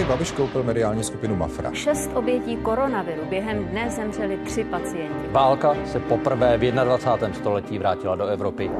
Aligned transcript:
Andrej 0.00 0.16
Babiš 0.16 0.32
koupil 0.32 0.62
mediální 0.62 1.04
skupinu 1.04 1.36
Mafra. 1.36 1.70
Šest 1.74 2.10
obětí 2.14 2.56
koronaviru 2.56 3.22
během 3.30 3.64
dne 3.64 3.90
zemřeli 3.90 4.36
tři 4.36 4.64
pacienti. 4.64 5.28
Válka 5.30 5.76
se 5.84 6.00
poprvé 6.00 6.58
v 6.58 6.72
21. 6.72 7.38
století 7.38 7.78
vrátila 7.78 8.16
do 8.16 8.26
Evropy. 8.26 8.70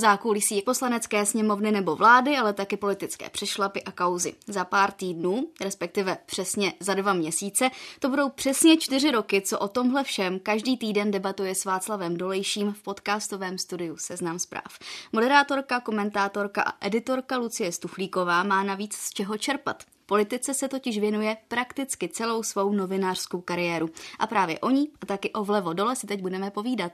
Zákulisí 0.00 0.62
poslanecké 0.62 1.26
sněmovny 1.26 1.72
nebo 1.72 1.96
vlády, 1.96 2.36
ale 2.36 2.52
taky 2.52 2.76
politické 2.76 3.30
přešlapy 3.30 3.82
a 3.82 3.92
kauzy. 3.92 4.34
Za 4.46 4.64
pár 4.64 4.92
týdnů, 4.92 5.48
respektive 5.60 6.18
přesně 6.26 6.72
za 6.80 6.94
dva 6.94 7.12
měsíce, 7.12 7.70
to 8.00 8.08
budou 8.08 8.28
přesně 8.28 8.76
čtyři 8.76 9.10
roky, 9.10 9.40
co 9.40 9.58
o 9.58 9.68
tomhle 9.68 10.04
všem 10.04 10.38
každý 10.40 10.76
týden 10.76 11.10
debatuje 11.10 11.54
s 11.54 11.64
Václavem 11.64 12.16
Dolejším 12.16 12.72
v 12.72 12.82
podcastovém 12.82 13.58
studiu 13.58 13.96
Seznam 13.96 14.38
zpráv. 14.38 14.78
Moderátorka, 15.12 15.80
komentátorka 15.80 16.62
a 16.62 16.86
editorka 16.86 17.36
Lucie 17.36 17.72
Stuflíková 17.72 18.42
má 18.42 18.62
navíc 18.62 18.96
z 18.96 19.10
čeho 19.10 19.38
čerpat. 19.38 19.84
Politice 20.06 20.54
se 20.54 20.68
totiž 20.68 20.98
věnuje 20.98 21.36
prakticky 21.48 22.08
celou 22.08 22.42
svou 22.42 22.72
novinářskou 22.72 23.40
kariéru. 23.40 23.90
A 24.18 24.26
právě 24.26 24.58
o 24.58 24.70
ní 24.70 24.88
a 25.02 25.06
taky 25.06 25.32
o 25.32 25.44
vlevo 25.44 25.72
dole 25.72 25.96
si 25.96 26.06
teď 26.06 26.20
budeme 26.20 26.50
povídat. 26.50 26.92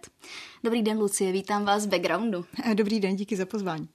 Dobrý 0.65 0.83
den, 0.83 0.99
Lucie, 0.99 1.33
vítám 1.33 1.65
vás 1.65 1.83
z 1.83 1.87
backgroundu. 1.87 2.45
Dobrý 2.75 3.01
den, 3.01 3.17
díky 3.17 3.37
za 3.37 3.47
pozvání. 3.47 3.89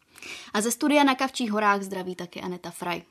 A 0.54 0.62
ze 0.62 0.72
studia 0.72 1.04
na 1.04 1.16
Kavčích 1.16 1.52
horách 1.52 1.82
zdraví 1.82 2.16
taky 2.16 2.42
Aneta 2.42 2.72
Fraj. 2.72 3.02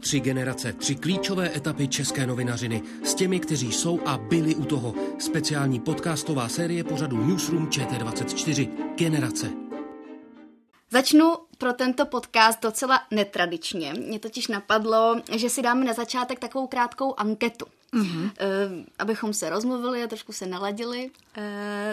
Tři 0.00 0.20
generace, 0.20 0.72
tři 0.72 0.94
klíčové 0.94 1.56
etapy 1.56 1.88
české 1.88 2.26
novinařiny 2.26 2.82
s 3.04 3.14
těmi, 3.14 3.40
kteří 3.40 3.72
jsou 3.72 4.00
a 4.06 4.18
byli 4.18 4.54
u 4.54 4.64
toho. 4.64 4.94
Speciální 5.18 5.80
podcastová 5.80 6.48
série 6.48 6.84
pořadu 6.84 7.26
Newsroom 7.26 7.66
ČT24. 7.66 8.68
Generace. 8.96 9.50
Začnu 10.90 11.32
pro 11.58 11.72
tento 11.72 12.06
podcast 12.06 12.62
docela 12.62 13.00
netradičně. 13.10 13.92
Mě 13.92 14.18
totiž 14.18 14.48
napadlo, 14.48 15.16
že 15.36 15.50
si 15.50 15.62
dáme 15.62 15.84
na 15.84 15.92
začátek 15.92 16.38
takovou 16.38 16.66
krátkou 16.66 17.14
anketu. 17.16 17.66
Mm-hmm. 17.94 18.22
Uh, 18.24 18.30
abychom 18.98 19.34
se 19.34 19.50
rozmluvili 19.50 20.02
a 20.02 20.06
trošku 20.06 20.32
se 20.32 20.46
naladili, 20.46 21.10
uh, 21.10 21.42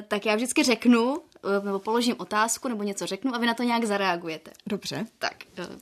tak 0.08 0.26
já 0.26 0.36
vždycky 0.36 0.64
řeknu, 0.64 1.14
uh, 1.14 1.66
nebo 1.66 1.80
položím 1.80 2.16
otázku, 2.18 2.68
nebo 2.68 2.84
něco 2.84 3.06
řeknu 3.06 3.36
a 3.36 3.38
vy 3.38 3.48
na 3.48 3.54
to 3.54 3.64
nějak 3.64 3.84
zareagujete. 3.84 4.52
Dobře. 4.68 5.06
Tak, 5.20 5.36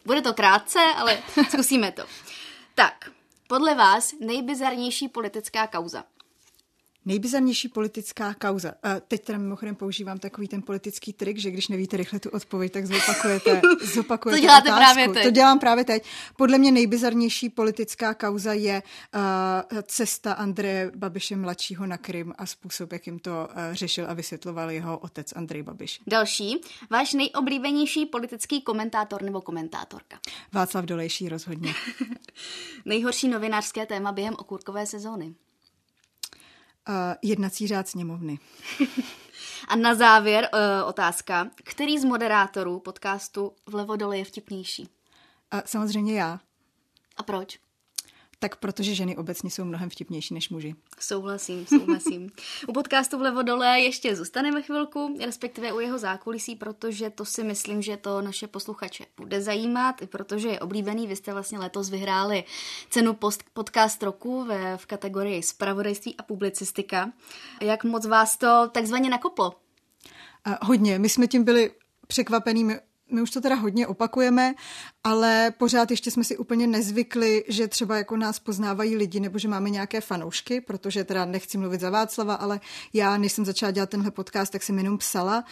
bude 0.06 0.22
to 0.22 0.34
krátce, 0.34 0.80
ale 0.98 1.18
zkusíme 1.50 1.92
to. 1.92 2.04
Tak, 2.76 3.10
podle 3.48 3.76
vás 3.76 4.14
nejbizarnější 4.20 5.08
politická 5.08 5.68
kauza? 5.68 6.04
Nejbizarnější 7.06 7.68
politická 7.68 8.34
kauza. 8.34 8.74
A 8.84 9.00
teď 9.00 9.24
teda 9.26 9.38
mimochodem 9.40 9.76
používám 9.76 10.20
takový 10.20 10.48
ten 10.48 10.62
politický 10.62 11.14
trik, 11.14 11.38
že 11.38 11.52
když 11.52 11.68
nevíte 11.68 11.98
rychle 11.98 12.20
tu 12.20 12.30
odpověď, 12.30 12.72
tak 12.74 12.86
zopakujete, 12.86 13.62
zopakujete 13.94 14.38
To 14.38 14.42
děláte 14.42 14.70
otázku. 14.70 14.80
právě 14.80 15.10
teď. 15.10 15.24
To 15.24 15.32
dělám 15.32 15.60
právě 15.60 15.84
teď. 15.84 16.04
Podle 16.38 16.58
mě 16.58 16.72
nejbizarnější 16.72 17.50
politická 17.50 18.14
kauza 18.14 18.54
je 18.54 18.84
uh, 19.16 19.82
cesta 19.84 20.34
Andreje 20.34 20.92
Babiše 20.96 21.36
mladšího 21.36 21.86
na 21.86 21.98
Krym 21.98 22.34
a 22.38 22.46
způsob, 22.46 22.92
jakým 22.92 23.20
to 23.20 23.32
uh, 23.52 23.74
řešil 23.74 24.06
a 24.10 24.14
vysvětloval 24.14 24.72
jeho 24.72 24.98
otec 24.98 25.34
Andrej 25.36 25.64
Babiš. 25.64 26.02
Další. 26.08 26.62
Váš 26.90 27.14
nejoblíbenější 27.14 28.06
politický 28.06 28.62
komentátor 28.62 29.22
nebo 29.22 29.42
komentátorka? 29.42 30.20
Václav 30.54 30.86
Dolejší 30.86 31.30
rozhodně. 31.30 31.74
Nejhorší 32.86 33.28
novinářské 33.28 33.86
téma 33.86 34.12
během 34.12 34.36
okurkové 34.38 34.86
sezóny? 34.86 35.34
Uh, 36.92 36.96
jednací 37.22 37.68
řád 37.68 37.88
sněmovny. 37.88 38.40
A 39.68 39.76
na 39.76 39.96
závěr 39.96 40.50
uh, 40.54 40.90
otázka. 40.90 41.50
Který 41.64 42.00
z 42.00 42.04
moderátorů 42.04 42.80
podcastu 42.80 43.52
Vlevo 43.66 43.96
dole 43.96 44.18
je 44.18 44.26
vtipnější? 44.26 44.90
Uh, 45.54 45.60
samozřejmě 45.66 46.20
já. 46.20 46.40
A 47.18 47.24
proč? 47.24 47.60
Tak 48.44 48.56
protože 48.56 48.96
ženy 48.96 49.18
obecně 49.18 49.50
jsou 49.50 49.66
mnohem 49.66 49.90
vtipnější 49.90 50.34
než 50.34 50.50
muži. 50.50 50.76
Souhlasím, 51.00 51.66
souhlasím. 51.66 52.32
u 52.68 52.74
podcastu 52.74 53.18
Vlevo 53.18 53.42
dole 53.42 53.80
ještě 53.80 54.16
zůstaneme 54.16 54.62
chvilku, 54.62 55.18
respektive 55.26 55.74
u 55.74 55.80
jeho 55.80 55.98
zákulisí, 55.98 56.56
protože 56.56 57.10
to 57.10 57.26
si 57.26 57.44
myslím, 57.44 57.82
že 57.82 57.98
to 57.98 58.22
naše 58.22 58.48
posluchače 58.48 59.06
bude 59.18 59.42
zajímat, 59.42 59.96
protože 60.06 60.48
je 60.48 60.60
oblíbený. 60.60 61.08
Vy 61.08 61.16
jste 61.16 61.34
vlastně 61.34 61.60
letos 61.60 61.90
vyhráli 61.90 62.44
cenu 62.90 63.14
post 63.14 63.44
podcast 63.54 64.04
roku 64.04 64.46
ve, 64.46 64.78
v 64.78 64.86
kategorii 64.86 65.44
spravodajství 65.44 66.16
a 66.18 66.24
publicistika. 66.24 67.12
Jak 67.62 67.84
moc 67.84 68.06
vás 68.06 68.38
to 68.38 68.70
takzvaně 68.72 69.10
nakoplo? 69.10 69.54
A 70.46 70.66
hodně. 70.66 71.00
My 71.00 71.10
jsme 71.10 71.28
tím 71.28 71.44
byli 71.44 71.72
překvapený 72.08 72.64
my 73.12 73.22
už 73.22 73.32
to 73.32 73.42
teda 73.42 73.56
hodně 73.56 73.88
opakujeme, 73.88 74.54
ale 75.04 75.54
pořád 75.58 75.92
ještě 75.92 76.12
jsme 76.12 76.24
si 76.24 76.38
úplně 76.38 76.68
nezvykli, 76.68 77.44
že 77.48 77.68
třeba 77.68 77.98
jako 77.98 78.18
nás 78.18 78.40
poznávají 78.40 78.96
lidi 78.96 79.20
nebo 79.20 79.40
že 79.40 79.48
máme 79.48 79.70
nějaké 79.70 80.02
fanoušky, 80.02 80.62
protože 80.62 81.04
teda 81.04 81.26
nechci 81.26 81.58
mluvit 81.58 81.82
za 81.82 81.90
Václava, 81.90 82.36
ale 82.36 82.60
já, 82.94 83.18
než 83.18 83.32
jsem 83.32 83.46
začala 83.46 83.72
dělat 83.72 83.90
tenhle 83.90 84.12
podcast, 84.12 84.52
tak 84.52 84.64
jsem 84.64 84.78
jenom 84.78 84.98
psala 84.98 85.44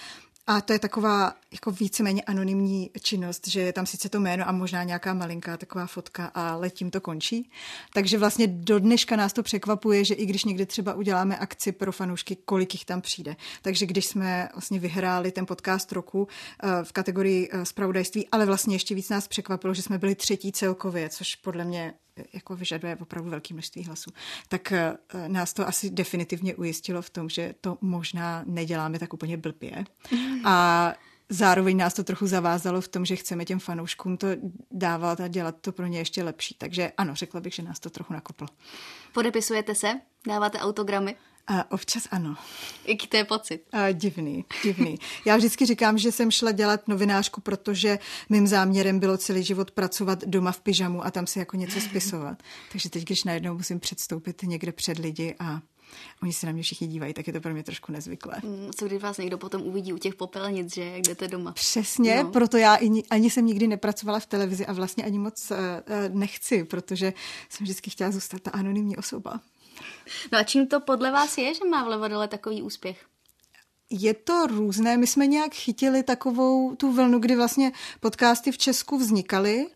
a 0.49 0.61
to 0.61 0.73
je 0.73 0.79
taková 0.79 1.33
jako 1.51 1.71
víceméně 1.71 2.21
anonymní 2.21 2.91
činnost, 3.01 3.47
že 3.47 3.61
je 3.61 3.73
tam 3.73 3.85
sice 3.85 4.09
to 4.09 4.19
jméno 4.19 4.49
a 4.49 4.51
možná 4.51 4.83
nějaká 4.83 5.13
malinká 5.13 5.57
taková 5.57 5.85
fotka, 5.85 6.25
ale 6.25 6.69
tím 6.69 6.91
to 6.91 7.01
končí. 7.01 7.51
Takže 7.93 8.17
vlastně 8.17 8.47
do 8.47 8.79
dneška 8.79 9.15
nás 9.15 9.33
to 9.33 9.43
překvapuje, 9.43 10.05
že 10.05 10.13
i 10.13 10.25
když 10.25 10.43
někdy 10.43 10.65
třeba 10.65 10.93
uděláme 10.93 11.37
akci 11.37 11.71
pro 11.71 11.91
fanoušky, 11.91 12.35
kolik 12.35 12.73
jich 12.73 12.85
tam 12.85 13.01
přijde. 13.01 13.35
Takže 13.61 13.85
když 13.85 14.05
jsme 14.05 14.49
vlastně 14.53 14.79
vyhráli 14.79 15.31
ten 15.31 15.45
podcast 15.45 15.91
roku 15.91 16.27
eh, 16.63 16.83
v 16.83 16.91
kategorii 16.91 17.49
spravodajství, 17.63 18.25
eh, 18.25 18.29
ale 18.31 18.45
vlastně 18.45 18.75
ještě 18.75 18.95
víc 18.95 19.09
nás 19.09 19.27
překvapilo, 19.27 19.73
že 19.73 19.81
jsme 19.81 19.97
byli 19.97 20.15
třetí 20.15 20.51
celkově, 20.51 21.09
což 21.09 21.35
podle 21.35 21.65
mě 21.65 21.93
jako 22.33 22.55
vyžaduje 22.55 22.95
opravdu 22.95 23.29
velké 23.29 23.53
množství 23.53 23.83
hlasů, 23.83 24.11
tak 24.47 24.71
eh, 24.71 24.97
nás 25.27 25.53
to 25.53 25.67
asi 25.67 25.89
definitivně 25.89 26.55
ujistilo 26.55 27.01
v 27.01 27.09
tom, 27.09 27.29
že 27.29 27.55
to 27.61 27.77
možná 27.81 28.43
neděláme 28.45 28.99
tak 28.99 29.13
úplně 29.13 29.37
blbě. 29.37 29.85
A 30.45 30.93
zároveň 31.29 31.77
nás 31.77 31.93
to 31.93 32.03
trochu 32.03 32.27
zavázalo 32.27 32.81
v 32.81 32.87
tom, 32.87 33.05
že 33.05 33.15
chceme 33.15 33.45
těm 33.45 33.59
fanouškům 33.59 34.17
to 34.17 34.27
dávat 34.71 35.19
a 35.19 35.27
dělat 35.27 35.55
to 35.61 35.71
pro 35.71 35.85
ně 35.85 35.99
ještě 35.99 36.23
lepší. 36.23 36.55
Takže 36.57 36.91
ano, 36.97 37.15
řekla 37.15 37.41
bych, 37.41 37.53
že 37.53 37.63
nás 37.63 37.79
to 37.79 37.89
trochu 37.89 38.13
nakoplo. 38.13 38.47
Podepisujete 39.13 39.75
se? 39.75 39.93
Dáváte 40.27 40.59
autogramy? 40.59 41.15
A 41.49 41.71
občas 41.71 42.07
ano. 42.11 42.35
Jaký 42.87 43.07
to 43.07 43.17
je 43.17 43.25
pocit? 43.25 43.61
A 43.71 43.91
divný, 43.91 44.45
divný. 44.63 44.99
Já 45.25 45.37
vždycky 45.37 45.65
říkám, 45.65 45.97
že 45.97 46.11
jsem 46.11 46.31
šla 46.31 46.51
dělat 46.51 46.87
novinářku, 46.87 47.41
protože 47.41 47.99
mým 48.29 48.47
záměrem 48.47 48.99
bylo 48.99 49.17
celý 49.17 49.43
život 49.43 49.71
pracovat 49.71 50.23
doma 50.25 50.51
v 50.51 50.61
pyžamu 50.61 51.05
a 51.05 51.11
tam 51.11 51.27
si 51.27 51.39
jako 51.39 51.57
něco 51.57 51.81
spisovat. 51.81 52.43
Takže 52.71 52.89
teď, 52.89 53.03
když 53.03 53.23
najednou 53.23 53.53
musím 53.53 53.79
předstoupit 53.79 54.43
někde 54.43 54.71
před 54.71 54.99
lidi 54.99 55.35
a 55.39 55.61
Oni 56.23 56.33
se 56.33 56.45
na 56.45 56.51
mě 56.51 56.63
všichni 56.63 56.87
dívají, 56.87 57.13
tak 57.13 57.27
je 57.27 57.33
to 57.33 57.41
pro 57.41 57.53
mě 57.53 57.63
trošku 57.63 57.91
nezvyklé. 57.91 58.35
Mm, 58.43 58.71
co 58.75 58.85
když 58.85 59.01
vás 59.01 59.17
někdo 59.17 59.37
potom 59.37 59.61
uvidí 59.61 59.93
u 59.93 59.97
těch 59.97 60.15
popelnic, 60.15 60.73
že 60.73 60.83
jak 60.83 61.01
jdete 61.01 61.27
doma? 61.27 61.51
Přesně, 61.51 62.23
no. 62.23 62.31
proto 62.31 62.57
já 62.57 62.73
ani, 62.73 63.03
ani 63.09 63.29
jsem 63.29 63.45
nikdy 63.45 63.67
nepracovala 63.67 64.19
v 64.19 64.25
televizi 64.25 64.65
a 64.65 64.73
vlastně 64.73 65.03
ani 65.03 65.19
moc 65.19 65.51
uh, 65.51 65.57
nechci, 66.09 66.63
protože 66.63 67.13
jsem 67.49 67.63
vždycky 67.63 67.89
chtěla 67.89 68.11
zůstat 68.11 68.41
ta 68.41 68.51
anonymní 68.51 68.97
osoba. 68.97 69.39
No 70.31 70.39
a 70.39 70.43
čím 70.43 70.67
to 70.67 70.79
podle 70.79 71.11
vás 71.11 71.37
je, 71.37 71.53
že 71.53 71.65
má 71.65 71.83
vlevo 71.83 72.07
dole 72.07 72.27
takový 72.27 72.61
úspěch? 72.61 73.05
Je 73.89 74.13
to 74.13 74.47
různé. 74.47 74.97
My 74.97 75.07
jsme 75.07 75.27
nějak 75.27 75.53
chytili 75.53 76.03
takovou 76.03 76.75
tu 76.75 76.91
vlnu, 76.91 77.19
kdy 77.19 77.35
vlastně 77.35 77.71
podcasty 77.99 78.51
v 78.51 78.57
Česku 78.57 78.97
vznikaly 78.97 79.67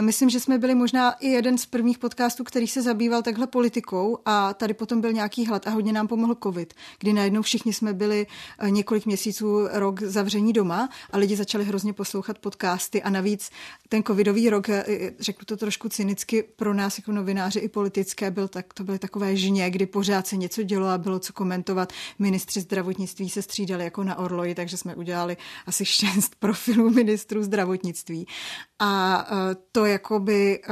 Myslím, 0.00 0.30
že 0.30 0.40
jsme 0.40 0.58
byli 0.58 0.74
možná 0.74 1.12
i 1.12 1.28
jeden 1.28 1.58
z 1.58 1.66
prvních 1.66 1.98
podcastů, 1.98 2.44
který 2.44 2.66
se 2.66 2.82
zabýval 2.82 3.22
takhle 3.22 3.46
politikou 3.46 4.18
a 4.24 4.54
tady 4.54 4.74
potom 4.74 5.00
byl 5.00 5.12
nějaký 5.12 5.46
hlad 5.46 5.66
a 5.66 5.70
hodně 5.70 5.92
nám 5.92 6.08
pomohl 6.08 6.36
covid, 6.42 6.74
kdy 6.98 7.12
najednou 7.12 7.42
všichni 7.42 7.72
jsme 7.72 7.92
byli 7.92 8.26
eh, 8.58 8.70
několik 8.70 9.06
měsíců, 9.06 9.68
rok 9.72 10.02
zavření 10.02 10.52
doma 10.52 10.88
a 11.10 11.18
lidi 11.18 11.36
začali 11.36 11.64
hrozně 11.64 11.92
poslouchat 11.92 12.38
podcasty 12.38 13.02
a 13.02 13.10
navíc 13.10 13.50
ten 13.88 14.02
covidový 14.02 14.50
rok, 14.50 14.68
eh, 14.68 14.84
řeknu 15.20 15.44
to 15.44 15.56
trošku 15.56 15.88
cynicky, 15.88 16.42
pro 16.42 16.74
nás 16.74 16.98
jako 16.98 17.12
novináři 17.12 17.58
i 17.58 17.68
politické, 17.68 18.30
byl 18.30 18.48
tak, 18.48 18.74
to 18.74 18.84
byly 18.84 18.98
takové 18.98 19.36
žně, 19.36 19.70
kdy 19.70 19.86
pořád 19.86 20.26
se 20.26 20.36
něco 20.36 20.62
dělo 20.62 20.86
a 20.86 20.98
bylo 20.98 21.18
co 21.18 21.32
komentovat. 21.32 21.92
Ministři 22.18 22.60
zdravotnictví 22.60 23.30
se 23.30 23.42
střídali 23.42 23.84
jako 23.84 24.04
na 24.04 24.18
orloji, 24.18 24.54
takže 24.54 24.76
jsme 24.76 24.94
udělali 24.94 25.36
asi 25.66 25.84
šest 25.84 26.34
profilů 26.38 26.90
ministrů 26.90 27.42
zdravotnictví. 27.42 28.26
A 28.78 29.26
eh, 29.30 29.62
to 29.72 29.86
jakoby 29.86 30.62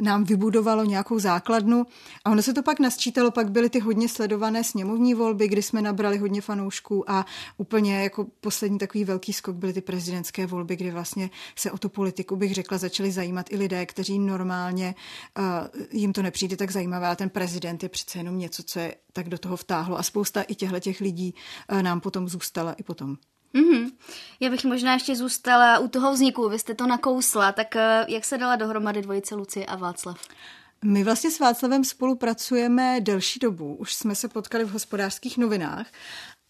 nám 0.00 0.24
vybudovalo 0.24 0.84
nějakou 0.84 1.18
základnu 1.18 1.86
a 2.24 2.30
ono 2.30 2.42
se 2.42 2.54
to 2.54 2.62
pak 2.62 2.80
nasčítalo, 2.80 3.30
pak 3.30 3.50
byly 3.50 3.70
ty 3.70 3.80
hodně 3.80 4.08
sledované 4.08 4.64
sněmovní 4.64 5.14
volby, 5.14 5.48
kdy 5.48 5.62
jsme 5.62 5.82
nabrali 5.82 6.18
hodně 6.18 6.40
fanoušků 6.40 7.10
a 7.10 7.26
úplně 7.56 8.02
jako 8.02 8.26
poslední 8.40 8.78
takový 8.78 9.04
velký 9.04 9.32
skok 9.32 9.56
byly 9.56 9.72
ty 9.72 9.80
prezidentské 9.80 10.46
volby, 10.46 10.76
kdy 10.76 10.90
vlastně 10.90 11.30
se 11.56 11.70
o 11.70 11.78
tu 11.78 11.88
politiku, 11.88 12.36
bych 12.36 12.54
řekla, 12.54 12.78
začali 12.78 13.12
zajímat 13.12 13.52
i 13.52 13.56
lidé, 13.56 13.86
kteří 13.86 14.18
normálně 14.18 14.94
uh, 15.38 15.44
jim 15.90 16.12
to 16.12 16.22
nepřijde 16.22 16.56
tak 16.56 16.70
zajímavé, 16.70 17.06
ale 17.06 17.16
ten 17.16 17.30
prezident 17.30 17.82
je 17.82 17.88
přece 17.88 18.18
jenom 18.18 18.38
něco, 18.38 18.62
co 18.62 18.78
je 18.78 18.94
tak 19.12 19.28
do 19.28 19.38
toho 19.38 19.56
vtáhlo 19.56 19.98
a 19.98 20.02
spousta 20.02 20.42
i 20.42 20.54
těchto 20.54 20.80
těch 20.80 21.00
lidí 21.00 21.34
uh, 21.72 21.82
nám 21.82 22.00
potom 22.00 22.28
zůstala 22.28 22.72
i 22.72 22.82
potom. 22.82 23.16
Mm-hmm. 23.54 23.90
Já 24.40 24.50
bych 24.50 24.64
možná 24.64 24.92
ještě 24.92 25.16
zůstala 25.16 25.78
u 25.78 25.88
toho 25.88 26.12
vzniku. 26.12 26.48
Vy 26.48 26.58
jste 26.58 26.74
to 26.74 26.86
nakousla, 26.86 27.52
tak 27.52 27.76
eh, 27.76 28.04
jak 28.08 28.24
se 28.24 28.38
dala 28.38 28.56
dohromady 28.56 29.02
dvojice 29.02 29.34
Lucie 29.34 29.66
a 29.66 29.76
Václav? 29.76 30.20
My 30.84 31.04
vlastně 31.04 31.30
s 31.30 31.40
Václavem 31.40 31.84
spolupracujeme 31.84 33.00
delší 33.00 33.38
dobu. 33.40 33.74
Už 33.74 33.94
jsme 33.94 34.14
se 34.14 34.28
potkali 34.28 34.64
v 34.64 34.70
hospodářských 34.70 35.38
novinách 35.38 35.86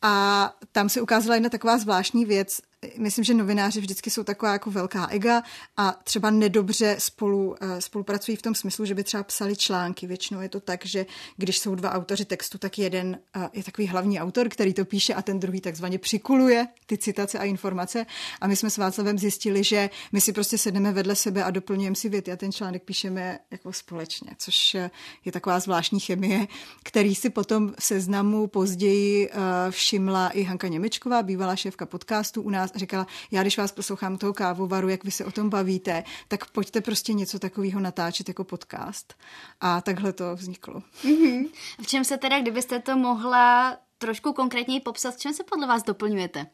a 0.02 0.54
tam 0.72 0.88
se 0.88 1.00
ukázala 1.00 1.34
jedna 1.34 1.48
taková 1.48 1.78
zvláštní 1.78 2.24
věc 2.24 2.60
myslím, 2.98 3.24
že 3.24 3.34
novináři 3.34 3.80
vždycky 3.80 4.10
jsou 4.10 4.24
taková 4.24 4.52
jako 4.52 4.70
velká 4.70 5.06
ega 5.06 5.42
a 5.76 5.92
třeba 6.04 6.30
nedobře 6.30 6.96
spolu, 6.98 7.56
eh, 7.60 7.80
spolupracují 7.80 8.36
v 8.36 8.42
tom 8.42 8.54
smyslu, 8.54 8.84
že 8.84 8.94
by 8.94 9.04
třeba 9.04 9.22
psali 9.22 9.56
články. 9.56 10.06
Většinou 10.06 10.40
je 10.40 10.48
to 10.48 10.60
tak, 10.60 10.86
že 10.86 11.06
když 11.36 11.58
jsou 11.58 11.74
dva 11.74 11.92
autoři 11.92 12.24
textu, 12.24 12.58
tak 12.58 12.78
jeden 12.78 13.18
eh, 13.36 13.48
je 13.52 13.64
takový 13.64 13.86
hlavní 13.86 14.20
autor, 14.20 14.48
který 14.48 14.74
to 14.74 14.84
píše 14.84 15.14
a 15.14 15.22
ten 15.22 15.40
druhý 15.40 15.60
takzvaně 15.60 15.98
přikuluje 15.98 16.66
ty 16.86 16.98
citace 16.98 17.38
a 17.38 17.44
informace. 17.44 18.06
A 18.40 18.46
my 18.46 18.56
jsme 18.56 18.70
s 18.70 18.76
Václavem 18.76 19.18
zjistili, 19.18 19.64
že 19.64 19.90
my 20.12 20.20
si 20.20 20.32
prostě 20.32 20.58
sedneme 20.58 20.92
vedle 20.92 21.16
sebe 21.16 21.44
a 21.44 21.50
doplňujeme 21.50 21.96
si 21.96 22.08
věty 22.08 22.32
a 22.32 22.36
ten 22.36 22.52
článek 22.52 22.82
píšeme 22.82 23.38
jako 23.50 23.72
společně, 23.72 24.30
což 24.38 24.74
eh, 24.74 24.90
je 25.24 25.32
taková 25.32 25.60
zvláštní 25.60 26.00
chemie, 26.00 26.46
který 26.82 27.14
si 27.14 27.30
potom 27.30 27.74
v 27.78 27.84
seznamu 27.84 28.46
později 28.46 29.30
všimla 29.70 30.28
i 30.28 30.42
Hanka 30.42 30.68
Němečková, 30.68 31.22
bývalá 31.22 31.56
šéfka 31.56 31.86
podcastu 31.86 32.42
u 32.42 32.50
nás 32.50 32.70
říkala, 32.74 33.06
já 33.30 33.42
když 33.42 33.58
vás 33.58 33.72
poslouchám 33.72 34.18
toho 34.18 34.32
kávovaru, 34.32 34.88
jak 34.88 35.04
vy 35.04 35.10
se 35.10 35.24
o 35.24 35.30
tom 35.30 35.50
bavíte, 35.50 36.04
tak 36.28 36.50
pojďte 36.50 36.80
prostě 36.80 37.12
něco 37.12 37.38
takového 37.38 37.80
natáčet 37.80 38.28
jako 38.28 38.44
podcast. 38.44 39.14
A 39.60 39.80
takhle 39.80 40.12
to 40.12 40.36
vzniklo. 40.36 40.82
Mm-hmm. 41.04 41.48
V 41.82 41.86
čem 41.86 42.04
se 42.04 42.16
teda, 42.16 42.40
kdybyste 42.40 42.80
to 42.80 42.96
mohla 42.96 43.76
trošku 43.98 44.32
konkrétněji 44.32 44.80
popsat, 44.80 45.14
v 45.14 45.18
čem 45.18 45.34
se 45.34 45.44
podle 45.44 45.66
vás 45.66 45.82
doplňujete? 45.82 46.46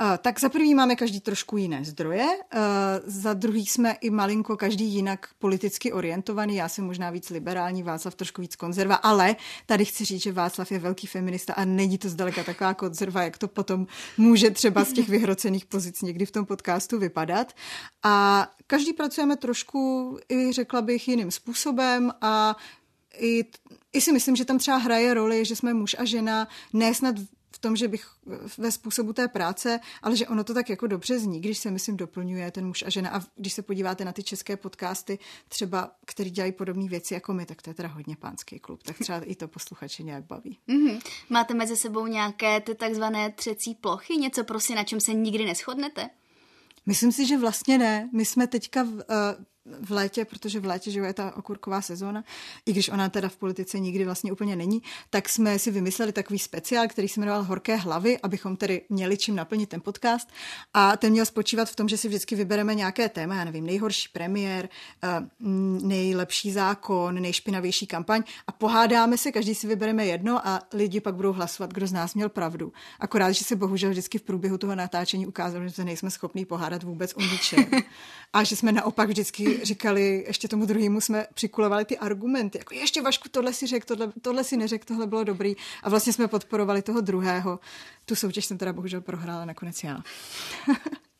Uh, 0.00 0.16
tak 0.18 0.40
za 0.40 0.48
prvý 0.48 0.74
máme 0.74 0.96
každý 0.96 1.20
trošku 1.20 1.56
jiné 1.56 1.84
zdroje, 1.84 2.24
uh, 2.24 2.60
za 3.04 3.34
druhý 3.34 3.66
jsme 3.66 3.92
i 3.92 4.10
malinko 4.10 4.56
každý 4.56 4.84
jinak 4.84 5.28
politicky 5.38 5.92
orientovaný, 5.92 6.56
já 6.56 6.68
jsem 6.68 6.84
možná 6.84 7.10
víc 7.10 7.30
liberální, 7.30 7.82
Václav 7.82 8.14
trošku 8.14 8.40
víc 8.42 8.56
konzerva, 8.56 8.94
ale 8.94 9.36
tady 9.66 9.84
chci 9.84 10.04
říct, 10.04 10.22
že 10.22 10.32
Václav 10.32 10.72
je 10.72 10.78
velký 10.78 11.06
feminista 11.06 11.52
a 11.52 11.64
není 11.64 11.98
to 11.98 12.08
zdaleka 12.08 12.44
taková 12.44 12.74
konzerva, 12.74 13.22
jak 13.22 13.38
to 13.38 13.48
potom 13.48 13.86
může 14.18 14.50
třeba 14.50 14.84
z 14.84 14.92
těch 14.92 15.08
vyhrocených 15.08 15.66
pozic 15.66 16.02
někdy 16.02 16.26
v 16.26 16.30
tom 16.30 16.46
podcastu 16.46 16.98
vypadat. 16.98 17.52
A 18.02 18.46
každý 18.66 18.92
pracujeme 18.92 19.36
trošku, 19.36 20.18
i 20.28 20.52
řekla 20.52 20.82
bych, 20.82 21.08
jiným 21.08 21.30
způsobem 21.30 22.12
a 22.20 22.56
i, 23.18 23.44
i 23.92 24.00
si 24.00 24.12
myslím, 24.12 24.36
že 24.36 24.44
tam 24.44 24.58
třeba 24.58 24.76
hraje 24.76 25.14
roli, 25.14 25.44
že 25.44 25.56
jsme 25.56 25.74
muž 25.74 25.96
a 25.98 26.04
žena, 26.04 26.48
ne 26.72 26.94
snad 26.94 27.14
tom, 27.64 27.76
že 27.76 27.88
bych 27.88 28.06
ve 28.58 28.72
způsobu 28.72 29.12
té 29.12 29.28
práce, 29.28 29.80
ale 30.02 30.16
že 30.16 30.26
ono 30.26 30.44
to 30.44 30.54
tak 30.54 30.70
jako 30.70 30.86
dobře 30.86 31.18
zní, 31.18 31.40
když 31.40 31.58
se, 31.58 31.70
myslím, 31.70 31.96
doplňuje 31.96 32.50
ten 32.50 32.66
muž 32.66 32.84
a 32.86 32.90
žena. 32.90 33.10
A 33.10 33.20
když 33.36 33.52
se 33.52 33.62
podíváte 33.62 34.04
na 34.04 34.12
ty 34.12 34.22
české 34.22 34.56
podcasty, 34.56 35.18
třeba, 35.48 35.90
který 36.04 36.30
dělají 36.30 36.52
podobné 36.52 36.88
věci 36.88 37.14
jako 37.14 37.32
my, 37.32 37.46
tak 37.46 37.62
to 37.62 37.70
je 37.70 37.74
teda 37.74 37.88
hodně 37.88 38.16
pánský 38.16 38.58
klub. 38.58 38.82
Tak 38.82 38.98
třeba 38.98 39.20
i 39.20 39.34
to 39.34 39.48
posluchače 39.48 40.02
nějak 40.02 40.24
baví. 40.24 40.58
Mm-hmm. 40.68 41.00
Máte 41.30 41.54
mezi 41.54 41.76
sebou 41.76 42.06
nějaké 42.06 42.60
ty 42.60 42.74
takzvané 42.74 43.32
třecí 43.32 43.74
plochy? 43.74 44.16
Něco 44.16 44.44
prostě, 44.44 44.74
na 44.74 44.84
čem 44.84 45.00
se 45.00 45.14
nikdy 45.14 45.44
neschodnete? 45.44 46.10
Myslím 46.86 47.12
si, 47.12 47.26
že 47.26 47.38
vlastně 47.38 47.78
ne. 47.78 48.10
My 48.12 48.24
jsme 48.24 48.46
teďka 48.46 48.82
v, 48.82 48.88
uh, 48.88 49.00
v 49.80 49.90
létě, 49.90 50.24
protože 50.24 50.60
v 50.60 50.64
létě 50.64 50.90
že 50.90 51.00
je 51.00 51.12
ta 51.12 51.36
okurková 51.36 51.82
sezóna, 51.82 52.24
i 52.66 52.72
když 52.72 52.88
ona 52.88 53.08
teda 53.08 53.28
v 53.28 53.36
politice 53.36 53.78
nikdy 53.78 54.04
vlastně 54.04 54.32
úplně 54.32 54.56
není, 54.56 54.82
tak 55.10 55.28
jsme 55.28 55.58
si 55.58 55.70
vymysleli 55.70 56.12
takový 56.12 56.38
speciál, 56.38 56.88
který 56.88 57.08
se 57.08 57.20
jmenoval 57.20 57.42
Horké 57.42 57.76
hlavy, 57.76 58.18
abychom 58.20 58.56
tedy 58.56 58.82
měli 58.88 59.16
čím 59.16 59.36
naplnit 59.36 59.68
ten 59.68 59.80
podcast. 59.80 60.28
A 60.74 60.96
ten 60.96 61.12
měl 61.12 61.26
spočívat 61.26 61.70
v 61.70 61.76
tom, 61.76 61.88
že 61.88 61.96
si 61.96 62.08
vždycky 62.08 62.34
vybereme 62.34 62.74
nějaké 62.74 63.08
téma, 63.08 63.34
já 63.34 63.44
nevím, 63.44 63.66
nejhorší 63.66 64.08
premiér, 64.12 64.68
eh, 65.04 65.08
nejlepší 65.82 66.52
zákon, 66.52 67.22
nejšpinavější 67.22 67.86
kampaň 67.86 68.22
a 68.46 68.52
pohádáme 68.52 69.18
se, 69.18 69.32
každý 69.32 69.54
si 69.54 69.66
vybereme 69.66 70.06
jedno 70.06 70.48
a 70.48 70.60
lidi 70.72 71.00
pak 71.00 71.14
budou 71.14 71.32
hlasovat, 71.32 71.72
kdo 71.72 71.86
z 71.86 71.92
nás 71.92 72.14
měl 72.14 72.28
pravdu. 72.28 72.72
Akorát, 73.00 73.32
že 73.32 73.44
se 73.44 73.56
bohužel 73.56 73.90
vždycky 73.90 74.18
v 74.18 74.22
průběhu 74.22 74.58
toho 74.58 74.74
natáčení 74.74 75.26
ukázalo, 75.26 75.64
že 75.64 75.70
se 75.70 75.84
nejsme 75.84 76.10
schopni 76.10 76.44
pohádat 76.44 76.82
vůbec 76.82 77.12
o 77.14 77.20
ničem. 77.20 77.66
A 78.32 78.44
že 78.44 78.56
jsme 78.56 78.72
naopak 78.72 79.08
vždycky 79.08 79.53
říkali, 79.62 80.24
ještě 80.26 80.48
tomu 80.48 80.66
druhému 80.66 81.00
jsme 81.00 81.26
přikulovali 81.34 81.84
ty 81.84 81.98
argumenty, 81.98 82.58
jako 82.58 82.74
ještě 82.74 83.02
Vašku, 83.02 83.28
tohle 83.28 83.52
si 83.52 83.66
řekl, 83.66 83.86
tohle, 83.86 84.12
tohle 84.22 84.44
si 84.44 84.56
neřekl, 84.56 84.84
tohle 84.84 85.06
bylo 85.06 85.24
dobrý. 85.24 85.54
A 85.82 85.90
vlastně 85.90 86.12
jsme 86.12 86.28
podporovali 86.28 86.82
toho 86.82 87.00
druhého. 87.00 87.60
Tu 88.04 88.14
soutěž 88.14 88.46
jsem 88.46 88.58
teda 88.58 88.72
bohužel 88.72 89.00
prohrála 89.00 89.44
nakonec 89.44 89.84
já. 89.84 90.02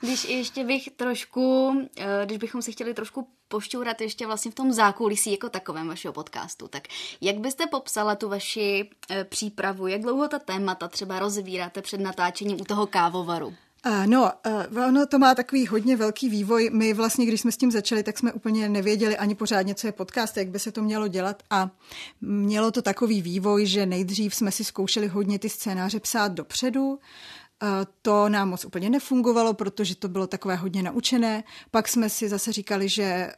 Když 0.00 0.24
ještě 0.24 0.64
bych 0.64 0.88
trošku, 0.96 1.72
eh, 1.96 2.22
když 2.24 2.38
bychom 2.38 2.62
se 2.62 2.72
chtěli 2.72 2.94
trošku 2.94 3.28
pošťourat 3.48 4.00
ještě 4.00 4.26
vlastně 4.26 4.50
v 4.50 4.54
tom 4.54 4.72
zákulisí 4.72 5.30
jako 5.30 5.48
takovém 5.48 5.88
vašeho 5.88 6.12
podcastu, 6.12 6.68
tak 6.68 6.82
jak 7.20 7.38
byste 7.38 7.66
popsala 7.66 8.16
tu 8.16 8.28
vaši 8.28 8.90
eh, 9.10 9.24
přípravu, 9.24 9.86
jak 9.86 10.02
dlouho 10.02 10.28
ta 10.28 10.38
témata 10.38 10.88
třeba 10.88 11.18
rozvíráte 11.18 11.82
před 11.82 12.00
natáčením 12.00 12.60
u 12.60 12.64
toho 12.64 12.86
kávovaru? 12.86 13.54
No, 14.06 14.32
ono 14.88 15.06
to 15.06 15.18
má 15.18 15.34
takový 15.34 15.66
hodně 15.66 15.96
velký 15.96 16.28
vývoj. 16.28 16.70
My 16.72 16.94
vlastně, 16.94 17.26
když 17.26 17.40
jsme 17.40 17.52
s 17.52 17.56
tím 17.56 17.70
začali, 17.70 18.02
tak 18.02 18.18
jsme 18.18 18.32
úplně 18.32 18.68
nevěděli 18.68 19.16
ani 19.16 19.34
pořádně, 19.34 19.74
co 19.74 19.86
je 19.86 19.92
podcast, 19.92 20.36
jak 20.36 20.48
by 20.48 20.58
se 20.58 20.72
to 20.72 20.82
mělo 20.82 21.08
dělat 21.08 21.42
a 21.50 21.70
mělo 22.20 22.70
to 22.70 22.82
takový 22.82 23.22
vývoj, 23.22 23.66
že 23.66 23.86
nejdřív 23.86 24.34
jsme 24.34 24.50
si 24.52 24.64
zkoušeli 24.64 25.06
hodně 25.06 25.38
ty 25.38 25.48
scénáře 25.48 26.00
psát 26.00 26.32
dopředu, 26.32 26.98
to 28.02 28.28
nám 28.28 28.48
moc 28.48 28.64
úplně 28.64 28.90
nefungovalo, 28.90 29.54
protože 29.54 29.96
to 29.96 30.08
bylo 30.08 30.26
takové 30.26 30.56
hodně 30.56 30.82
naučené. 30.82 31.44
Pak 31.70 31.88
jsme 31.88 32.10
si 32.10 32.28
zase 32.28 32.52
říkali, 32.52 32.88
že 32.88 33.32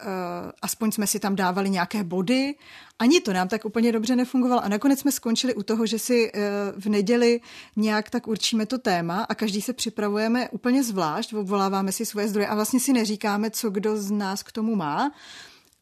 aspoň 0.62 0.92
jsme 0.92 1.06
si 1.06 1.20
tam 1.20 1.36
dávali 1.36 1.70
nějaké 1.70 2.04
body. 2.04 2.54
Ani 2.98 3.20
to 3.20 3.32
nám 3.32 3.48
tak 3.48 3.64
úplně 3.64 3.92
dobře 3.92 4.16
nefungovalo. 4.16 4.64
A 4.64 4.68
nakonec 4.68 5.00
jsme 5.00 5.12
skončili 5.12 5.54
u 5.54 5.62
toho, 5.62 5.86
že 5.86 5.98
si 5.98 6.32
v 6.78 6.86
neděli 6.86 7.40
nějak 7.76 8.10
tak 8.10 8.28
určíme 8.28 8.66
to 8.66 8.78
téma 8.78 9.22
a 9.28 9.34
každý 9.34 9.62
se 9.62 9.72
připravujeme 9.72 10.48
úplně 10.48 10.84
zvlášť, 10.84 11.34
obvoláváme 11.34 11.92
si 11.92 12.06
svoje 12.06 12.28
zdroje 12.28 12.46
a 12.48 12.54
vlastně 12.54 12.80
si 12.80 12.92
neříkáme, 12.92 13.50
co 13.50 13.70
kdo 13.70 13.96
z 13.96 14.10
nás 14.10 14.42
k 14.42 14.52
tomu 14.52 14.76
má 14.76 15.12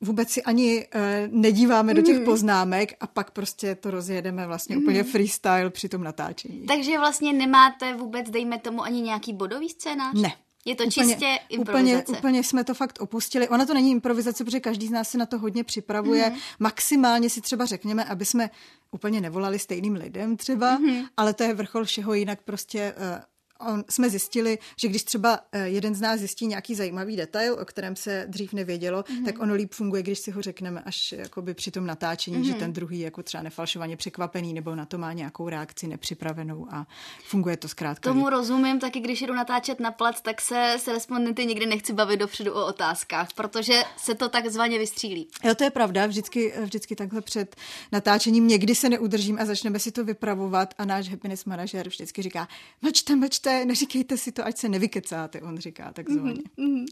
vůbec 0.02 0.30
si 0.30 0.42
ani 0.42 0.86
uh, 0.94 1.00
nedíváme 1.40 1.92
mm. 1.92 1.96
do 1.96 2.02
těch 2.02 2.16
mhm. 2.16 2.24
poznámek 2.24 2.92
a 3.00 3.06
pak 3.06 3.30
prostě 3.30 3.74
to 3.74 3.90
rozjedeme 3.90 4.46
vlastně 4.46 4.76
mm. 4.76 4.82
úplně 4.82 5.04
freestyle 5.04 5.70
při 5.70 5.88
tom 5.88 6.04
natáčení. 6.04 6.66
Takže 6.66 6.98
vlastně 6.98 7.32
nemáte 7.32 7.94
vůbec, 7.94 8.30
dejme 8.30 8.58
tomu, 8.58 8.82
ani 8.82 9.00
nějaký 9.00 9.32
bodový 9.32 9.68
scénář? 9.68 10.14
Ne. 10.14 10.32
Je 10.64 10.74
to 10.74 10.84
úplně, 10.84 11.06
čistě 11.06 11.38
improvizace. 11.48 12.02
Úplně, 12.02 12.18
úplně 12.18 12.44
jsme 12.44 12.64
to 12.64 12.74
fakt 12.74 13.00
opustili. 13.00 13.48
Ona 13.48 13.66
to 13.66 13.74
není 13.74 13.90
improvizace, 13.90 14.44
protože 14.44 14.60
každý 14.60 14.86
z 14.86 14.90
nás 14.90 15.08
se 15.08 15.18
na 15.18 15.26
to 15.26 15.38
hodně 15.38 15.64
připravuje. 15.64 16.30
Mm. 16.30 16.36
Maximálně 16.58 17.30
si 17.30 17.40
třeba 17.40 17.64
řekněme, 17.64 18.04
aby 18.04 18.24
jsme 18.24 18.50
úplně 18.90 19.20
nevolali 19.20 19.58
stejným 19.58 19.94
lidem 19.94 20.36
třeba, 20.36 20.78
mm. 20.78 21.04
ale 21.16 21.34
to 21.34 21.42
je 21.42 21.54
vrchol 21.54 21.84
všeho, 21.84 22.14
jinak 22.14 22.42
prostě 22.42 22.94
uh, 22.96 23.22
on, 23.62 23.84
jsme 23.88 24.10
zjistili, 24.10 24.58
že 24.80 24.88
když 24.88 25.04
třeba 25.04 25.38
eh, 25.52 25.68
jeden 25.68 25.94
z 25.94 26.00
nás 26.00 26.18
zjistí 26.18 26.46
nějaký 26.46 26.74
zajímavý 26.74 27.16
detail, 27.16 27.56
o 27.60 27.64
kterém 27.64 27.96
se 27.96 28.24
dřív 28.28 28.52
nevědělo, 28.52 29.02
mm-hmm. 29.02 29.24
tak 29.24 29.38
ono 29.38 29.54
líp 29.54 29.74
funguje, 29.74 30.02
když 30.02 30.18
si 30.18 30.30
ho 30.30 30.42
řekneme 30.42 30.80
až 30.80 31.12
jakoby 31.12 31.54
při 31.54 31.70
tom 31.70 31.86
natáčení, 31.86 32.36
mm-hmm. 32.36 32.46
že 32.46 32.54
ten 32.54 32.72
druhý 32.72 33.00
jako 33.00 33.22
třeba 33.22 33.42
nefalšovaně 33.42 33.96
překvapený 33.96 34.52
nebo 34.54 34.74
na 34.74 34.86
to 34.86 34.98
má 34.98 35.12
nějakou 35.12 35.48
reakci 35.48 35.86
nepřipravenou 35.86 36.66
a 36.70 36.86
funguje 37.24 37.56
to 37.56 37.68
zkrátka. 37.68 38.10
Tomu 38.10 38.28
rozumím, 38.28 38.80
taky 38.80 39.00
když 39.00 39.22
jdu 39.22 39.34
natáčet 39.34 39.80
na 39.80 39.90
plac, 39.90 40.20
tak 40.20 40.40
se 40.40 40.74
s 40.78 40.88
respondenty 40.88 41.46
nikdy 41.46 41.66
nechci 41.66 41.92
bavit 41.92 42.16
dopředu 42.16 42.52
o 42.52 42.66
otázkách, 42.66 43.28
protože 43.34 43.82
se 43.96 44.14
to 44.14 44.28
takzvaně 44.28 44.78
vystřílí. 44.78 45.28
Jo, 45.44 45.54
to 45.54 45.64
je 45.64 45.70
pravda, 45.70 46.06
vždycky, 46.06 46.52
vždycky 46.62 46.96
takhle 46.96 47.20
před 47.20 47.56
natáčením 47.92 48.48
někdy 48.48 48.74
se 48.74 48.88
neudržím 48.88 49.38
a 49.40 49.44
začneme 49.44 49.78
si 49.78 49.92
to 49.92 50.04
vypravovat 50.04 50.74
a 50.78 50.84
náš 50.84 51.08
happiness 51.08 51.44
manažer 51.44 51.88
vždycky 51.88 52.22
říká, 52.22 52.48
mlčte, 52.82 53.16
mlčte, 53.16 53.51
neříkejte 53.64 54.16
si 54.16 54.32
to, 54.32 54.46
ať 54.46 54.58
se 54.58 54.68
nevykecáte, 54.68 55.40
on 55.40 55.58
říká 55.58 55.92
takzvaně. 55.92 56.42
Mm-hmm. 56.58 56.84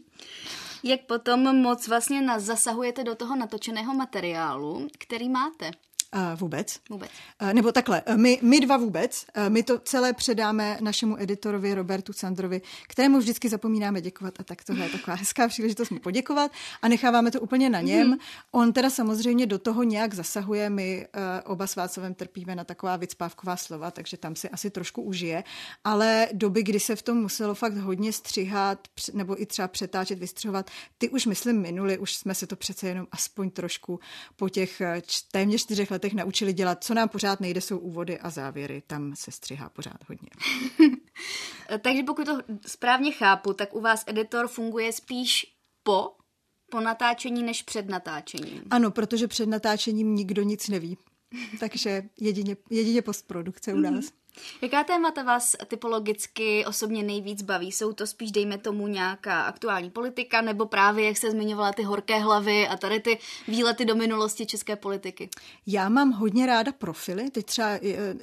Jak 0.83 1.05
potom 1.05 1.61
moc 1.61 1.87
vlastně 1.87 2.21
nás 2.21 2.43
zasahujete 2.43 3.03
do 3.03 3.15
toho 3.15 3.35
natočeného 3.35 3.93
materiálu, 3.93 4.87
který 4.97 5.29
máte? 5.29 5.71
Uh, 6.15 6.39
vůbec. 6.39 6.79
Vůbec. 6.89 7.11
Uh, 7.41 7.53
nebo 7.53 7.71
takhle, 7.71 8.01
my, 8.15 8.39
my 8.41 8.59
dva 8.59 8.77
vůbec. 8.77 9.25
Uh, 9.37 9.49
my 9.49 9.63
to 9.63 9.79
celé 9.79 10.13
předáme 10.13 10.77
našemu 10.81 11.21
editorovi 11.21 11.73
Robertu 11.73 12.13
Sandrovi, 12.13 12.61
kterému 12.87 13.19
vždycky 13.19 13.49
zapomínáme 13.49 14.01
děkovat 14.01 14.33
a 14.39 14.43
tak 14.43 14.63
tohle 14.63 14.85
je 14.85 14.89
taková 14.89 15.15
hezká 15.15 15.47
příležitost 15.47 15.89
mu 15.89 15.99
poděkovat 15.99 16.51
a 16.81 16.87
necháváme 16.87 17.31
to 17.31 17.41
úplně 17.41 17.69
na 17.69 17.81
něm. 17.81 18.13
Mm-hmm. 18.13 18.19
On 18.51 18.73
teda 18.73 18.89
samozřejmě 18.89 19.45
do 19.45 19.59
toho 19.59 19.83
nějak 19.83 20.13
zasahuje, 20.13 20.69
my 20.69 21.07
oba 21.45 21.67
s 21.67 21.75
Václavem 21.75 22.13
trpíme 22.13 22.55
na 22.55 22.63
taková 22.63 22.95
vycpávková 22.95 23.57
slova, 23.57 23.91
takže 23.91 24.17
tam 24.17 24.35
si 24.35 24.49
asi 24.49 24.69
trošku 24.69 25.01
užije, 25.01 25.43
ale 25.83 26.27
doby, 26.33 26.63
kdy 26.63 26.79
se 26.79 26.95
v 26.95 27.01
tom 27.01 27.17
muselo 27.17 27.55
fakt 27.55 27.77
hodně 27.77 28.13
střihat 28.13 28.87
nebo 29.13 29.41
i 29.41 29.45
třeba 29.45 29.67
přetáčet, 29.67 30.19
vystřihovat, 30.19 30.71
ty 30.97 31.09
už 31.09 31.25
myslím 31.25 31.61
minuli, 31.61 31.97
už 31.97 32.15
jsme 32.15 32.35
se 32.35 32.47
to 32.47 32.55
přece 32.55 32.87
jenom 32.87 33.07
aspoň 33.11 33.49
trošku 33.49 33.99
po 34.35 34.49
těch 34.49 34.81
téměř 35.31 35.61
čtyřech 35.61 35.91
letech 35.91 36.00
letech 36.01 36.13
naučili 36.13 36.53
dělat. 36.53 36.83
Co 36.83 36.93
nám 36.93 37.09
pořád 37.09 37.39
nejde, 37.39 37.61
jsou 37.61 37.77
úvody 37.77 38.19
a 38.19 38.29
závěry. 38.29 38.83
Tam 38.87 39.15
se 39.15 39.31
střihá 39.31 39.69
pořád 39.69 40.09
hodně. 40.09 40.29
Takže 41.81 42.03
pokud 42.03 42.25
to 42.25 42.37
správně 42.67 43.11
chápu, 43.11 43.53
tak 43.53 43.75
u 43.75 43.81
vás 43.81 44.03
editor 44.07 44.47
funguje 44.47 44.93
spíš 44.93 45.55
po, 45.83 46.11
po 46.71 46.79
natáčení 46.79 47.43
než 47.43 47.63
před 47.63 47.89
natáčením. 47.89 48.63
Ano, 48.69 48.91
protože 48.91 49.27
před 49.27 49.49
natáčením 49.49 50.15
nikdo 50.15 50.43
nic 50.43 50.69
neví. 50.69 50.97
Takže 51.59 52.03
jedině, 52.19 52.57
jedině 52.69 53.01
postprodukce 53.01 53.73
u 53.73 53.77
nás. 53.77 53.93
Mm-hmm. 53.93 54.20
Jaká 54.61 54.83
témata 54.83 55.23
vás 55.23 55.55
typologicky 55.67 56.65
osobně 56.65 57.03
nejvíc 57.03 57.41
baví? 57.41 57.71
Jsou 57.71 57.93
to 57.93 58.07
spíš, 58.07 58.31
dejme 58.31 58.57
tomu, 58.57 58.87
nějaká 58.87 59.41
aktuální 59.41 59.89
politika, 59.89 60.41
nebo 60.41 60.65
právě, 60.65 61.05
jak 61.05 61.17
se 61.17 61.31
zmiňovala, 61.31 61.73
ty 61.73 61.83
horké 61.83 62.19
hlavy 62.19 62.67
a 62.67 62.77
tady 62.77 62.99
ty 62.99 63.17
výlety 63.47 63.85
do 63.85 63.95
minulosti 63.95 64.45
české 64.45 64.75
politiky? 64.75 65.29
Já 65.67 65.89
mám 65.89 66.11
hodně 66.11 66.45
ráda 66.45 66.71
profily. 66.71 67.29
Teď 67.29 67.45
třeba 67.45 67.69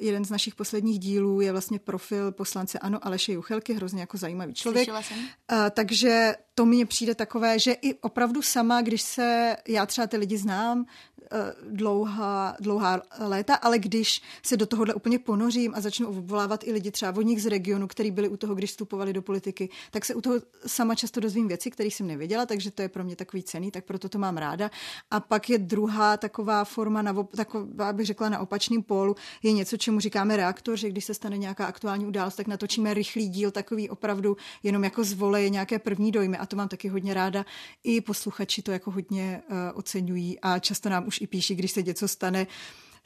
jeden 0.01 0.25
z 0.25 0.31
našich 0.31 0.55
posledních 0.55 0.99
dílů 0.99 1.41
je 1.41 1.53
vlastně 1.53 1.79
profil 1.79 2.33
poslance 2.33 2.79
Ano 2.79 2.99
Aleše 3.03 3.33
Juchelky, 3.33 3.73
hrozně 3.73 4.01
jako 4.01 4.17
zajímavý 4.17 4.55
člověk. 4.55 4.85
Slyšela 4.85 5.03
jsem. 5.03 5.17
A, 5.49 5.71
takže 5.71 6.35
to 6.55 6.67
mně 6.67 6.87
přijde 6.87 7.15
takové, 7.15 7.59
že 7.59 7.73
i 7.73 7.95
opravdu 7.95 8.43
sama, 8.43 8.83
když 8.83 9.03
se, 9.03 9.57
já 9.69 9.87
třeba 9.87 10.07
ty 10.07 10.17
lidi 10.17 10.39
znám, 10.39 10.87
Eh, 11.18 11.18
dlouhá, 11.71 12.57
dlouhá 12.61 13.03
léta, 13.19 13.55
ale 13.55 13.79
když 13.79 14.23
se 14.43 14.57
do 14.57 14.67
tohohle 14.67 14.95
úplně 14.95 15.19
ponořím 15.19 15.75
a 15.75 15.81
začnu 15.81 16.09
obvolávat 16.09 16.65
i 16.65 16.73
lidi 16.73 16.91
třeba 16.91 17.11
vodních 17.11 17.43
z 17.43 17.47
regionu, 17.47 17.87
kteří 17.87 18.11
byli 18.11 18.29
u 18.29 18.37
toho, 18.37 18.55
když 18.55 18.71
vstupovali 18.71 19.13
do 19.13 19.23
politiky, 19.23 19.69
tak 19.91 20.05
se 20.05 20.15
u 20.15 20.21
toho 20.21 20.37
sama 20.67 20.95
často 20.95 21.21
dozvím 21.21 21.49
věci, 21.49 21.71
které 21.71 21.87
jsem 21.87 22.07
nevěděla, 22.07 22.47
takže 22.47 22.71
to 22.71 22.83
je 22.83 22.89
pro 22.89 23.05
mě 23.05 23.17
takový 23.17 23.43
cený, 23.43 23.71
tak 23.71 23.85
proto 23.85 24.09
to 24.09 24.19
mám 24.19 24.37
ráda. 24.37 24.71
A 25.11 25.21
pak 25.21 25.51
je 25.51 25.59
druhá 25.59 26.17
taková 26.17 26.65
forma, 26.65 27.03
na, 27.03 27.17
taková 27.37 27.93
bych 27.93 28.07
řekla 28.07 28.29
na 28.29 28.39
opačným 28.39 28.83
pólu, 28.83 29.17
je 29.43 29.53
něco, 29.53 29.77
čemu 29.77 30.01
říkáme 30.01 30.37
reaktor, 30.37 30.77
že 30.77 30.89
když 30.89 31.05
se 31.05 31.15
stane 31.15 31.39
nějaká 31.39 31.67
aktuální 31.67 32.07
událost, 32.07 32.35
tak 32.35 32.47
natočíme 32.47 32.95
rychlý 32.95 33.29
díl, 33.29 33.51
takový 33.51 33.91
opravdu 33.91 34.37
jenom 34.63 34.85
jako 34.85 35.05
zvoleje 35.05 35.51
nějaké 35.51 35.79
první 35.79 36.13
dojmy 36.13 36.39
a 36.39 36.47
to 36.47 36.57
mám 36.57 36.69
taky 36.69 36.89
hodně 36.89 37.15
ráda. 37.15 37.45
I 37.85 38.01
posluchači 38.01 38.63
to 38.63 38.73
jako 38.73 38.91
hodně 38.91 39.43
uh, 39.51 39.57
oceňují 39.75 40.41
a 40.41 40.59
často 40.59 40.89
nám 40.89 41.07
už 41.07 41.18
i 41.21 41.27
píší, 41.27 41.55
když 41.55 41.73
se 41.73 41.83
něco 41.83 42.09
stane, 42.09 42.47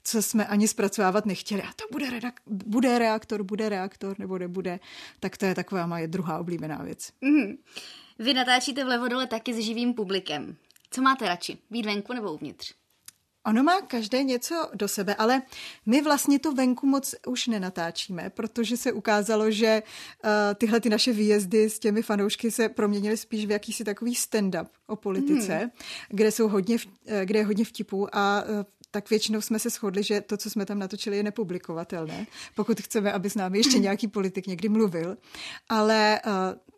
co 0.04 0.22
jsme 0.22 0.46
ani 0.46 0.68
zpracovávat 0.68 1.26
nechtěli. 1.26 1.62
A 1.62 1.72
to 1.76 1.84
bude, 1.92 2.06
redak- 2.06 2.40
bude 2.46 2.98
reaktor, 2.98 3.42
bude 3.42 3.68
reaktor, 3.68 4.18
nebo 4.18 4.38
nebude. 4.38 4.80
Tak 5.20 5.36
to 5.36 5.46
je 5.46 5.54
taková 5.54 5.86
moje 5.86 6.08
druhá 6.08 6.38
oblíbená 6.38 6.82
věc. 6.82 7.12
Mm-hmm. 7.22 7.58
Vy 8.18 8.34
natáčíte 8.34 8.84
v 8.84 9.08
dole 9.08 9.26
taky 9.26 9.54
s 9.54 9.58
živým 9.58 9.94
publikem. 9.94 10.56
Co 10.90 11.02
máte 11.02 11.28
radši? 11.28 11.58
Být 11.70 11.86
venku 11.86 12.12
nebo 12.12 12.32
uvnitř? 12.32 12.74
Ono 13.46 13.62
má 13.62 13.80
každé 13.80 14.22
něco 14.22 14.68
do 14.74 14.88
sebe, 14.88 15.14
ale 15.14 15.42
my 15.86 16.02
vlastně 16.02 16.38
to 16.38 16.52
venku 16.52 16.86
moc 16.86 17.14
už 17.26 17.46
nenatáčíme, 17.46 18.30
protože 18.30 18.76
se 18.76 18.92
ukázalo, 18.92 19.50
že 19.50 19.82
uh, 20.24 20.30
tyhle 20.54 20.80
ty 20.80 20.88
naše 20.88 21.12
výjezdy 21.12 21.70
s 21.70 21.78
těmi 21.78 22.02
fanoušky 22.02 22.50
se 22.50 22.68
proměnily 22.68 23.16
spíš 23.16 23.46
v 23.46 23.50
jakýsi 23.50 23.84
takový 23.84 24.14
stand-up 24.14 24.66
o 24.86 24.96
politice, 24.96 25.58
hmm. 25.58 25.70
kde 26.08 26.30
jsou 26.30 26.48
hodně, 26.48 26.76
eh, 27.06 27.26
kde 27.26 27.38
je 27.38 27.44
hodně 27.44 27.64
vtipů 27.64 28.16
a 28.16 28.42
uh, 28.42 28.64
tak 28.90 29.10
většinou 29.10 29.40
jsme 29.40 29.58
se 29.58 29.70
shodli, 29.70 30.02
že 30.02 30.20
to, 30.20 30.36
co 30.36 30.50
jsme 30.50 30.66
tam 30.66 30.78
natočili, 30.78 31.16
je 31.16 31.22
nepublikovatelné, 31.22 32.26
pokud 32.54 32.80
chceme, 32.80 33.12
aby 33.12 33.30
s 33.30 33.34
námi 33.34 33.58
ještě 33.58 33.78
nějaký 33.78 34.08
politik 34.08 34.46
někdy 34.46 34.68
mluvil. 34.68 35.16
Ale 35.68 36.20
uh, 36.26 36.32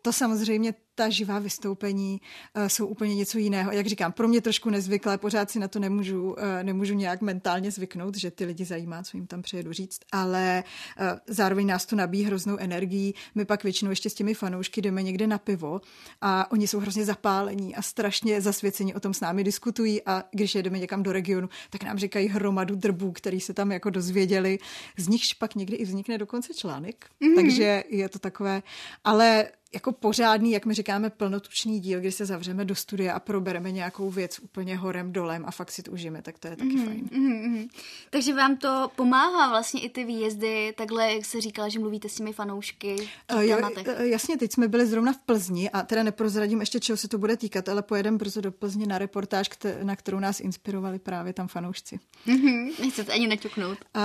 to 0.05 0.13
samozřejmě 0.13 0.73
ta 0.95 1.09
živá 1.09 1.39
vystoupení 1.39 2.21
uh, 2.55 2.65
jsou 2.67 2.87
úplně 2.87 3.15
něco 3.15 3.37
jiného. 3.37 3.71
Jak 3.71 3.87
říkám, 3.87 4.11
pro 4.11 4.27
mě 4.27 4.41
trošku 4.41 4.69
nezvyklé, 4.69 5.17
pořád 5.17 5.51
si 5.51 5.59
na 5.59 5.67
to 5.67 5.79
nemůžu, 5.79 6.23
uh, 6.23 6.37
nemůžu 6.61 6.93
nějak 6.93 7.21
mentálně 7.21 7.71
zvyknout, 7.71 8.17
že 8.17 8.31
ty 8.31 8.45
lidi 8.45 8.65
zajímá, 8.65 9.03
co 9.03 9.17
jim 9.17 9.27
tam 9.27 9.41
přijedu 9.41 9.73
říct, 9.73 9.99
ale 10.11 10.63
uh, 10.99 11.05
zároveň 11.27 11.67
nás 11.67 11.85
to 11.85 11.95
nabíjí 11.95 12.23
hroznou 12.23 12.57
energií. 12.57 13.15
My 13.35 13.45
pak 13.45 13.63
většinou 13.63 13.89
ještě 13.89 14.09
s 14.09 14.13
těmi 14.13 14.33
fanoušky 14.33 14.81
jdeme 14.81 15.03
někde 15.03 15.27
na 15.27 15.37
pivo 15.37 15.81
a 16.21 16.51
oni 16.51 16.67
jsou 16.67 16.79
hrozně 16.79 17.05
zapálení 17.05 17.75
a 17.75 17.81
strašně 17.81 18.41
zasvěcení 18.41 18.93
o 18.93 18.99
tom 18.99 19.13
s 19.13 19.19
námi 19.19 19.43
diskutují 19.43 20.01
a 20.05 20.23
když 20.31 20.55
jedeme 20.55 20.79
někam 20.79 21.03
do 21.03 21.11
regionu, 21.11 21.49
tak 21.69 21.83
nám 21.83 21.97
říkají 21.97 22.27
hromadu 22.27 22.75
drbů, 22.75 23.11
který 23.11 23.39
se 23.39 23.53
tam 23.53 23.71
jako 23.71 23.89
dozvěděli. 23.89 24.59
Z 24.97 25.07
nichž 25.07 25.33
pak 25.33 25.55
někdy 25.55 25.75
i 25.75 25.85
vznikne 25.85 26.17
dokonce 26.17 26.53
článek, 26.53 27.05
mm-hmm. 27.21 27.35
takže 27.35 27.83
je 27.89 28.09
to 28.09 28.19
takové, 28.19 28.63
ale 29.03 29.47
jako 29.75 29.91
pořádný, 29.91 30.51
jak 30.51 30.65
my 30.65 30.73
říkáme, 30.73 31.09
plnotučný 31.09 31.79
díl, 31.79 31.99
kdy 31.99 32.11
se 32.11 32.25
zavřeme 32.25 32.65
do 32.65 32.75
studia 32.75 33.13
a 33.13 33.19
probereme 33.19 33.71
nějakou 33.71 34.11
věc 34.11 34.39
úplně 34.39 34.77
horem, 34.77 35.13
dolem 35.13 35.45
a 35.47 35.51
fakt 35.51 35.71
si 35.71 35.83
to 35.83 35.91
užijeme, 35.91 36.21
tak 36.21 36.39
to 36.39 36.47
je 36.47 36.55
taky 36.55 36.69
mm-hmm, 36.69 36.85
fajn. 36.85 37.09
Mm-hmm. 37.11 37.67
Takže 38.09 38.33
vám 38.33 38.57
to 38.57 38.91
pomáhá 38.95 39.49
vlastně 39.49 39.81
i 39.81 39.89
ty 39.89 40.03
výjezdy, 40.03 40.73
takhle, 40.77 41.13
jak 41.13 41.25
se 41.25 41.41
říkala, 41.41 41.69
že 41.69 41.79
mluvíte 41.79 42.09
s 42.09 42.15
těmi 42.15 42.33
fanoušky? 42.33 42.95
Uh, 43.33 43.41
jo, 43.41 43.57
jasně, 43.99 44.37
teď 44.37 44.51
jsme 44.53 44.67
byli 44.67 44.87
zrovna 44.87 45.13
v 45.13 45.17
Plzni 45.17 45.69
a 45.69 45.81
teda 45.81 46.03
neprozradím 46.03 46.59
ještě, 46.59 46.79
čeho 46.79 46.97
se 46.97 47.07
to 47.07 47.17
bude 47.17 47.37
týkat, 47.37 47.69
ale 47.69 47.81
pojedeme 47.81 48.17
brzo 48.17 48.41
do 48.41 48.51
Plzně 48.51 48.85
na 48.85 48.97
reportáž, 48.97 49.49
na 49.83 49.95
kterou 49.95 50.19
nás 50.19 50.39
inspirovali 50.39 50.99
právě 50.99 51.33
tam 51.33 51.47
fanoušci. 51.47 51.99
Mm-hmm. 52.27 52.71
Nechcete 52.81 53.13
ani 53.13 53.27
naťuknout. 53.27 53.77
Uh, 53.95 54.01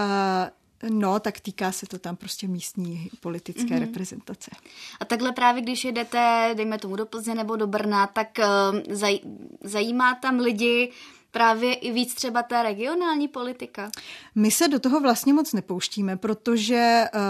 No, 0.88 1.20
tak 1.20 1.40
týká 1.40 1.72
se 1.72 1.86
to 1.86 1.98
tam 1.98 2.16
prostě 2.16 2.48
místní 2.48 3.10
politické 3.20 3.64
mm-hmm. 3.64 3.80
reprezentace. 3.80 4.50
A 5.00 5.04
takhle 5.04 5.32
právě, 5.32 5.62
když 5.62 5.84
jedete, 5.84 6.50
dejme 6.54 6.78
tomu 6.78 6.96
do 6.96 7.06
Plzně 7.06 7.34
nebo 7.34 7.56
do 7.56 7.66
Brna, 7.66 8.06
tak 8.06 8.28
uh, 8.38 8.80
zaj, 8.94 9.18
zajímá 9.64 10.14
tam 10.14 10.38
lidi 10.38 10.92
právě 11.30 11.74
i 11.74 11.92
víc 11.92 12.14
třeba 12.14 12.42
ta 12.42 12.62
regionální 12.62 13.28
politika? 13.28 13.90
My 14.34 14.50
se 14.50 14.68
do 14.68 14.80
toho 14.80 15.00
vlastně 15.00 15.32
moc 15.32 15.52
nepouštíme, 15.52 16.16
protože 16.16 17.04
uh, 17.14 17.20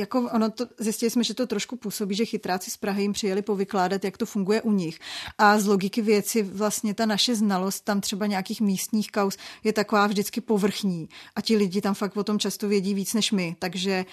jako 0.00 0.30
ono 0.34 0.50
to, 0.50 0.66
zjistili 0.78 1.10
jsme, 1.10 1.24
že 1.24 1.34
to 1.34 1.46
trošku 1.46 1.76
působí, 1.76 2.14
že 2.14 2.24
chytráci 2.24 2.70
z 2.70 2.76
Prahy 2.76 3.02
jim 3.02 3.12
přijeli 3.12 3.42
povykládat, 3.42 4.04
jak 4.04 4.18
to 4.18 4.26
funguje 4.26 4.62
u 4.62 4.72
nich. 4.72 4.98
A 5.38 5.58
z 5.58 5.66
logiky 5.66 6.02
věci 6.02 6.42
vlastně 6.42 6.94
ta 6.94 7.06
naše 7.06 7.34
znalost 7.34 7.80
tam 7.80 8.00
třeba 8.00 8.26
nějakých 8.26 8.60
místních 8.60 9.10
kaus 9.10 9.36
je 9.64 9.72
taková 9.72 10.06
vždycky 10.06 10.40
povrchní. 10.40 11.08
A 11.36 11.40
ti 11.40 11.56
lidi 11.56 11.80
tam 11.80 11.94
fakt 11.94 12.16
o 12.16 12.24
tom 12.24 12.38
často 12.38 12.68
vědí 12.68 12.94
víc 12.94 13.14
než 13.14 13.32
my. 13.32 13.56
Takže 13.58 14.04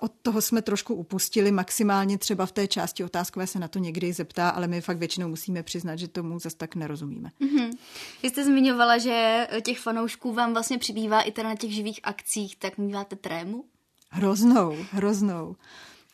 od 0.00 0.12
toho 0.22 0.42
jsme 0.42 0.62
trošku 0.62 0.94
upustili, 0.94 1.50
maximálně 1.50 2.18
třeba 2.18 2.46
v 2.46 2.52
té 2.52 2.66
části 2.66 3.04
otázkové 3.04 3.46
se 3.46 3.58
na 3.58 3.68
to 3.68 3.78
někdy 3.78 4.12
zeptá, 4.12 4.48
ale 4.48 4.66
my 4.66 4.80
fakt 4.80 4.98
většinou 4.98 5.28
musíme 5.28 5.62
přiznat, 5.62 5.96
že 5.96 6.08
tomu 6.08 6.38
zase 6.38 6.56
tak 6.56 6.74
nerozumíme. 6.74 7.30
Mm-hmm. 7.40 7.70
Vy 8.22 8.30
jste 8.30 8.44
zmiňovala, 8.44 8.98
že 8.98 9.46
těch 9.62 9.78
fanoušků 9.78 10.32
vám 10.32 10.52
vlastně 10.52 10.78
přibývá 10.78 11.22
i 11.22 11.32
teda 11.32 11.48
na 11.48 11.56
těch 11.56 11.74
živých 11.74 12.00
akcích, 12.02 12.56
tak 12.56 12.78
míváte 12.78 13.16
trému? 13.16 13.64
Hroznou, 14.10 14.76
hroznou. 14.90 15.56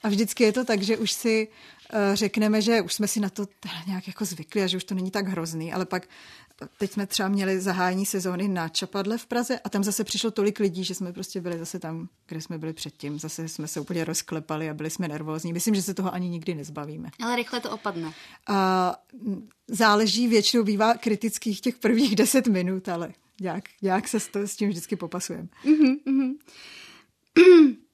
A 0.07 0.09
vždycky 0.09 0.45
je 0.45 0.53
to 0.53 0.65
tak, 0.65 0.83
že 0.83 0.97
už 0.97 1.13
si 1.13 1.49
uh, 1.49 1.99
řekneme, 2.15 2.63
že 2.63 2.83
už 2.83 2.95
jsme 2.95 3.09
si 3.09 3.21
na 3.21 3.29
to 3.29 3.47
nějak 3.87 4.07
jako 4.07 4.25
zvykli 4.25 4.63
a 4.63 4.67
že 4.67 4.77
už 4.77 4.85
to 4.85 4.95
není 4.95 5.11
tak 5.11 5.27
hrozný, 5.27 5.73
ale 5.73 5.87
pak 5.87 6.09
teď 6.79 6.91
jsme 6.91 7.07
třeba 7.07 7.29
měli 7.29 7.61
zahájení 7.61 8.07
sezóny 8.07 8.49
na 8.49 8.69
Čapadle 8.69 9.19
v 9.19 9.27
Praze 9.27 9.59
a 9.59 9.69
tam 9.69 9.85
zase 9.85 10.05
přišlo 10.05 10.31
tolik 10.31 10.61
lidí, 10.61 10.85
že 10.85 10.95
jsme 10.95 11.13
prostě 11.13 11.41
byli 11.41 11.59
zase 11.59 11.79
tam, 11.79 12.09
kde 12.27 12.41
jsme 12.41 12.59
byli 12.59 12.73
předtím. 12.73 13.19
Zase 13.19 13.49
jsme 13.49 13.69
se 13.69 13.81
úplně 13.81 14.05
rozklepali 14.05 14.71
a 14.71 14.75
byli 14.75 14.91
jsme 14.91 15.09
nervózní. 15.09 15.53
Myslím, 15.53 15.75
že 15.75 15.83
se 15.83 15.95
toho 15.95 16.15
ani 16.15 16.29
nikdy 16.29 16.55
nezbavíme. 16.55 17.11
Ale 17.23 17.37
rychle 17.37 17.61
to 17.61 17.71
opadne. 17.71 18.13
A 18.47 18.97
záleží, 19.69 20.29
většinou 20.29 20.65
bývá 20.65 20.95
kritických 20.95 21.61
těch 21.61 21.79
prvních 21.79 22.17
deset 22.17 22.47
minut, 22.47 22.89
ale 22.89 23.13
nějak, 23.41 23.65
nějak 23.83 24.09
se 24.09 24.21
s, 24.21 24.29
to, 24.29 24.39
s 24.39 24.57
tím 24.57 24.69
vždycky 24.69 24.97
popasujeme. 24.97 25.49
Mm-hmm, 25.65 25.97
mm-hmm. 26.07 26.35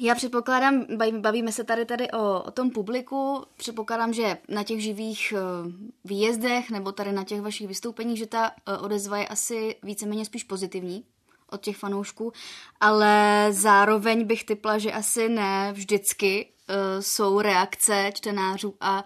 Já 0.00 0.14
předpokládám, 0.14 0.84
bavíme 1.20 1.52
se 1.52 1.64
tady 1.64 1.84
tady 1.84 2.10
o, 2.10 2.42
o 2.42 2.50
tom 2.50 2.70
publiku, 2.70 3.44
předpokládám, 3.56 4.12
že 4.12 4.38
na 4.48 4.64
těch 4.64 4.82
živých 4.82 5.34
uh, 5.36 5.72
výjezdech 6.04 6.70
nebo 6.70 6.92
tady 6.92 7.12
na 7.12 7.24
těch 7.24 7.40
vašich 7.40 7.68
vystoupeních, 7.68 8.18
že 8.18 8.26
ta 8.26 8.50
uh, 8.50 8.84
odezva 8.84 9.18
je 9.18 9.28
asi 9.28 9.76
víceméně 9.82 10.24
spíš 10.24 10.44
pozitivní 10.44 11.04
od 11.50 11.60
těch 11.60 11.76
fanoušků, 11.76 12.32
ale 12.80 13.46
zároveň 13.50 14.26
bych 14.26 14.44
typla, 14.44 14.78
že 14.78 14.92
asi 14.92 15.28
ne 15.28 15.72
vždycky 15.72 16.46
uh, 16.68 16.74
jsou 17.00 17.40
reakce 17.40 18.10
čtenářů 18.14 18.74
a 18.80 19.04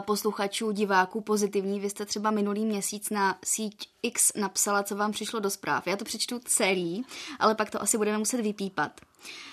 posluchačů, 0.00 0.70
diváků 0.70 1.20
pozitivní. 1.20 1.80
Vy 1.80 1.90
jste 1.90 2.06
třeba 2.06 2.30
minulý 2.30 2.64
měsíc 2.64 3.10
na 3.10 3.38
síť 3.44 3.88
X 4.02 4.32
napsala, 4.36 4.82
co 4.82 4.96
vám 4.96 5.12
přišlo 5.12 5.40
do 5.40 5.50
zpráv. 5.50 5.86
Já 5.86 5.96
to 5.96 6.04
přečtu 6.04 6.40
celý, 6.44 7.04
ale 7.38 7.54
pak 7.54 7.70
to 7.70 7.82
asi 7.82 7.98
budeme 7.98 8.18
muset 8.18 8.40
vypípat. 8.40 9.00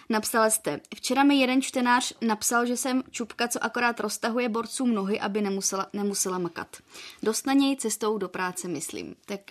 Napsala 0.09 0.49
jste, 0.49 0.79
včera 0.95 1.23
mi 1.23 1.35
jeden 1.35 1.61
čtenář 1.61 2.13
napsal, 2.21 2.65
že 2.65 2.77
jsem 2.77 3.03
čupka, 3.11 3.47
co 3.47 3.63
akorát 3.63 3.99
roztahuje 3.99 4.49
borcům 4.49 4.93
nohy, 4.93 5.19
aby 5.19 5.41
nemusela, 5.41 5.87
nemusela 5.93 6.37
makat. 6.37 6.77
Dost 7.23 7.47
na 7.47 7.53
něj 7.53 7.75
cestou 7.75 8.17
do 8.17 8.29
práce, 8.29 8.67
myslím. 8.67 9.15
Tak 9.25 9.41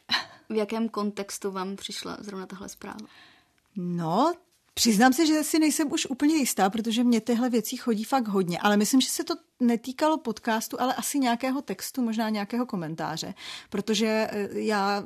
v 0.49 0.55
jakém 0.55 0.89
kontextu 0.89 1.51
vám 1.51 1.77
přišla 1.77 2.17
zrovna 2.21 2.47
tahle 2.47 2.69
zpráva? 2.69 3.07
No, 3.77 4.35
Přiznám 4.79 5.13
se, 5.13 5.27
že 5.27 5.45
si 5.45 5.59
nejsem 5.59 5.93
už 5.93 6.07
úplně 6.07 6.37
jistá, 6.37 6.71
protože 6.71 7.05
mě 7.05 7.21
tyhle 7.21 7.51
věcí 7.51 7.77
chodí 7.77 8.05
fakt 8.05 8.29
hodně, 8.29 8.59
ale 8.59 8.77
myslím, 8.77 9.01
že 9.01 9.09
se 9.09 9.25
to 9.25 9.35
netýkalo 9.61 10.19
podcastu, 10.19 10.81
ale 10.81 10.95
asi 10.95 11.19
nějakého 11.19 11.62
textu, 11.62 12.03
možná 12.03 12.29
nějakého 12.29 12.67
komentáře, 12.67 13.35
protože 13.71 14.29
eh, 14.31 14.49
já 14.53 15.05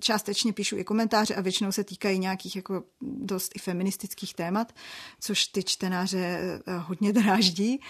částečně 0.00 0.52
píšu 0.52 0.76
i 0.76 0.84
komentáře 0.84 1.34
a 1.34 1.40
většinou 1.40 1.72
se 1.72 1.84
týkají 1.84 2.18
nějakých 2.18 2.56
jako 2.56 2.84
dost 3.00 3.52
i 3.56 3.58
feministických 3.58 4.34
témat, 4.34 4.72
což 5.20 5.46
ty 5.46 5.62
čtenáře 5.62 6.18
eh, 6.18 6.60
hodně 6.78 7.12
dráždí. 7.12 7.80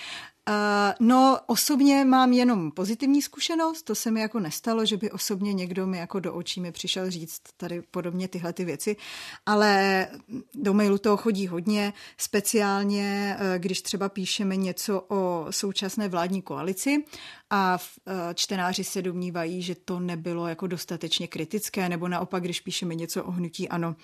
Uh, 0.49 1.09
no, 1.09 1.39
osobně 1.47 2.05
mám 2.05 2.33
jenom 2.33 2.71
pozitivní 2.71 3.23
zkušenost, 3.23 3.83
to 3.83 3.95
se 3.95 4.11
mi 4.11 4.21
jako 4.21 4.41
nestalo, 4.41 4.87
že 4.87 4.97
by 4.97 5.11
osobně 5.11 5.53
někdo 5.53 5.87
mi 5.87 5.99
jako 5.99 6.21
do 6.21 6.35
očí 6.35 6.61
mi 6.61 6.73
přišel 6.73 7.11
říct 7.11 7.41
tady 7.57 7.83
podobně 7.91 8.29
tyhle 8.29 8.53
ty 8.53 8.65
věci, 8.65 8.97
ale 9.47 10.07
do 10.55 10.75
mailu 10.75 10.99
toho 10.99 11.17
chodí 11.17 11.47
hodně, 11.47 11.93
speciálně 12.17 13.37
když 13.59 13.83
třeba 13.83 14.09
píšeme 14.09 14.57
něco 14.57 15.05
o 15.09 15.47
současné 15.51 16.02
vládní 16.09 16.43
koalici 16.43 17.05
a 17.51 17.79
čtenáři 18.35 18.85
se 18.85 19.03
domnívají, 19.03 19.63
že 19.63 19.75
to 19.75 20.01
nebylo 20.01 20.49
jako 20.49 20.67
dostatečně 20.67 21.29
kritické, 21.29 21.89
nebo 21.89 22.09
naopak, 22.09 22.43
když 22.43 22.61
píšeme 22.61 22.95
něco 22.95 23.25
o 23.25 23.31
hnutí 23.31 23.69
ano, 23.69 23.97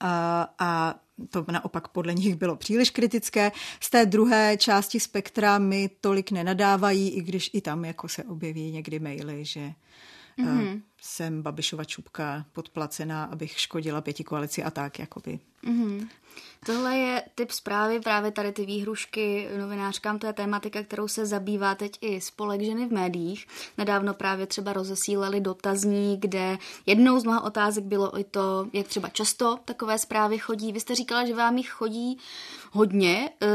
a, 0.00 0.48
a 0.58 0.94
to 1.30 1.44
naopak 1.52 1.88
podle 1.88 2.14
nich 2.14 2.34
bylo 2.34 2.56
příliš 2.56 2.90
kritické. 2.90 3.52
Z 3.80 3.90
té 3.90 4.06
druhé 4.06 4.56
části 4.56 5.00
spektra 5.00 5.58
mi 5.58 5.90
tolik 6.00 6.30
nenadávají, 6.30 7.10
i 7.10 7.22
když 7.22 7.50
i 7.52 7.60
tam 7.60 7.84
jako 7.84 8.08
se 8.08 8.24
objeví 8.24 8.70
někdy 8.70 8.98
maily, 8.98 9.44
že 9.44 9.72
mm-hmm. 10.38 10.82
Jsem 11.04 11.42
Babišova 11.42 11.84
čupka 11.84 12.44
podplacená, 12.52 13.24
abych 13.24 13.60
škodila 13.60 14.00
pěti 14.00 14.24
koalici 14.24 14.62
a 14.62 14.70
tak, 14.70 14.98
jakoby. 14.98 15.40
Mm-hmm. 15.64 16.08
Tohle 16.66 16.96
je 16.96 17.22
typ 17.34 17.50
zprávy, 17.50 18.00
právě 18.00 18.30
tady 18.30 18.52
ty 18.52 18.66
výhrušky 18.66 19.48
novinářkám, 19.58 20.18
to 20.18 20.26
je 20.26 20.32
tématika, 20.32 20.82
kterou 20.82 21.08
se 21.08 21.26
zabývá 21.26 21.74
teď 21.74 21.98
i 22.00 22.20
spolek 22.20 22.60
ženy 22.60 22.86
v 22.86 22.92
médiích. 22.92 23.46
Nedávno 23.78 24.14
právě 24.14 24.46
třeba 24.46 24.72
rozesílali 24.72 25.40
dotazní, 25.40 26.16
kde 26.20 26.58
jednou 26.86 27.18
z 27.20 27.24
mnoha 27.24 27.44
otázek 27.44 27.84
bylo 27.84 28.18
i 28.18 28.24
to, 28.24 28.68
jak 28.72 28.86
třeba 28.86 29.08
často 29.08 29.58
takové 29.64 29.98
zprávy 29.98 30.38
chodí. 30.38 30.72
Vy 30.72 30.80
jste 30.80 30.94
říkala, 30.94 31.26
že 31.26 31.34
vám 31.34 31.58
jich 31.58 31.70
chodí 31.70 32.18
hodně. 32.70 33.30
Eh, 33.42 33.46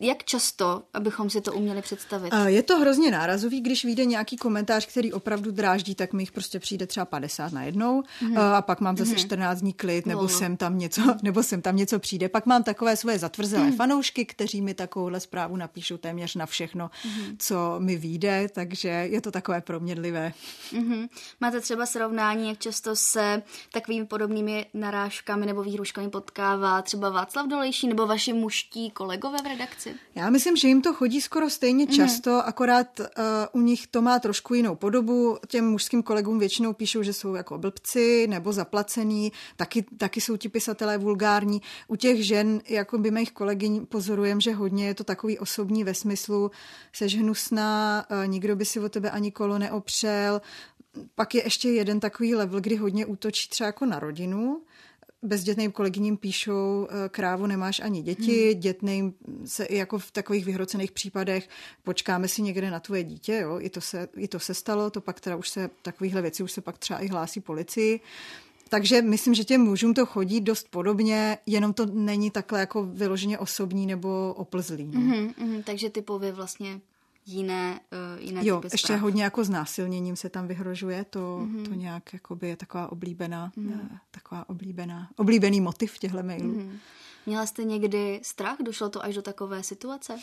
jak 0.00 0.24
často, 0.24 0.82
abychom 0.94 1.30
si 1.30 1.40
to 1.40 1.52
uměli 1.52 1.82
představit? 1.82 2.32
Je 2.46 2.62
to 2.62 2.78
hrozně 2.78 3.10
nárazový, 3.10 3.60
když 3.60 3.84
vyjde 3.84 4.04
nějaký 4.04 4.36
komentář, 4.36 4.86
který 4.86 5.12
opravdu 5.12 5.50
dráždí, 5.50 5.94
tak 5.94 6.12
mi 6.12 6.22
jich 6.22 6.32
prostě 6.32 6.58
přijde 6.58 6.86
třeba 6.92 7.06
50 7.06 7.52
na 7.52 7.62
jednou 7.62 8.02
mm-hmm. 8.02 8.40
a 8.40 8.62
pak 8.62 8.80
mám 8.80 8.96
zase 8.96 9.12
mm-hmm. 9.12 9.26
14 9.26 9.60
dní 9.60 9.72
klid, 9.72 10.06
nebo 10.06 10.28
sem 10.28 10.56
tam 10.56 10.78
něco, 10.78 11.02
nebo 11.22 11.42
sem 11.42 11.62
tam 11.62 11.76
něco 11.76 11.98
přijde. 11.98 12.28
Pak 12.28 12.46
mám 12.46 12.62
takové 12.62 12.96
svoje 12.96 13.18
zatvrzelé 13.18 13.64
mm. 13.64 13.76
fanoušky, 13.76 14.24
kteří 14.24 14.62
mi 14.62 14.74
takovouhle 14.74 15.20
zprávu 15.20 15.56
napíšou 15.56 15.96
téměř 15.96 16.34
na 16.34 16.46
všechno, 16.46 16.90
mm. 17.04 17.36
co 17.38 17.74
mi 17.78 17.96
vyjde, 17.96 18.48
takže 18.52 18.88
je 18.88 19.20
to 19.20 19.30
takové 19.30 19.60
proměnlivé. 19.60 20.32
Mm-hmm. 20.72 21.08
Máte 21.40 21.60
třeba 21.60 21.86
srovnání, 21.86 22.48
jak 22.48 22.58
často 22.58 22.96
se 22.96 23.42
takovými 23.72 24.06
podobnými 24.06 24.66
narážkami 24.74 25.46
nebo 25.46 25.62
výhruškami 25.62 26.10
potkává 26.10 26.82
třeba 26.82 27.10
Václav 27.10 27.46
Dolejší 27.46 27.88
nebo 27.88 28.06
vaši 28.06 28.32
muští 28.32 28.90
kolegové 28.90 29.38
v 29.42 29.46
redakci? 29.46 29.94
Já 30.14 30.30
myslím, 30.30 30.56
že 30.56 30.68
jim 30.68 30.82
to 30.82 30.94
chodí 30.94 31.20
skoro 31.20 31.50
stejně 31.50 31.86
mm-hmm. 31.86 31.96
často, 31.96 32.46
akorát 32.46 33.00
uh, 33.00 33.06
u 33.52 33.60
nich 33.60 33.86
to 33.86 34.02
má 34.02 34.18
trošku 34.18 34.54
jinou 34.54 34.74
podobu. 34.74 35.38
Těm 35.48 35.70
mužským 35.70 36.02
kolegům 36.02 36.38
většinou 36.38 36.72
píšou, 36.82 37.02
že 37.02 37.12
jsou 37.12 37.34
jako 37.34 37.58
blbci 37.58 38.26
nebo 38.26 38.52
zaplacený, 38.52 39.32
taky, 39.56 39.82
taky 39.82 40.20
jsou 40.20 40.36
ti 40.36 40.48
pisatelé 40.48 40.98
vulgární. 40.98 41.62
U 41.88 41.96
těch 41.96 42.26
žen, 42.26 42.60
jako 42.68 42.98
by 42.98 43.10
mých 43.10 43.32
kolegyň, 43.32 43.86
pozorujem, 43.86 44.40
že 44.40 44.52
hodně 44.52 44.86
je 44.86 44.94
to 44.94 45.04
takový 45.04 45.38
osobní 45.38 45.84
ve 45.84 45.94
smyslu, 45.94 46.50
seš 46.92 47.16
hnusná, 47.18 48.06
uh, 48.10 48.26
nikdo 48.26 48.56
by 48.56 48.64
si 48.64 48.80
o 48.80 48.88
tebe 48.88 49.10
ani 49.10 49.30
kolo 49.30 49.58
neopřel. 49.58 50.42
Pak 51.14 51.34
je 51.34 51.44
ještě 51.44 51.68
jeden 51.68 52.00
takový 52.00 52.34
level, 52.34 52.60
kdy 52.60 52.76
hodně 52.76 53.06
útočí 53.06 53.48
třeba 53.48 53.66
jako 53.66 53.86
na 53.86 53.98
rodinu, 53.98 54.62
bezdětným 55.22 55.72
kolegyním 55.72 56.16
píšou, 56.16 56.88
eh, 56.90 57.08
krávu 57.08 57.46
nemáš 57.46 57.80
ani 57.80 58.02
děti, 58.02 58.50
hmm. 58.50 58.60
dětným 58.60 59.14
se 59.44 59.64
i 59.64 59.76
jako 59.76 59.98
v 59.98 60.10
takových 60.10 60.44
vyhrocených 60.44 60.92
případech 60.92 61.48
počkáme 61.82 62.28
si 62.28 62.42
někde 62.42 62.70
na 62.70 62.80
tvoje 62.80 63.04
dítě, 63.04 63.38
jo, 63.42 63.60
i 63.60 63.70
to 63.70 63.80
se, 63.80 64.08
i 64.16 64.28
to 64.28 64.40
se 64.40 64.54
stalo, 64.54 64.90
to 64.90 65.00
pak 65.00 65.20
teda 65.20 65.36
už 65.36 65.48
se, 65.48 65.70
takovýchhle 65.82 66.22
věci 66.22 66.42
už 66.42 66.52
se 66.52 66.60
pak 66.60 66.78
třeba 66.78 66.98
i 66.98 67.08
hlásí 67.08 67.40
policii. 67.40 68.00
Takže 68.68 69.02
myslím, 69.02 69.34
že 69.34 69.44
těm 69.44 69.60
mužům 69.60 69.94
to 69.94 70.06
chodí 70.06 70.40
dost 70.40 70.68
podobně, 70.70 71.38
jenom 71.46 71.72
to 71.72 71.86
není 71.86 72.30
takhle 72.30 72.60
jako 72.60 72.84
vyloženě 72.84 73.38
osobní 73.38 73.86
nebo 73.86 74.34
oplzlý. 74.36 74.84
No. 74.84 75.00
Mm-hmm, 75.00 75.34
mm, 75.38 75.62
takže 75.62 75.90
typově 75.90 76.32
vlastně 76.32 76.80
jiné, 77.26 77.80
uh, 78.16 78.22
jiné 78.22 78.46
Jo, 78.46 78.56
typy 78.56 78.74
ještě 78.74 78.86
zpráv. 78.86 79.00
hodně 79.00 79.22
jako 79.22 79.44
znásilněním 79.44 80.16
se 80.16 80.28
tam 80.28 80.48
vyhrožuje, 80.48 81.04
to, 81.04 81.40
mm-hmm. 81.42 81.68
to 81.68 81.74
nějak 81.74 82.12
jakoby 82.12 82.48
je 82.48 82.56
taková 82.56 82.92
oblíbená, 82.92 83.52
mm-hmm. 83.56 83.98
taková 84.10 84.48
oblíbená, 84.48 85.08
oblíbený 85.16 85.60
motiv 85.60 85.98
těchto 85.98 86.22
mailů. 86.22 86.52
Mm-hmm. 86.52 86.78
Měla 87.26 87.46
jste 87.46 87.64
někdy 87.64 88.20
strach? 88.22 88.56
Došlo 88.62 88.88
to 88.88 89.04
až 89.04 89.14
do 89.14 89.22
takové 89.22 89.62
situace? 89.62 90.18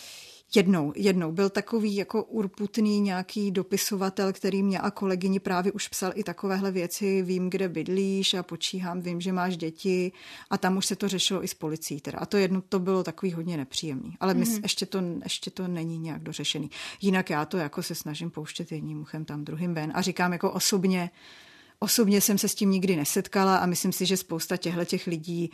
Jednou, 0.56 0.94
jednou. 0.96 1.32
Byl 1.32 1.50
takový 1.50 1.96
jako 1.96 2.24
urputný 2.24 3.02
nějaký 3.02 3.52
dopisovatel, 3.52 4.34
který 4.34 4.64
mě 4.64 4.80
a 4.80 4.92
kolegyni 4.92 5.40
právě 5.40 5.72
už 5.72 5.88
psal 5.88 6.12
i 6.16 6.24
takovéhle 6.24 6.72
věci. 6.72 7.22
Vím, 7.22 7.50
kde 7.50 7.70
bydlíš 7.70 8.34
a 8.34 8.44
počíhám, 8.44 9.02
vím, 9.02 9.22
že 9.22 9.34
máš 9.34 9.58
děti. 9.58 10.12
A 10.50 10.58
tam 10.58 10.78
už 10.78 10.86
se 10.86 10.96
to 10.96 11.08
řešilo 11.08 11.44
i 11.44 11.48
s 11.48 11.54
policií. 11.54 12.02
Teda. 12.02 12.20
A 12.20 12.26
to 12.26 12.38
jedno, 12.38 12.62
to 12.62 12.80
bylo 12.80 13.04
takový 13.04 13.32
hodně 13.32 13.58
nepříjemný. 13.58 14.18
Ale 14.20 14.34
mm-hmm. 14.34 14.62
ještě, 14.64 14.86
to, 14.86 15.00
ještě 15.24 15.52
to 15.52 15.68
není 15.68 15.98
nějak 15.98 16.24
dořešený. 16.24 16.70
Jinak 17.02 17.30
já 17.30 17.46
to 17.46 17.58
jako 17.58 17.84
se 17.84 17.96
snažím 17.96 18.32
pouštět 18.32 18.72
jedním 18.72 19.02
uchem 19.02 19.26
tam 19.26 19.46
druhým 19.46 19.74
ven. 19.74 19.92
A 19.96 20.02
říkám 20.02 20.34
jako 20.34 20.52
osobně, 20.52 21.10
Osobně 21.82 22.22
jsem 22.22 22.38
se 22.38 22.48
s 22.48 22.56
tím 22.56 22.72
nikdy 22.72 22.96
nesetkala 22.96 23.58
a 23.58 23.66
myslím 23.66 23.92
si, 23.92 24.06
že 24.06 24.18
spousta 24.18 24.58
těchto 24.58 24.86
těch 24.86 25.08
lidí 25.08 25.52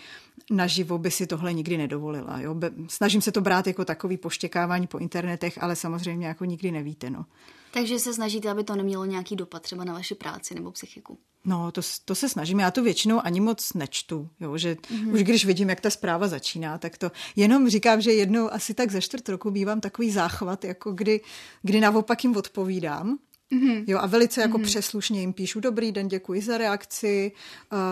naživo 0.51 0.97
by 0.97 1.11
si 1.11 1.27
tohle 1.27 1.53
nikdy 1.53 1.77
nedovolila. 1.77 2.39
Jo? 2.39 2.55
Snažím 2.87 3.21
se 3.21 3.31
to 3.31 3.41
brát 3.41 3.67
jako 3.67 3.85
takový 3.85 4.17
poštěkávání 4.17 4.87
po 4.87 4.97
internetech, 4.97 5.63
ale 5.63 5.75
samozřejmě 5.75 6.27
jako 6.27 6.45
nikdy 6.45 6.71
nevíte. 6.71 7.09
No. 7.09 7.25
Takže 7.73 7.99
se 7.99 8.13
snažíte, 8.13 8.49
aby 8.49 8.63
to 8.63 8.75
nemělo 8.75 9.05
nějaký 9.05 9.35
dopad 9.35 9.61
třeba 9.61 9.83
na 9.83 9.93
vaši 9.93 10.15
práci 10.15 10.55
nebo 10.55 10.71
psychiku? 10.71 11.17
No, 11.45 11.71
to, 11.71 11.81
to 12.05 12.15
se 12.15 12.29
snažím. 12.29 12.59
Já 12.59 12.71
to 12.71 12.83
většinou 12.83 13.21
ani 13.23 13.41
moc 13.41 13.73
nečtu. 13.73 14.29
Jo? 14.39 14.57
Že 14.57 14.75
mm-hmm. 14.75 15.13
Už 15.13 15.23
když 15.23 15.45
vidím, 15.45 15.69
jak 15.69 15.81
ta 15.81 15.89
zpráva 15.89 16.27
začíná, 16.27 16.77
tak 16.77 16.97
to 16.97 17.11
jenom 17.35 17.69
říkám, 17.69 18.01
že 18.01 18.13
jednou 18.13 18.53
asi 18.53 18.73
tak 18.73 18.91
za 18.91 19.01
čtvrt 19.01 19.29
roku 19.29 19.51
bývám 19.51 19.81
takový 19.81 20.11
záchvat, 20.11 20.65
jako 20.65 20.91
kdy, 20.91 21.21
kdy 21.61 21.79
naopak 21.79 22.23
jim 22.23 22.37
odpovídám 22.37 23.17
Mm-hmm. 23.53 23.83
Jo, 23.87 23.99
a 23.99 24.05
velice 24.05 24.41
jako 24.41 24.57
mm-hmm. 24.57 24.63
přeslušně 24.63 25.19
jim 25.19 25.33
píšu, 25.33 25.59
dobrý 25.59 25.91
den, 25.91 26.07
děkuji 26.07 26.41
za 26.41 26.57
reakci, 26.57 27.31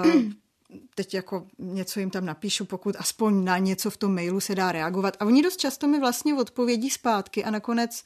uh, 0.06 0.22
teď 0.96 1.14
jako 1.14 1.48
něco 1.60 2.00
jim 2.00 2.10
tam 2.10 2.26
napíšu, 2.26 2.66
pokud 2.66 2.96
aspoň 3.00 3.44
na 3.44 3.58
něco 3.58 3.90
v 3.90 3.98
tom 3.98 4.16
mailu 4.16 4.40
se 4.40 4.56
dá 4.56 4.72
reagovat. 4.72 5.18
A 5.20 5.26
oni 5.26 5.44
dost 5.44 5.58
často 5.58 5.88
mi 5.88 6.00
vlastně 6.00 6.34
odpovědí 6.34 6.90
zpátky 6.90 7.44
a 7.44 7.52
nakonec 7.52 8.04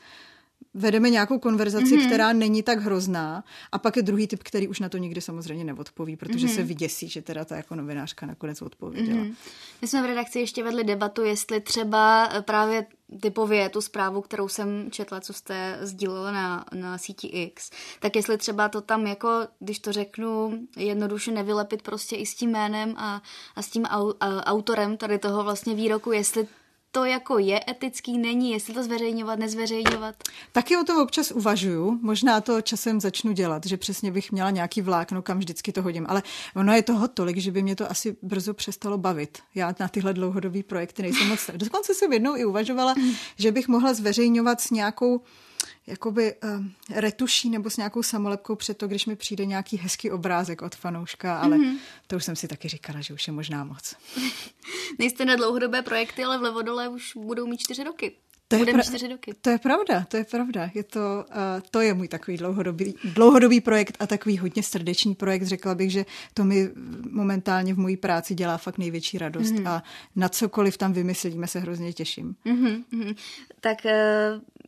vedeme 0.73 1.09
nějakou 1.09 1.39
konverzaci, 1.39 1.85
mm-hmm. 1.85 2.05
která 2.05 2.33
není 2.33 2.63
tak 2.63 2.79
hrozná 2.79 3.43
a 3.71 3.79
pak 3.79 3.95
je 3.95 4.03
druhý 4.03 4.27
typ, 4.27 4.43
který 4.43 4.67
už 4.67 4.79
na 4.79 4.89
to 4.89 4.97
nikdy 4.97 5.21
samozřejmě 5.21 5.63
neodpoví, 5.63 6.15
protože 6.15 6.47
mm-hmm. 6.47 6.55
se 6.55 6.63
vyděsí, 6.63 7.09
že 7.09 7.21
teda 7.21 7.45
ta 7.45 7.55
jako 7.55 7.75
novinářka 7.75 8.25
nakonec 8.25 8.61
odpověděla. 8.61 9.23
Mm-hmm. 9.23 9.35
My 9.81 9.87
jsme 9.87 10.01
v 10.01 10.05
redakci 10.05 10.39
ještě 10.39 10.63
vedli 10.63 10.83
debatu, 10.83 11.23
jestli 11.23 11.61
třeba 11.61 12.29
eh, 12.31 12.41
právě 12.41 12.85
typově 13.21 13.69
tu 13.69 13.81
zprávu, 13.81 14.21
kterou 14.21 14.47
jsem 14.47 14.91
četla, 14.91 15.21
co 15.21 15.33
jste 15.33 15.79
sdílela 15.81 16.31
na, 16.31 16.65
na 16.73 16.97
síti 16.97 17.27
X, 17.27 17.69
tak 17.99 18.15
jestli 18.15 18.37
třeba 18.37 18.69
to 18.69 18.81
tam 18.81 19.07
jako, 19.07 19.29
když 19.59 19.79
to 19.79 19.91
řeknu, 19.91 20.59
jednoduše 20.77 21.31
nevylepit 21.31 21.81
prostě 21.81 22.15
i 22.15 22.25
s 22.25 22.35
tím 22.35 22.51
jménem 22.51 22.93
a, 22.97 23.21
a 23.55 23.61
s 23.61 23.69
tím 23.69 23.85
au, 23.85 24.13
a, 24.19 24.45
autorem 24.45 24.97
tady 24.97 25.19
toho 25.19 25.43
vlastně 25.43 25.75
výroku, 25.75 26.11
jestli 26.11 26.47
to 26.91 27.05
jako 27.05 27.39
je 27.39 27.61
etický, 27.69 28.17
není, 28.17 28.51
jestli 28.51 28.73
to 28.73 28.83
zveřejňovat, 28.83 29.39
nezveřejňovat? 29.39 30.15
Taky 30.51 30.77
o 30.77 30.83
tom 30.83 31.01
občas 31.01 31.31
uvažuju, 31.31 31.99
možná 32.01 32.41
to 32.41 32.61
časem 32.61 33.01
začnu 33.01 33.31
dělat, 33.31 33.65
že 33.65 33.77
přesně 33.77 34.11
bych 34.11 34.31
měla 34.31 34.49
nějaký 34.49 34.81
vlákno, 34.81 35.21
kam 35.21 35.39
vždycky 35.39 35.71
to 35.71 35.81
hodím, 35.81 36.05
ale 36.09 36.23
ono 36.55 36.73
je 36.73 36.83
toho 36.83 37.07
tolik, 37.07 37.37
že 37.37 37.51
by 37.51 37.63
mě 37.63 37.75
to 37.75 37.91
asi 37.91 38.17
brzo 38.21 38.53
přestalo 38.53 38.97
bavit. 38.97 39.37
Já 39.55 39.75
na 39.79 39.87
tyhle 39.87 40.13
dlouhodobé 40.13 40.63
projekty 40.63 41.01
nejsem 41.01 41.27
moc. 41.27 41.49
Dokonce 41.53 41.93
jsem 41.93 42.13
jednou 42.13 42.35
i 42.35 42.45
uvažovala, 42.45 42.95
že 43.37 43.51
bych 43.51 43.67
mohla 43.67 43.93
zveřejňovat 43.93 44.61
s 44.61 44.71
nějakou 44.71 45.21
jakoby 45.87 46.35
uh, 46.43 46.65
retuší 46.95 47.49
nebo 47.49 47.69
s 47.69 47.77
nějakou 47.77 48.03
samolepkou 48.03 48.55
před 48.55 48.77
to, 48.77 48.87
když 48.87 49.05
mi 49.05 49.15
přijde 49.15 49.45
nějaký 49.45 49.77
hezký 49.77 50.11
obrázek 50.11 50.61
od 50.61 50.75
fanouška, 50.75 51.39
ale 51.39 51.57
mm-hmm. 51.57 51.77
to 52.07 52.15
už 52.15 52.23
jsem 52.23 52.35
si 52.35 52.47
taky 52.47 52.67
říkala, 52.69 53.01
že 53.01 53.13
už 53.13 53.27
je 53.27 53.33
možná 53.33 53.63
moc. 53.63 53.95
Nejste 54.99 55.25
na 55.25 55.35
dlouhodobé 55.35 55.81
projekty, 55.81 56.23
ale 56.23 56.37
v 56.37 56.41
Levodole 56.41 56.87
už 56.89 57.15
budou 57.15 57.47
mít 57.47 57.57
čtyři 57.57 57.83
roky. 57.83 58.15
To 58.49 58.55
je, 58.55 58.65
pra- 58.65 58.83
čtyři 58.83 59.07
roky. 59.07 59.33
to 59.41 59.49
je 59.49 59.57
pravda, 59.57 60.05
to 60.07 60.17
je 60.17 60.23
pravda. 60.23 60.69
Je 60.73 60.83
to, 60.83 61.25
uh, 61.29 61.35
to 61.71 61.81
je 61.81 61.93
můj 61.93 62.07
takový 62.07 62.37
dlouhodobý, 62.37 62.95
dlouhodobý 63.03 63.61
projekt 63.61 63.97
a 63.99 64.07
takový 64.07 64.37
hodně 64.37 64.63
srdeční 64.63 65.15
projekt. 65.15 65.43
Řekla 65.43 65.75
bych, 65.75 65.91
že 65.91 66.05
to 66.33 66.43
mi 66.43 66.69
momentálně 67.11 67.73
v 67.73 67.77
mojí 67.77 67.97
práci 67.97 68.35
dělá 68.35 68.57
fakt 68.57 68.77
největší 68.77 69.17
radost 69.17 69.51
mm-hmm. 69.51 69.69
a 69.69 69.83
na 70.15 70.29
cokoliv 70.29 70.77
tam 70.77 70.93
vymyslíme 70.93 71.47
se 71.47 71.59
hrozně 71.59 71.93
těším. 71.93 72.35
Mm-hmm. 72.45 73.15
Tak 73.61 73.77
uh, 73.85 73.91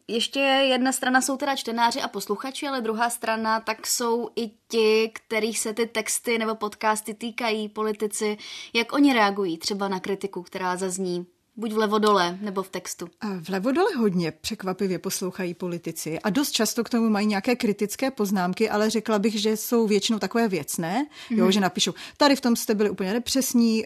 ještě 0.09 0.39
jedna 0.39 0.91
strana 0.91 1.21
jsou 1.21 1.37
teda 1.37 1.55
čtenáři 1.55 2.01
a 2.01 2.07
posluchači, 2.07 2.67
ale 2.67 2.81
druhá 2.81 3.09
strana 3.09 3.59
tak 3.59 3.87
jsou 3.87 4.29
i 4.35 4.51
ti, 4.67 5.11
kterých 5.13 5.59
se 5.59 5.73
ty 5.73 5.85
texty 5.85 6.37
nebo 6.37 6.55
podcasty 6.55 7.13
týkají, 7.13 7.69
politici. 7.69 8.37
Jak 8.73 8.93
oni 8.93 9.13
reagují 9.13 9.57
třeba 9.57 9.87
na 9.87 9.99
kritiku, 9.99 10.43
která 10.43 10.77
zazní 10.77 11.25
Buď 11.59 11.73
v 11.73 11.77
levodole 11.77 12.37
nebo 12.41 12.63
v 12.63 12.69
textu. 12.69 13.07
V 13.41 13.49
levodole 13.49 13.95
hodně 13.97 14.31
překvapivě 14.31 14.99
poslouchají 14.99 15.53
politici 15.53 16.19
a 16.19 16.29
dost 16.29 16.51
často 16.51 16.83
k 16.83 16.89
tomu 16.89 17.09
mají 17.09 17.27
nějaké 17.27 17.55
kritické 17.55 18.11
poznámky, 18.11 18.69
ale 18.69 18.89
řekla 18.89 19.19
bych, 19.19 19.41
že 19.41 19.57
jsou 19.57 19.87
většinou 19.87 20.19
takové 20.19 20.47
věcné, 20.47 21.05
mm-hmm. 21.05 21.37
jo, 21.37 21.43
mhm. 21.43 21.51
že 21.51 21.59
napíšou, 21.59 21.93
tady 22.17 22.35
v 22.35 22.41
tom 22.41 22.55
jste 22.55 22.75
byli 22.75 22.89
úplně 22.89 23.13
nepřesní, 23.13 23.85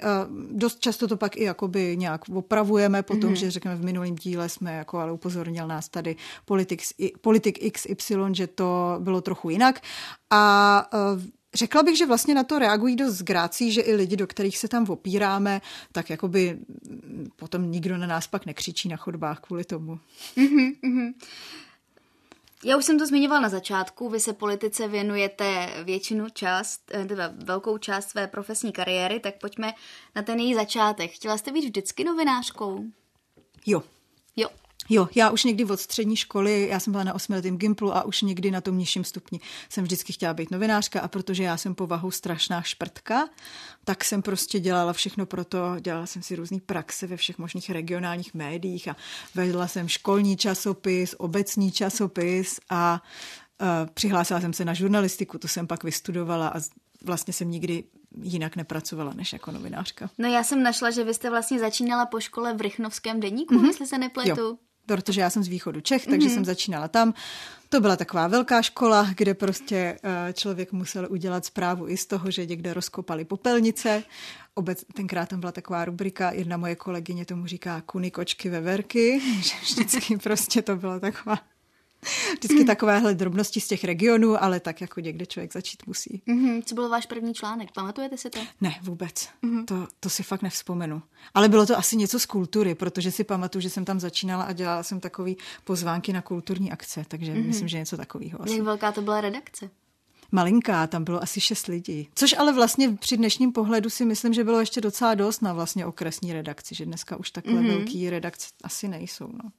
dost 0.52 0.80
často 0.80 1.08
to 1.08 1.18
pak 1.18 1.38
i 1.38 1.44
jakoby 1.44 1.98
nějak 1.98 2.22
opravujeme 2.34 3.04
potom, 3.04 3.34
mm-hmm. 3.34 3.38
že 3.38 3.52
řekneme 3.52 3.78
v 3.78 3.86
minulém 3.86 4.16
díle 4.16 4.50
jsme 4.50 4.74
jako 4.74 4.98
ale 4.98 5.12
upozornil 5.12 5.68
nás 5.68 5.90
tady 5.90 6.16
politik, 6.46 6.82
politik 7.22 7.72
XY, 7.72 8.16
že 8.32 8.48
to 8.48 8.96
bylo 9.00 9.22
trochu 9.22 9.50
jinak 9.50 9.82
a 10.30 10.90
Řekla 11.54 11.84
bych, 11.84 11.98
že 11.98 12.06
vlastně 12.06 12.36
na 12.36 12.44
to 12.44 12.60
reagují 12.60 12.96
dost 12.96 13.14
zgrácí, 13.14 13.72
že 13.72 13.82
i 13.82 13.96
lidi, 13.96 14.16
do 14.16 14.28
kterých 14.28 14.58
se 14.58 14.68
tam 14.68 14.90
opíráme, 14.90 15.62
tak 15.92 16.10
jakoby 16.10 16.60
potom 17.36 17.72
nikdo 17.72 17.98
na 17.98 18.08
nás 18.08 18.28
pak 18.28 18.46
nekřičí 18.46 18.90
na 18.90 18.98
chodbách 18.98 19.40
kvůli 19.40 19.64
tomu. 19.64 20.00
Mm-hmm, 20.38 20.76
mm-hmm. 20.84 21.14
Já 22.66 22.78
už 22.78 22.86
jsem 22.86 23.00
to 23.00 23.08
zmiňovala 23.08 23.42
na 23.42 23.50
začátku, 23.50 24.10
vy 24.10 24.20
se 24.20 24.34
politice 24.34 24.88
věnujete 24.88 25.70
většinu 25.84 26.30
část, 26.30 26.82
eh, 26.94 27.06
teda 27.06 27.34
velkou 27.36 27.78
část 27.78 28.10
své 28.10 28.28
profesní 28.28 28.72
kariéry, 28.72 29.20
tak 29.20 29.40
pojďme 29.40 29.74
na 30.16 30.22
ten 30.22 30.40
její 30.40 30.56
začátek. 30.56 31.12
Chtěla 31.12 31.38
jste 31.38 31.52
být 31.52 31.66
vždycky 31.66 32.04
novinářkou? 32.04 32.84
Jo. 33.66 33.84
Jo. 34.36 34.50
Jo, 34.90 35.10
já 35.16 35.30
už 35.30 35.44
někdy 35.44 35.66
od 35.66 35.80
střední 35.80 36.16
školy, 36.16 36.68
já 36.72 36.80
jsem 36.80 36.92
byla 36.92 37.04
na 37.04 37.14
osmiletém 37.14 37.58
gimplu 37.58 37.96
a 37.96 38.04
už 38.04 38.22
někdy 38.22 38.52
na 38.52 38.62
tom 38.62 38.78
nižším 38.78 39.04
stupni 39.04 39.40
jsem 39.70 39.84
vždycky 39.84 40.14
chtěla 40.14 40.34
být 40.34 40.52
novinářka 40.52 41.02
a 41.02 41.08
protože 41.08 41.44
já 41.44 41.58
jsem 41.58 41.76
povahou 41.76 42.12
strašná 42.12 42.62
šprtka, 42.62 43.30
tak 43.84 44.04
jsem 44.04 44.22
prostě 44.22 44.60
dělala 44.60 44.94
všechno 44.94 45.26
pro 45.26 45.46
to, 45.46 45.76
dělala 45.80 46.06
jsem 46.06 46.22
si 46.22 46.36
různý 46.36 46.60
praxe 46.60 47.08
ve 47.08 47.18
všech 47.18 47.38
možných 47.38 47.70
regionálních 47.70 48.34
médiích 48.34 48.88
a 48.88 48.96
vedla 49.36 49.68
jsem 49.68 49.88
školní 49.88 50.38
časopis, 50.38 51.16
obecní 51.18 51.72
časopis 51.72 52.60
a 52.70 53.02
uh, 53.62 53.68
přihlásila 53.94 54.42
jsem 54.42 54.54
se 54.54 54.66
na 54.66 54.74
žurnalistiku, 54.74 55.38
to 55.38 55.48
jsem 55.48 55.68
pak 55.68 55.84
vystudovala 55.84 56.48
a 56.48 56.60
vlastně 57.04 57.34
jsem 57.34 57.52
nikdy 57.52 57.84
jinak 58.22 58.56
nepracovala 58.56 59.14
než 59.14 59.34
jako 59.34 59.52
novinářka. 59.52 60.10
No 60.18 60.30
já 60.30 60.44
jsem 60.44 60.64
našla, 60.64 60.92
že 60.92 61.04
vy 61.04 61.14
jste 61.14 61.30
vlastně 61.30 61.60
začínala 61.60 62.06
po 62.06 62.20
škole 62.20 62.54
v 62.54 62.62
Rychnovském 62.62 63.20
deníku, 63.20 63.54
mm-hmm. 63.54 63.68
jestli 63.68 63.88
se 63.88 63.98
nepletu. 63.98 64.42
Jo 64.42 64.58
protože 64.86 65.22
já 65.22 65.30
jsem 65.30 65.44
z 65.44 65.48
východu 65.48 65.82
Čech, 65.82 66.06
takže 66.06 66.28
mm-hmm. 66.28 66.34
jsem 66.34 66.46
začínala 66.46 66.88
tam. 66.88 67.14
To 67.70 67.82
byla 67.82 67.96
taková 67.96 68.28
velká 68.28 68.62
škola, 68.62 69.08
kde 69.18 69.34
prostě 69.34 69.98
eh, 70.04 70.34
člověk 70.34 70.72
musel 70.72 71.08
udělat 71.10 71.46
zprávu 71.46 71.90
i 71.90 71.98
z 71.98 72.06
toho, 72.06 72.32
že 72.32 72.46
někde 72.46 72.74
rozkopali 72.74 73.26
popelnice. 73.26 74.04
Obec, 74.54 74.84
tenkrát 74.94 75.30
tam 75.30 75.40
byla 75.40 75.52
taková 75.52 75.86
rubrika, 75.86 76.32
jedna 76.32 76.58
moje 76.58 76.76
kolegyně 76.76 77.26
tomu 77.26 77.48
říká 77.48 77.82
kuny, 77.86 78.12
kočky, 78.12 78.50
veverky, 78.50 79.22
že 79.42 79.54
vždycky 79.62 80.18
prostě 80.18 80.62
to 80.62 80.76
byla 80.76 81.00
taková 81.00 81.40
Vždycky 82.34 82.66
takovéhle 82.66 83.14
drobnosti 83.14 83.62
z 83.62 83.68
těch 83.68 83.84
regionů, 83.84 84.44
ale 84.44 84.60
tak 84.60 84.82
jako 84.82 85.00
někde 85.00 85.26
člověk 85.26 85.54
začít 85.54 85.88
musí. 85.88 86.22
Mm-hmm. 86.28 86.64
Co 86.66 86.76
byl 86.76 86.90
váš 86.90 87.06
první 87.06 87.34
článek? 87.34 87.72
Pamatujete 87.72 88.18
si 88.18 88.30
to? 88.30 88.40
Ne, 88.62 88.76
vůbec. 88.82 89.30
Mm-hmm. 89.44 89.66
To, 89.66 89.88
to 90.00 90.10
si 90.10 90.24
fakt 90.24 90.42
nevzpomenu. 90.42 91.02
Ale 91.34 91.50
bylo 91.50 91.66
to 91.66 91.78
asi 91.78 91.98
něco 91.98 92.20
z 92.20 92.26
kultury, 92.26 92.76
protože 92.76 93.12
si 93.12 93.24
pamatuju, 93.24 93.62
že 93.62 93.70
jsem 93.70 93.86
tam 93.86 94.00
začínala 94.00 94.44
a 94.44 94.52
dělala 94.52 94.84
jsem 94.84 95.00
takový 95.00 95.38
pozvánky 95.64 96.14
na 96.14 96.22
kulturní 96.22 96.72
akce, 96.72 97.06
takže 97.08 97.34
mm-hmm. 97.34 97.48
myslím, 97.48 97.68
že 97.68 97.78
něco 97.78 97.98
takového. 97.98 98.40
Jak 98.52 98.62
velká 98.62 98.92
to 98.92 99.02
byla 99.02 99.22
redakce? 99.22 99.70
malinká, 100.34 100.88
tam 100.88 101.04
bylo 101.04 101.24
asi 101.24 101.42
šest 101.42 101.68
lidí. 101.68 102.10
Což 102.16 102.36
ale 102.38 102.54
vlastně 102.54 102.90
při 102.90 103.18
dnešním 103.18 103.52
pohledu 103.52 103.90
si 103.90 104.06
myslím, 104.06 104.34
že 104.34 104.44
bylo 104.44 104.60
ještě 104.60 104.82
docela 104.82 105.16
dost 105.16 105.42
na 105.42 105.54
vlastně 105.54 105.86
okresní 105.86 106.34
redakci, 106.34 106.76
že 106.76 106.86
dneska 106.86 107.18
už 107.18 107.32
takhle 107.32 107.54
mm-hmm. 107.54 107.68
velký 107.68 108.10
redakce 108.10 108.48
asi 108.64 108.88
nejsou. 108.88 109.28
No. 109.44 109.52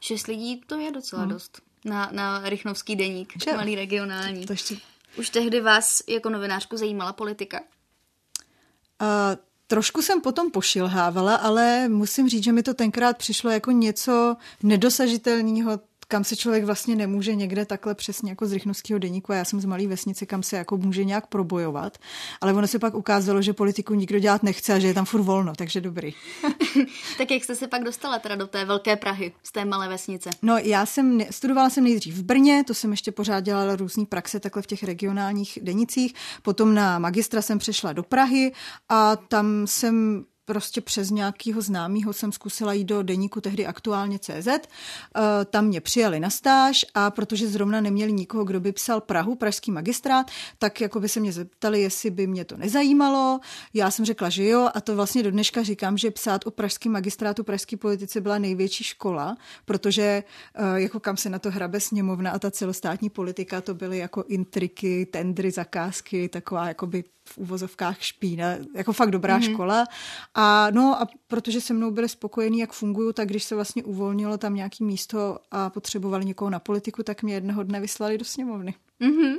Šest 0.00 0.26
lidí 0.26 0.60
to 0.66 0.78
je 0.78 0.92
docela 0.92 1.24
mm. 1.24 1.28
dost 1.28 1.62
na, 1.84 2.08
na 2.12 2.48
Rychnovský 2.48 2.96
deník, 2.96 3.32
malý 3.56 3.74
regionální. 3.74 4.46
To 4.46 4.52
ještě... 4.52 4.76
Už 5.18 5.30
tehdy 5.30 5.60
vás 5.60 6.02
jako 6.08 6.30
novinářku 6.30 6.76
zajímala 6.76 7.12
politika? 7.12 7.60
Uh, 9.02 9.06
trošku 9.66 10.02
jsem 10.02 10.20
potom 10.20 10.50
pošilhávala, 10.50 11.36
ale 11.36 11.88
musím 11.88 12.28
říct, 12.28 12.44
že 12.44 12.52
mi 12.52 12.62
to 12.62 12.74
tenkrát 12.74 13.18
přišlo 13.18 13.50
jako 13.50 13.70
něco 13.70 14.36
nedosažitelného, 14.62 15.80
kam 16.14 16.24
se 16.24 16.36
člověk 16.36 16.64
vlastně 16.64 16.96
nemůže 16.96 17.34
někde 17.34 17.64
takhle 17.64 17.94
přesně 17.94 18.30
jako 18.30 18.46
z 18.46 18.52
rychnovského 18.52 18.98
deníku. 18.98 19.32
A 19.32 19.36
já 19.36 19.44
jsem 19.44 19.60
z 19.60 19.64
malé 19.64 19.86
vesnice, 19.86 20.26
kam 20.26 20.42
se 20.42 20.56
jako 20.56 20.76
může 20.76 21.04
nějak 21.04 21.26
probojovat. 21.26 21.98
Ale 22.40 22.52
ono 22.52 22.66
se 22.66 22.78
pak 22.78 22.94
ukázalo, 22.94 23.42
že 23.42 23.52
politiku 23.52 23.94
nikdo 23.94 24.18
dělat 24.18 24.42
nechce 24.42 24.74
a 24.74 24.78
že 24.78 24.86
je 24.86 24.94
tam 24.94 25.04
furt 25.04 25.22
volno, 25.22 25.52
takže 25.56 25.80
dobrý. 25.80 26.14
tak 27.18 27.30
jak 27.30 27.44
jste 27.44 27.56
se 27.56 27.68
pak 27.68 27.82
dostala 27.84 28.18
teda 28.18 28.36
do 28.36 28.46
té 28.46 28.64
velké 28.64 28.96
Prahy, 28.96 29.32
z 29.42 29.52
té 29.52 29.64
malé 29.64 29.88
vesnice? 29.88 30.30
No 30.42 30.58
já 30.58 30.86
jsem, 30.86 31.20
studovala 31.30 31.70
jsem 31.70 31.84
nejdřív 31.84 32.14
v 32.14 32.22
Brně, 32.22 32.64
to 32.66 32.74
jsem 32.74 32.90
ještě 32.90 33.12
pořád 33.12 33.40
dělala 33.40 33.76
různý 33.76 34.06
praxe 34.06 34.40
takhle 34.40 34.62
v 34.62 34.66
těch 34.66 34.82
regionálních 34.82 35.58
denicích. 35.62 36.14
Potom 36.42 36.74
na 36.74 36.98
magistra 36.98 37.42
jsem 37.42 37.58
přešla 37.58 37.92
do 37.92 38.02
Prahy 38.02 38.52
a 38.88 39.16
tam 39.16 39.66
jsem 39.66 40.24
prostě 40.44 40.80
přes 40.80 41.10
nějakého 41.10 41.60
známého 41.60 42.12
jsem 42.12 42.32
zkusila 42.32 42.72
jít 42.72 42.84
do 42.84 43.02
deníku 43.02 43.40
tehdy 43.40 43.66
aktuálně 43.66 44.18
CZ. 44.18 44.48
Eh, 44.48 44.60
tam 45.44 45.66
mě 45.66 45.80
přijali 45.80 46.20
na 46.20 46.30
stáž 46.30 46.84
a 46.94 47.10
protože 47.10 47.48
zrovna 47.48 47.80
neměli 47.80 48.12
nikoho, 48.12 48.44
kdo 48.44 48.60
by 48.60 48.72
psal 48.72 49.00
Prahu, 49.00 49.34
pražský 49.34 49.70
magistrát, 49.70 50.30
tak 50.58 50.80
jako 50.80 51.00
by 51.00 51.08
se 51.08 51.20
mě 51.20 51.32
zeptali, 51.32 51.80
jestli 51.80 52.10
by 52.10 52.26
mě 52.26 52.44
to 52.44 52.56
nezajímalo. 52.56 53.40
Já 53.74 53.90
jsem 53.90 54.04
řekla, 54.04 54.28
že 54.28 54.44
jo 54.44 54.68
a 54.74 54.80
to 54.80 54.96
vlastně 54.96 55.22
do 55.22 55.30
dneška 55.30 55.62
říkám, 55.62 55.98
že 55.98 56.10
psát 56.10 56.46
o 56.46 56.50
pražském 56.50 56.92
magistrátu, 56.92 57.44
pražské 57.44 57.76
politice 57.76 58.20
byla 58.20 58.38
největší 58.38 58.84
škola, 58.84 59.36
protože 59.64 60.02
eh, 60.54 60.80
jako 60.80 61.00
kam 61.00 61.16
se 61.16 61.30
na 61.30 61.38
to 61.38 61.50
hrabe 61.50 61.80
sněmovna 61.80 62.30
a 62.30 62.38
ta 62.38 62.50
celostátní 62.50 63.10
politika, 63.10 63.60
to 63.60 63.74
byly 63.74 63.98
jako 63.98 64.24
intriky, 64.28 65.06
tendry, 65.06 65.50
zakázky, 65.50 66.28
taková 66.28 66.68
jakoby 66.68 67.04
v 67.28 67.38
uvozovkách 67.38 68.02
špína, 68.02 68.46
jako 68.74 68.92
fakt 68.92 69.10
dobrá 69.10 69.38
mm-hmm. 69.38 69.52
škola. 69.52 69.86
A 70.34 70.70
no 70.70 71.02
a 71.02 71.08
protože 71.26 71.60
se 71.60 71.74
mnou 71.74 71.90
byli 71.90 72.08
spokojení, 72.08 72.58
jak 72.58 72.72
funguju, 72.72 73.12
tak 73.12 73.28
když 73.28 73.44
se 73.44 73.54
vlastně 73.54 73.84
uvolnilo 73.84 74.38
tam 74.38 74.54
nějaký 74.54 74.84
místo 74.84 75.38
a 75.50 75.70
potřebovali 75.70 76.24
někoho 76.24 76.50
na 76.50 76.58
politiku, 76.58 77.02
tak 77.02 77.22
mě 77.22 77.34
jednoho 77.34 77.62
dne 77.62 77.80
vyslali 77.80 78.18
do 78.18 78.24
sněmovny. 78.24 78.74
Mm-hmm. 79.00 79.36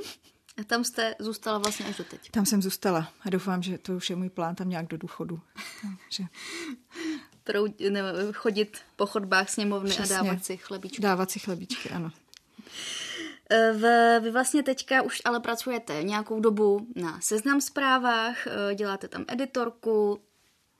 A 0.60 0.64
tam 0.64 0.84
jste 0.84 1.14
zůstala 1.18 1.58
vlastně 1.58 1.86
až 1.86 1.96
do 1.96 2.04
teď. 2.04 2.30
Tam 2.30 2.46
jsem 2.46 2.62
zůstala 2.62 3.12
a 3.20 3.30
doufám, 3.30 3.62
že 3.62 3.78
to 3.78 3.92
už 3.92 4.10
je 4.10 4.16
můj 4.16 4.30
plán 4.30 4.54
tam 4.54 4.68
nějak 4.68 4.86
do 4.86 4.96
důchodu. 4.96 5.40
Takže... 6.02 6.24
ne, 7.90 8.02
chodit 8.32 8.78
po 8.96 9.06
chodbách 9.06 9.50
sněmovny 9.50 9.90
Přesně. 9.90 10.16
a 10.16 10.22
dávat 10.22 10.44
si 10.44 10.56
chlebíčky. 10.56 11.02
Dávat 11.02 11.30
si 11.30 11.38
chlebíčky, 11.38 11.90
ano. 11.90 12.12
Eh, 13.50 13.72
v, 13.72 14.20
vy 14.20 14.30
vlastně 14.30 14.62
teďka 14.62 15.02
už 15.02 15.22
ale 15.24 15.40
pracujete 15.40 16.02
nějakou 16.02 16.40
dobu 16.40 16.86
na 16.96 17.20
seznam 17.20 17.60
zprávách, 17.60 18.46
eh, 18.46 18.74
děláte 18.74 19.08
tam 19.08 19.24
editorku, 19.28 20.20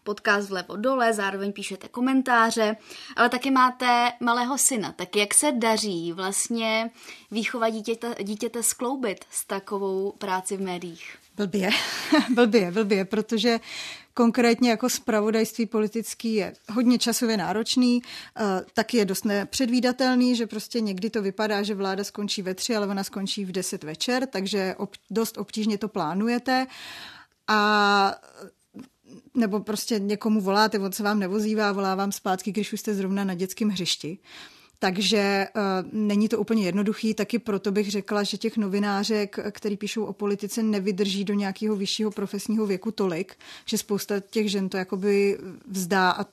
podcast 0.06 0.48
vlevo 0.48 0.76
dole, 0.76 1.12
zároveň 1.12 1.52
píšete 1.52 1.88
komentáře, 1.88 2.76
ale 3.16 3.28
taky 3.28 3.50
máte 3.50 4.12
malého 4.20 4.58
syna. 4.58 4.92
Tak 4.92 5.16
jak 5.16 5.34
se 5.34 5.52
daří 5.52 6.12
vlastně 6.12 6.90
výchova 7.30 7.68
dítěte, 7.68 8.14
dítěte 8.22 8.62
skloubit 8.62 9.24
s 9.30 9.44
takovou 9.44 10.12
práci 10.12 10.56
v 10.56 10.60
médiích? 10.60 11.25
Blbě, 11.36 11.70
blbě, 12.34 12.70
blbě, 12.70 13.04
protože 13.04 13.60
konkrétně 14.14 14.70
jako 14.70 14.90
spravodajství 14.90 15.66
politický 15.66 16.34
je 16.34 16.54
hodně 16.72 16.98
časově 16.98 17.36
náročný, 17.36 18.02
eh, 18.02 18.42
taky 18.74 18.96
je 18.96 19.04
dost 19.04 19.24
nepředvídatelný, 19.24 20.36
že 20.36 20.46
prostě 20.46 20.80
někdy 20.80 21.10
to 21.10 21.22
vypadá, 21.22 21.62
že 21.62 21.74
vláda 21.74 22.04
skončí 22.04 22.42
ve 22.42 22.54
tři, 22.54 22.76
ale 22.76 22.86
ona 22.86 23.04
skončí 23.04 23.44
v 23.44 23.52
deset 23.52 23.84
večer, 23.84 24.26
takže 24.26 24.74
ob, 24.78 24.90
dost 25.10 25.38
obtížně 25.38 25.78
to 25.78 25.88
plánujete. 25.88 26.66
A 27.48 28.14
nebo 29.34 29.60
prostě 29.60 29.98
někomu 29.98 30.40
voláte, 30.40 30.78
on 30.78 30.92
se 30.92 31.02
vám 31.02 31.18
nevozývá, 31.18 31.72
volá 31.72 31.94
vám 31.94 32.12
zpátky, 32.12 32.52
když 32.52 32.72
už 32.72 32.80
jste 32.80 32.94
zrovna 32.94 33.24
na 33.24 33.34
dětském 33.34 33.68
hřišti. 33.68 34.18
Takže 34.78 35.48
uh, 35.56 35.62
není 35.92 36.28
to 36.28 36.38
úplně 36.38 36.64
jednoduchý, 36.64 37.14
taky 37.14 37.38
proto 37.38 37.72
bych 37.72 37.90
řekla, 37.90 38.22
že 38.22 38.36
těch 38.36 38.56
novinářek, 38.56 39.38
který 39.50 39.76
píšou 39.76 40.04
o 40.04 40.12
politice, 40.12 40.62
nevydrží 40.62 41.24
do 41.24 41.34
nějakého 41.34 41.76
vyššího 41.76 42.10
profesního 42.10 42.66
věku 42.66 42.90
tolik, 42.90 43.34
že 43.64 43.78
spousta 43.78 44.20
těch 44.20 44.50
žen 44.50 44.68
to 44.68 44.76
jakoby 44.76 45.38
vzdá 45.66 46.10
a 46.10 46.26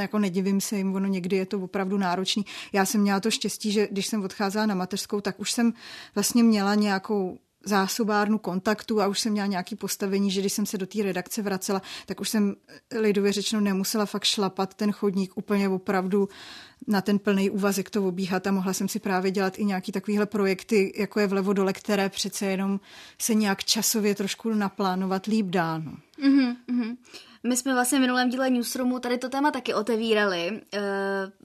jako 0.00 0.18
nedivím 0.18 0.60
se 0.60 0.76
jim, 0.76 0.94
ono 0.94 1.06
někdy 1.06 1.36
je 1.36 1.46
to 1.46 1.60
opravdu 1.60 1.98
náročný. 1.98 2.46
Já 2.72 2.86
jsem 2.86 3.00
měla 3.00 3.20
to 3.20 3.30
štěstí, 3.30 3.72
že 3.72 3.88
když 3.90 4.06
jsem 4.06 4.24
odcházela 4.24 4.66
na 4.66 4.74
mateřskou, 4.74 5.20
tak 5.20 5.40
už 5.40 5.52
jsem 5.52 5.72
vlastně 6.14 6.42
měla 6.42 6.74
nějakou 6.74 7.38
zásobárnu 7.64 8.38
kontaktu 8.38 9.02
a 9.02 9.06
už 9.06 9.20
jsem 9.20 9.32
měla 9.32 9.46
nějaký 9.46 9.76
postavení, 9.76 10.30
že 10.30 10.40
když 10.40 10.52
jsem 10.52 10.66
se 10.66 10.78
do 10.78 10.86
té 10.86 11.02
redakce 11.02 11.42
vracela, 11.42 11.82
tak 12.06 12.20
už 12.20 12.28
jsem 12.28 12.56
lidově 12.98 13.32
řečeno 13.32 13.60
nemusela 13.60 14.06
fakt 14.06 14.24
šlapat 14.24 14.74
ten 14.74 14.92
chodník 14.92 15.32
úplně 15.36 15.68
opravdu 15.68 16.28
na 16.88 17.00
ten 17.00 17.18
plný 17.18 17.50
úvazek 17.50 17.90
to 17.90 18.08
obíhat 18.08 18.46
a 18.46 18.50
mohla 18.50 18.72
jsem 18.72 18.88
si 18.88 18.98
právě 18.98 19.30
dělat 19.30 19.58
i 19.58 19.64
nějaký 19.64 19.92
takovýhle 19.92 20.26
projekty, 20.26 20.92
jako 20.96 21.20
je 21.20 21.26
vlevo 21.26 21.52
dole, 21.52 21.72
které 21.72 22.08
přece 22.08 22.46
jenom 22.46 22.80
se 23.18 23.34
nějak 23.34 23.64
časově 23.64 24.14
trošku 24.14 24.54
naplánovat 24.54 25.26
líp 25.26 25.46
dá. 25.46 25.78
No. 25.78 25.92
Mm-hmm. 26.22 26.96
My 27.42 27.56
jsme 27.56 27.74
vlastně 27.74 27.98
v 27.98 28.00
minulém 28.00 28.28
díle 28.28 28.50
Newsroomu 28.50 28.98
tady 28.98 29.18
to 29.18 29.28
téma 29.28 29.50
taky 29.50 29.74
otevírali. 29.74 30.48
E, 30.48 30.80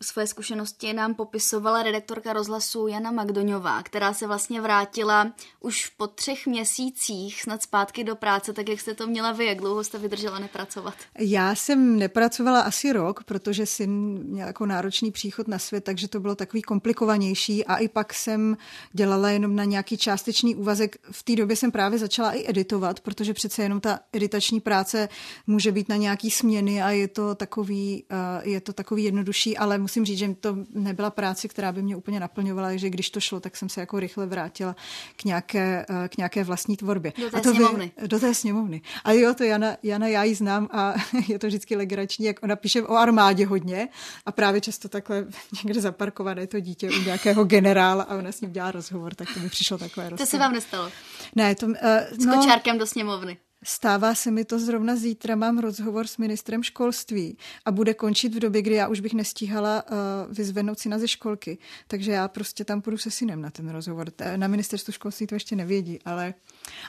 svoje 0.02 0.28
zkušenosti 0.28 0.94
nám 0.94 1.16
popisovala 1.16 1.84
redaktorka 1.84 2.34
rozhlasu 2.34 2.88
Jana 2.88 3.12
Magdoňová, 3.12 3.84
která 3.84 4.14
se 4.14 4.28
vlastně 4.28 4.62
vrátila 4.62 5.32
už 5.60 5.88
po 5.88 6.08
třech 6.08 6.48
měsících 6.48 7.42
snad 7.42 7.62
zpátky 7.62 8.04
do 8.04 8.16
práce, 8.16 8.54
tak 8.54 8.70
jak 8.70 8.80
jste 8.80 8.94
to 8.94 9.08
měla 9.08 9.32
vy, 9.32 9.46
jak 9.46 9.58
dlouho 9.58 9.84
jste 9.84 9.98
vydržela 9.98 10.40
nepracovat? 10.40 10.94
Já 11.20 11.56
jsem 11.56 12.00
nepracovala 12.00 12.62
asi 12.62 12.94
rok, 12.94 13.24
protože 13.24 13.66
syn 13.66 13.92
měl 14.24 14.48
jako 14.48 14.66
náročný 14.66 15.12
příchod 15.12 15.33
na 15.48 15.60
svět, 15.60 15.84
takže 15.84 16.08
to 16.08 16.20
bylo 16.20 16.36
takový 16.36 16.62
komplikovanější 16.62 17.66
a 17.66 17.76
i 17.76 17.88
pak 17.88 18.14
jsem 18.14 18.58
dělala 18.94 19.30
jenom 19.30 19.56
na 19.56 19.64
nějaký 19.64 19.98
částečný 19.98 20.56
úvazek. 20.56 20.96
V 21.12 21.24
té 21.24 21.36
době 21.36 21.56
jsem 21.56 21.72
právě 21.72 22.00
začala 22.00 22.32
i 22.32 22.50
editovat, 22.50 23.00
protože 23.00 23.34
přece 23.34 23.64
jenom 23.64 23.80
ta 23.80 24.00
editační 24.14 24.60
práce 24.60 25.10
může 25.48 25.72
být 25.72 25.90
na 25.90 25.96
nějaký 25.96 26.32
směny 26.32 26.84
a 26.84 26.90
je 26.90 27.08
to 27.08 27.36
takový, 27.36 28.04
uh, 28.12 28.48
je 28.50 28.62
to 28.62 28.74
takový 28.74 29.04
jednodušší, 29.04 29.58
ale 29.58 29.78
musím 29.78 30.06
říct, 30.06 30.18
že 30.18 30.36
to 30.40 30.58
nebyla 30.74 31.10
práce, 31.10 31.48
která 31.48 31.72
by 31.72 31.82
mě 31.82 31.96
úplně 31.96 32.20
naplňovala, 32.20 32.76
že 32.76 32.90
když 32.90 33.10
to 33.10 33.20
šlo, 33.20 33.40
tak 33.40 33.58
jsem 33.58 33.70
se 33.70 33.80
jako 33.80 34.00
rychle 34.00 34.26
vrátila 34.26 34.76
k 35.16 35.24
nějaké, 35.24 35.86
uh, 35.90 35.96
k 36.08 36.18
nějaké 36.18 36.44
vlastní 36.44 36.78
tvorbě. 36.78 37.14
Do 37.20 37.30
té 37.30 37.38
a 37.38 37.42
to 37.42 37.50
sněmovny. 37.50 37.92
Vy, 38.02 38.08
do 38.08 38.20
té 38.20 38.34
sněmovny. 38.34 38.82
A 39.04 39.12
jo, 39.12 39.34
to 39.34 39.44
Jana, 39.44 39.78
Jana 39.84 40.08
já 40.08 40.24
ji 40.24 40.36
znám 40.36 40.70
a 40.72 40.94
je 41.28 41.40
to 41.40 41.48
vždycky 41.48 41.76
legrační, 41.76 42.26
jak 42.26 42.44
ona 42.44 42.56
píše 42.56 42.84
o 42.84 42.96
armádě 42.96 43.46
hodně 43.46 43.90
a 44.26 44.32
právě 44.32 44.62
často 44.62 44.90
takhle 44.90 45.23
někde 45.64 45.82
zaparkované 45.82 46.48
to 46.48 46.60
dítě 46.60 46.90
u 46.90 47.04
nějakého 47.04 47.44
generála 47.44 48.04
a 48.04 48.16
ona 48.16 48.32
s 48.32 48.42
ním 48.42 48.52
dělá 48.52 48.72
rozhovor, 48.72 49.16
tak 49.16 49.34
to 49.34 49.40
mi 49.40 49.50
přišlo 49.50 49.78
takové 49.78 50.10
rozhovor. 50.10 50.28
To 50.28 50.32
se 50.32 50.38
vám 50.38 50.54
nestalo? 50.54 50.92
Ne, 51.36 51.56
to... 51.56 51.66
Uh, 51.66 51.74
S 52.12 52.26
no, 52.26 52.38
kočárkem 52.38 52.78
do 52.78 52.88
sněmovny. 52.88 53.38
Stává 53.66 54.16
se 54.16 54.32
mi 54.32 54.46
to 54.46 54.60
zrovna 54.60 54.96
zítra, 54.96 55.36
mám 55.36 55.60
rozhovor 55.60 56.08
s 56.08 56.18
ministrem 56.18 56.64
školství 56.64 57.38
a 57.66 57.72
bude 57.72 57.94
končit 57.94 58.36
v 58.36 58.40
době, 58.40 58.62
kdy 58.62 58.76
já 58.76 58.88
už 58.88 59.00
bych 59.00 59.14
nestíhala 59.14 59.84
uh, 59.84 59.98
vyzvednout 60.36 60.80
syna 60.80 61.00
ze 61.00 61.08
školky. 61.08 61.58
Takže 61.88 62.12
já 62.12 62.28
prostě 62.28 62.66
tam 62.66 62.82
půjdu 62.82 62.98
se 62.98 63.12
synem 63.12 63.42
na 63.42 63.50
ten 63.50 63.70
rozhovor. 63.70 64.08
Na 64.36 64.48
ministerstvu 64.48 64.94
školství 64.94 65.28
to 65.28 65.36
ještě 65.36 65.56
nevědí, 65.56 66.00
ale... 66.06 66.34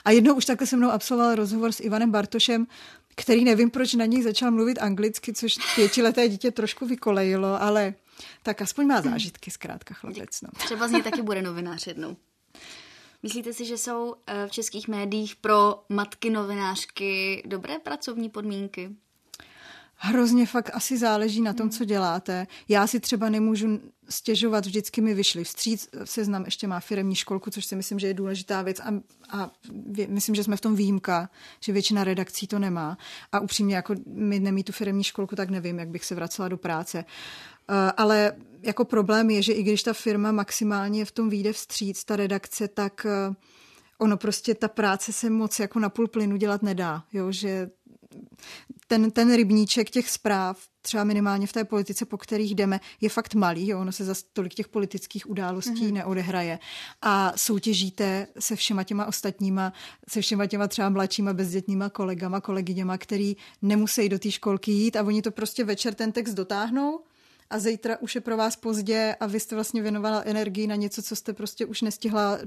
A 0.05 0.11
jednou 0.11 0.33
už 0.33 0.45
takhle 0.45 0.67
se 0.67 0.77
mnou 0.77 0.91
absolvoval 0.91 1.35
rozhovor 1.35 1.71
s 1.71 1.79
Ivanem 1.79 2.11
Bartošem, 2.11 2.67
který 3.15 3.43
nevím, 3.43 3.69
proč 3.69 3.93
na 3.93 4.05
něj 4.05 4.23
začal 4.23 4.51
mluvit 4.51 4.79
anglicky, 4.81 5.33
což 5.33 5.57
pětileté 5.75 6.29
dítě 6.29 6.51
trošku 6.51 6.85
vykolejilo, 6.85 7.61
ale 7.61 7.93
tak 8.43 8.61
aspoň 8.61 8.87
má 8.87 9.01
zážitky 9.01 9.51
zkrátka 9.51 9.93
chlapec. 9.93 10.41
No. 10.41 10.49
Třeba 10.57 10.87
z 10.87 10.91
něj 10.91 11.03
taky 11.03 11.21
bude 11.21 11.41
novinář 11.41 11.87
jednou. 11.87 12.17
Myslíte 13.23 13.53
si, 13.53 13.65
že 13.65 13.77
jsou 13.77 14.15
eh, 14.27 14.47
v 14.47 14.51
českých 14.51 14.87
médiích 14.87 15.35
pro 15.35 15.83
matky 15.89 16.29
novinářky 16.29 17.43
dobré 17.45 17.79
pracovní 17.79 18.29
podmínky? 18.29 18.95
Hrozně 19.97 20.45
fakt 20.45 20.69
asi 20.73 20.97
záleží 20.97 21.41
na 21.41 21.53
tom, 21.53 21.69
co 21.69 21.85
děláte. 21.85 22.47
Já 22.67 22.87
si 22.87 22.99
třeba 22.99 23.29
nemůžu 23.29 23.79
stěžovat, 24.09 24.65
vždycky 24.65 25.01
mi 25.01 25.13
vyšli 25.13 25.43
vstříc. 25.43 25.89
Seznam 26.03 26.45
ještě 26.45 26.67
má 26.67 26.79
firemní 26.79 27.15
školku, 27.15 27.51
což 27.51 27.65
si 27.65 27.75
myslím, 27.75 27.99
že 27.99 28.07
je 28.07 28.13
důležitá 28.13 28.61
věc 28.61 28.79
a, 28.79 29.01
a 29.29 29.51
myslím, 30.07 30.35
že 30.35 30.43
jsme 30.43 30.57
v 30.57 30.61
tom 30.61 30.75
výjimka, 30.75 31.29
že 31.59 31.73
většina 31.73 32.03
redakcí 32.03 32.47
to 32.47 32.59
nemá. 32.59 32.97
A 33.31 33.39
upřímně, 33.39 33.75
jako 33.75 33.95
my 34.05 34.39
nemí 34.39 34.63
tu 34.63 34.71
firemní 34.71 35.03
školku, 35.03 35.35
tak 35.35 35.49
nevím, 35.49 35.79
jak 35.79 35.89
bych 35.89 36.05
se 36.05 36.15
vracela 36.15 36.47
do 36.47 36.57
práce. 36.57 37.05
Eh, 37.69 37.91
ale 37.97 38.35
jako 38.61 38.85
problém 38.85 39.29
je, 39.29 39.41
že 39.41 39.53
i 39.53 39.63
když 39.63 39.83
ta 39.83 39.93
firma 39.93 40.31
maximálně 40.31 41.05
v 41.05 41.11
tom 41.11 41.29
výjde 41.29 41.53
vstříc, 41.53 42.03
ta 42.03 42.15
redakce, 42.15 42.67
tak 42.67 43.05
eh, 43.09 43.35
ono 43.97 44.17
prostě 44.17 44.55
ta 44.55 44.67
práce 44.67 45.13
se 45.13 45.29
moc 45.29 45.59
jako 45.59 45.79
na 45.79 45.89
půl 45.89 46.07
plynu 46.07 46.37
dělat 46.37 46.63
nedá. 46.63 47.03
Jo? 47.13 47.31
Že 47.31 47.69
ten, 48.87 49.11
ten 49.11 49.35
rybníček 49.35 49.89
těch 49.89 50.09
zpráv, 50.09 50.59
třeba 50.81 51.03
minimálně 51.03 51.47
v 51.47 51.53
té 51.53 51.63
politice, 51.63 52.05
po 52.05 52.17
kterých 52.17 52.55
jdeme, 52.55 52.79
je 53.01 53.09
fakt 53.09 53.33
malý. 53.33 53.67
Jo? 53.67 53.79
Ono 53.79 53.91
se 53.91 54.05
za 54.05 54.13
tolik 54.33 54.53
těch 54.53 54.67
politických 54.67 55.29
událostí 55.29 55.87
mm-hmm. 55.87 55.93
neodehraje. 55.93 56.59
A 57.01 57.33
soutěžíte 57.35 58.27
se 58.39 58.55
všema 58.55 58.83
těma 58.83 59.05
ostatníma, 59.05 59.73
se 60.09 60.21
všema 60.21 60.45
těma 60.47 60.67
třeba 60.67 60.89
mladšíma 60.89 61.33
bezdětníma 61.33 61.89
kolegama, 61.89 62.41
kolegyněma, 62.41 62.97
který 62.97 63.35
nemusí 63.61 64.09
do 64.09 64.19
té 64.19 64.31
školky 64.31 64.71
jít 64.71 64.95
a 64.95 65.03
oni 65.03 65.21
to 65.21 65.31
prostě 65.31 65.63
večer 65.63 65.93
ten 65.93 66.11
text 66.11 66.33
dotáhnou 66.33 66.99
a 67.49 67.59
zítra 67.59 67.97
už 67.99 68.15
je 68.15 68.21
pro 68.21 68.37
vás 68.37 68.55
pozdě 68.55 69.15
a 69.19 69.25
vy 69.25 69.39
jste 69.39 69.55
vlastně 69.55 69.81
věnovala 69.81 70.21
energii 70.25 70.67
na 70.67 70.75
něco, 70.75 71.03
co 71.03 71.15
jste 71.15 71.33
prostě 71.33 71.65
už 71.65 71.81
nestihla, 71.81 72.37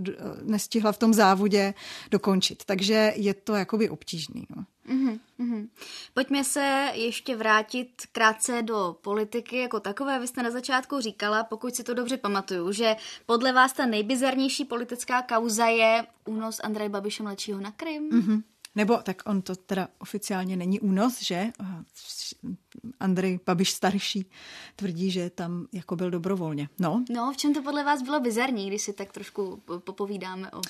nestihla 0.43 0.93
v 0.93 0.99
tom 0.99 1.15
závodě 1.15 1.75
dokončit. 2.11 2.65
Takže 2.65 3.13
je 3.17 3.35
to 3.35 3.55
jakoby 3.55 3.89
obtížný. 3.89 4.47
No. 4.57 4.65
Mm-hmm, 4.89 5.19
mm-hmm. 5.41 5.69
Pojďme 6.15 6.45
se 6.45 6.91
ještě 6.95 7.37
vrátit 7.37 7.89
krátce 8.13 8.63
do 8.63 8.97
politiky 9.01 9.59
jako 9.59 9.81
takové. 9.81 10.19
Vy 10.21 10.27
jste 10.27 10.43
na 10.43 10.51
začátku 10.51 11.01
říkala, 11.01 11.45
pokud 11.45 11.75
si 11.75 11.85
to 11.85 11.95
dobře 11.95 12.17
pamatuju, 12.17 12.73
že 12.73 12.97
podle 13.27 13.53
vás 13.53 13.73
ta 13.73 13.87
nejbizarnější 13.87 14.65
politická 14.65 15.23
kauza 15.23 15.67
je 15.67 16.07
únos 16.25 16.61
Andreje 16.65 16.89
Babiše 16.89 17.23
mladšího 17.23 17.61
na 17.61 17.71
Krym. 17.71 18.11
Mm-hmm. 18.11 18.43
Nebo 18.79 18.97
tak 18.97 19.23
on 19.27 19.43
to 19.43 19.57
teda 19.57 19.89
oficiálně 19.99 20.57
není 20.57 20.81
únos, 20.81 21.23
že? 21.23 21.47
Andrej 23.01 23.41
Babiš 23.47 23.71
starší 23.71 24.31
tvrdí, 24.77 25.11
že 25.11 25.31
tam 25.31 25.67
jako 25.73 25.97
byl 25.97 26.11
dobrovolně. 26.11 26.69
No. 26.79 27.05
no, 27.11 27.33
v 27.33 27.37
čem 27.37 27.55
to 27.55 27.63
podle 27.63 27.85
vás 27.85 28.03
bylo 28.03 28.21
bizarní, 28.21 28.69
když 28.69 28.83
si 28.83 28.93
tak 28.93 29.13
trošku 29.13 29.63
popovídáme 29.79 30.51
o 30.51 30.61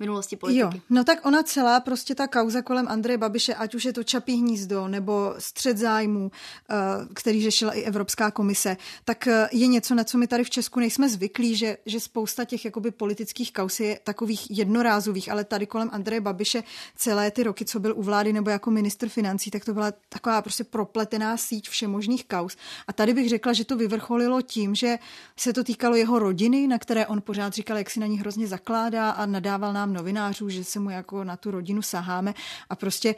minulosti 0.00 0.36
politiky. 0.36 0.60
Jo, 0.60 0.70
no 0.90 1.04
tak 1.04 1.26
ona 1.26 1.42
celá 1.42 1.80
prostě 1.80 2.14
ta 2.14 2.26
kauza 2.26 2.62
kolem 2.62 2.88
Andreje 2.88 3.18
Babiše, 3.18 3.54
ať 3.54 3.74
už 3.74 3.84
je 3.84 3.92
to 3.92 4.04
Čapí 4.04 4.36
hnízdo 4.36 4.88
nebo 4.88 5.34
střed 5.38 5.78
zájmů, 5.78 6.30
eh, 6.70 6.74
který 7.14 7.42
řešila 7.42 7.72
i 7.72 7.82
Evropská 7.82 8.30
komise, 8.30 8.76
tak 9.04 9.26
eh, 9.26 9.48
je 9.52 9.66
něco, 9.66 9.94
na 9.94 10.04
co 10.04 10.18
my 10.18 10.26
tady 10.26 10.44
v 10.44 10.50
Česku 10.50 10.80
nejsme 10.80 11.08
zvyklí, 11.08 11.56
že, 11.56 11.76
že 11.86 12.00
spousta 12.00 12.44
těch 12.44 12.64
jakoby 12.64 12.90
politických 12.90 13.52
kaus 13.52 13.80
je 13.80 14.00
takových 14.04 14.50
jednorázových, 14.50 15.32
ale 15.32 15.44
tady 15.44 15.66
kolem 15.66 15.90
Andreje 15.92 16.20
Babiše 16.20 16.62
celé 16.96 17.30
ty 17.30 17.42
roky, 17.42 17.64
co 17.64 17.80
byl 17.80 17.94
u 17.96 18.02
vlády 18.02 18.32
nebo 18.32 18.50
jako 18.50 18.70
ministr 18.70 19.08
financí, 19.08 19.50
tak 19.50 19.64
to 19.64 19.74
byla 19.74 19.92
taková 20.08 20.42
prostě 20.42 20.64
propletená 20.64 21.36
síť 21.36 21.68
všemožných 21.68 22.24
kaus. 22.24 22.56
A 22.86 22.92
tady 22.92 23.14
bych 23.14 23.28
řekla, 23.28 23.52
že 23.52 23.64
to 23.64 23.76
vyvrcholilo 23.76 24.42
tím, 24.42 24.74
že 24.74 24.98
se 25.36 25.52
to 25.52 25.64
týkalo 25.64 25.96
jeho 25.96 26.18
rodiny, 26.18 26.66
na 26.66 26.78
které 26.78 27.06
on 27.06 27.22
pořád 27.22 27.52
říkal, 27.52 27.78
jak 27.78 27.90
si 27.90 28.00
na 28.00 28.06
ní 28.06 28.18
hrozně 28.18 28.46
zakládá 28.46 29.10
a 29.10 29.26
nadával 29.26 29.72
nám 29.72 29.89
seznam 29.90 29.92
novinářů, 29.92 30.48
že 30.48 30.64
se 30.64 30.80
mu 30.80 30.90
jako 30.90 31.24
na 31.24 31.36
tu 31.36 31.50
rodinu 31.50 31.82
saháme. 31.82 32.34
A 32.70 32.76
prostě 32.76 33.14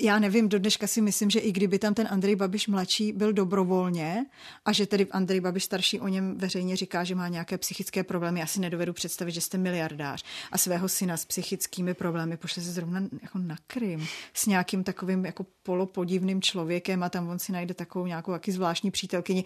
já 0.00 0.18
nevím, 0.18 0.48
do 0.48 0.58
dneška 0.58 0.86
si 0.86 1.00
myslím, 1.00 1.30
že 1.30 1.40
i 1.40 1.52
kdyby 1.52 1.78
tam 1.78 1.94
ten 1.94 2.08
Andrej 2.10 2.36
Babiš 2.36 2.68
mladší 2.68 3.12
byl 3.12 3.32
dobrovolně 3.32 4.26
a 4.64 4.72
že 4.72 4.86
tedy 4.86 5.06
Andrej 5.10 5.40
Babiš 5.40 5.64
starší 5.64 6.00
o 6.00 6.08
něm 6.08 6.38
veřejně 6.38 6.76
říká, 6.76 7.04
že 7.04 7.14
má 7.14 7.28
nějaké 7.28 7.58
psychické 7.58 8.04
problémy, 8.04 8.40
já 8.40 8.46
si 8.46 8.60
nedovedu 8.60 8.92
představit, 8.92 9.32
že 9.32 9.40
jste 9.40 9.58
miliardář 9.58 10.24
a 10.52 10.58
svého 10.58 10.88
syna 10.88 11.16
s 11.16 11.24
psychickými 11.24 11.94
problémy 11.94 12.36
pošle 12.36 12.62
se 12.62 12.72
zrovna 12.72 13.00
jako 13.22 13.38
na 13.38 13.56
Krym 13.66 14.06
s 14.34 14.46
nějakým 14.46 14.84
takovým 14.84 15.24
jako 15.24 15.46
polopodivným 15.62 16.42
člověkem 16.42 17.02
a 17.02 17.08
tam 17.08 17.28
on 17.28 17.38
si 17.38 17.52
najde 17.52 17.74
takovou 17.74 18.06
nějakou 18.06 18.32
jaký 18.32 18.52
zvláštní 18.52 18.90
přítelkyni 18.90 19.44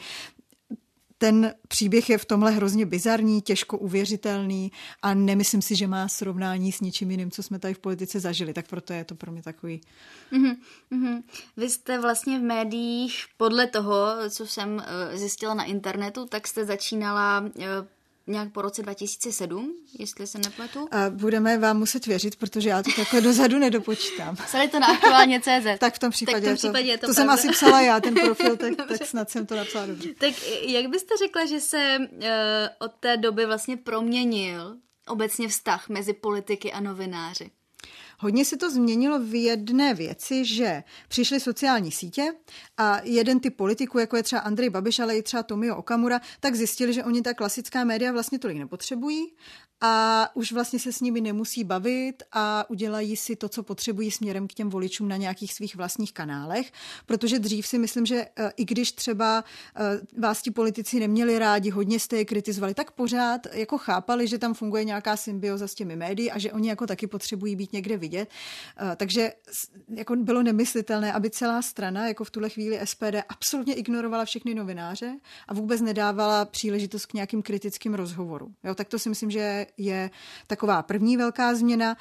ten 1.18 1.54
příběh 1.68 2.10
je 2.10 2.18
v 2.18 2.24
tomhle 2.24 2.50
hrozně 2.50 2.86
bizarní, 2.86 3.42
těžko 3.42 3.78
uvěřitelný 3.78 4.72
a 5.02 5.14
nemyslím 5.14 5.62
si, 5.62 5.76
že 5.76 5.86
má 5.86 6.08
srovnání 6.08 6.72
s 6.72 6.80
ničím 6.80 7.10
jiným, 7.10 7.30
co 7.30 7.42
jsme 7.42 7.58
tady 7.58 7.74
v 7.74 7.78
politice 7.78 8.20
zažili, 8.20 8.54
tak 8.54 8.68
proto 8.68 8.92
je 8.92 9.04
to 9.04 9.14
pro 9.14 9.32
mě 9.32 9.42
takový. 9.42 9.80
Mm-hmm. 10.32 11.22
Vy 11.56 11.70
jste 11.70 12.00
vlastně 12.00 12.38
v 12.38 12.42
médiích, 12.42 13.24
podle 13.36 13.66
toho, 13.66 14.06
co 14.30 14.46
jsem 14.46 14.74
uh, 14.74 15.16
zjistila 15.18 15.54
na 15.54 15.64
internetu, 15.64 16.26
tak 16.26 16.46
jste 16.48 16.64
začínala 16.64 17.40
uh, 17.40 17.64
nějak 18.28 18.52
po 18.52 18.62
roce 18.62 18.82
2007, 18.82 19.74
jestli 19.98 20.26
se 20.26 20.38
nepletu. 20.38 20.88
A 20.90 21.10
budeme 21.10 21.58
vám 21.58 21.78
muset 21.78 22.06
věřit, 22.06 22.36
protože 22.36 22.68
já 22.68 22.82
to 22.82 22.90
takhle 22.96 23.20
dozadu 23.20 23.58
nedopočítám. 23.58 24.36
Psali 24.46 24.68
to 24.68 24.80
na 24.80 24.86
aktuálně 24.86 25.40
CZ. 25.40 25.66
tak 25.78 25.94
v 25.94 25.98
tom 25.98 26.10
případě, 26.10 26.34
tak 26.34 26.42
v 26.42 26.46
tom 26.46 26.56
případě 26.56 26.88
je 26.88 26.98
to, 26.98 27.00
to, 27.00 27.06
to 27.06 27.14
jsem 27.14 27.30
asi 27.30 27.48
psala 27.48 27.80
já, 27.80 28.00
ten 28.00 28.14
profil, 28.14 28.56
tak, 28.56 28.72
tak 28.88 29.06
snad 29.06 29.30
jsem 29.30 29.46
to 29.46 29.56
napsala 29.56 29.86
dobře. 29.86 30.08
Tak 30.18 30.34
jak 30.62 30.86
byste 30.86 31.14
řekla, 31.18 31.46
že 31.46 31.60
se 31.60 31.98
uh, 31.98 32.26
od 32.78 32.92
té 33.00 33.16
doby 33.16 33.46
vlastně 33.46 33.76
proměnil 33.76 34.76
obecně 35.08 35.48
vztah 35.48 35.88
mezi 35.88 36.12
politiky 36.12 36.72
a 36.72 36.80
novináři? 36.80 37.50
Hodně 38.20 38.44
se 38.44 38.56
to 38.56 38.70
změnilo 38.70 39.18
v 39.20 39.42
jedné 39.42 39.94
věci, 39.94 40.44
že 40.44 40.82
přišly 41.08 41.40
sociální 41.40 41.92
sítě 41.92 42.32
a 42.76 43.00
jeden 43.04 43.40
typ 43.40 43.56
politiků, 43.56 43.98
jako 43.98 44.16
je 44.16 44.22
třeba 44.22 44.40
Andrej 44.40 44.70
Babiš, 44.70 44.98
ale 44.98 45.16
i 45.16 45.22
třeba 45.22 45.42
Tomio 45.42 45.76
Okamura, 45.76 46.20
tak 46.40 46.54
zjistili, 46.54 46.92
že 46.92 47.04
oni 47.04 47.22
ta 47.22 47.34
klasická 47.34 47.84
média 47.84 48.12
vlastně 48.12 48.38
tolik 48.38 48.58
nepotřebují 48.58 49.32
a 49.80 50.26
už 50.34 50.52
vlastně 50.52 50.78
se 50.78 50.92
s 50.92 51.00
nimi 51.00 51.20
nemusí 51.20 51.64
bavit 51.64 52.22
a 52.32 52.70
udělají 52.70 53.16
si 53.16 53.36
to, 53.36 53.48
co 53.48 53.62
potřebují 53.62 54.10
směrem 54.10 54.48
k 54.48 54.52
těm 54.52 54.70
voličům 54.70 55.08
na 55.08 55.16
nějakých 55.16 55.54
svých 55.54 55.76
vlastních 55.76 56.12
kanálech, 56.12 56.72
protože 57.06 57.38
dřív 57.38 57.66
si 57.66 57.78
myslím, 57.78 58.06
že 58.06 58.16
e, 58.16 58.50
i 58.56 58.64
když 58.64 58.92
třeba 58.92 59.44
e, 59.76 60.20
vás 60.20 60.42
ti 60.42 60.50
politici 60.50 61.00
neměli 61.00 61.38
rádi, 61.38 61.70
hodně 61.70 62.00
jste 62.00 62.16
je 62.16 62.24
kritizovali, 62.24 62.74
tak 62.74 62.90
pořád 62.90 63.46
jako 63.52 63.78
chápali, 63.78 64.28
že 64.28 64.38
tam 64.38 64.54
funguje 64.54 64.84
nějaká 64.84 65.16
symbioza 65.16 65.68
s 65.68 65.74
těmi 65.74 65.96
médií 65.96 66.30
a 66.30 66.38
že 66.38 66.52
oni 66.52 66.68
jako 66.68 66.86
taky 66.86 67.06
potřebují 67.06 67.56
být 67.56 67.72
někde 67.72 67.96
vidět. 67.96 68.28
E, 68.92 68.96
takže 68.96 69.32
jako 69.88 70.16
bylo 70.16 70.42
nemyslitelné, 70.42 71.12
aby 71.12 71.30
celá 71.30 71.62
strana, 71.62 72.08
jako 72.08 72.24
v 72.24 72.30
tuhle 72.30 72.48
chvíli 72.48 72.80
SPD, 72.84 73.16
absolutně 73.28 73.74
ignorovala 73.74 74.24
všechny 74.24 74.54
novináře 74.54 75.18
a 75.48 75.54
vůbec 75.54 75.80
nedávala 75.80 76.44
příležitost 76.44 77.06
k 77.06 77.14
nějakým 77.14 77.42
kritickým 77.42 77.94
rozhovorům. 77.94 78.54
Tak 78.74 78.88
to 78.88 78.98
si 78.98 79.08
myslím, 79.08 79.30
že 79.30 79.66
je 79.76 80.10
taková 80.46 80.82
první 80.82 81.16
velká 81.16 81.54
změna. 81.54 81.96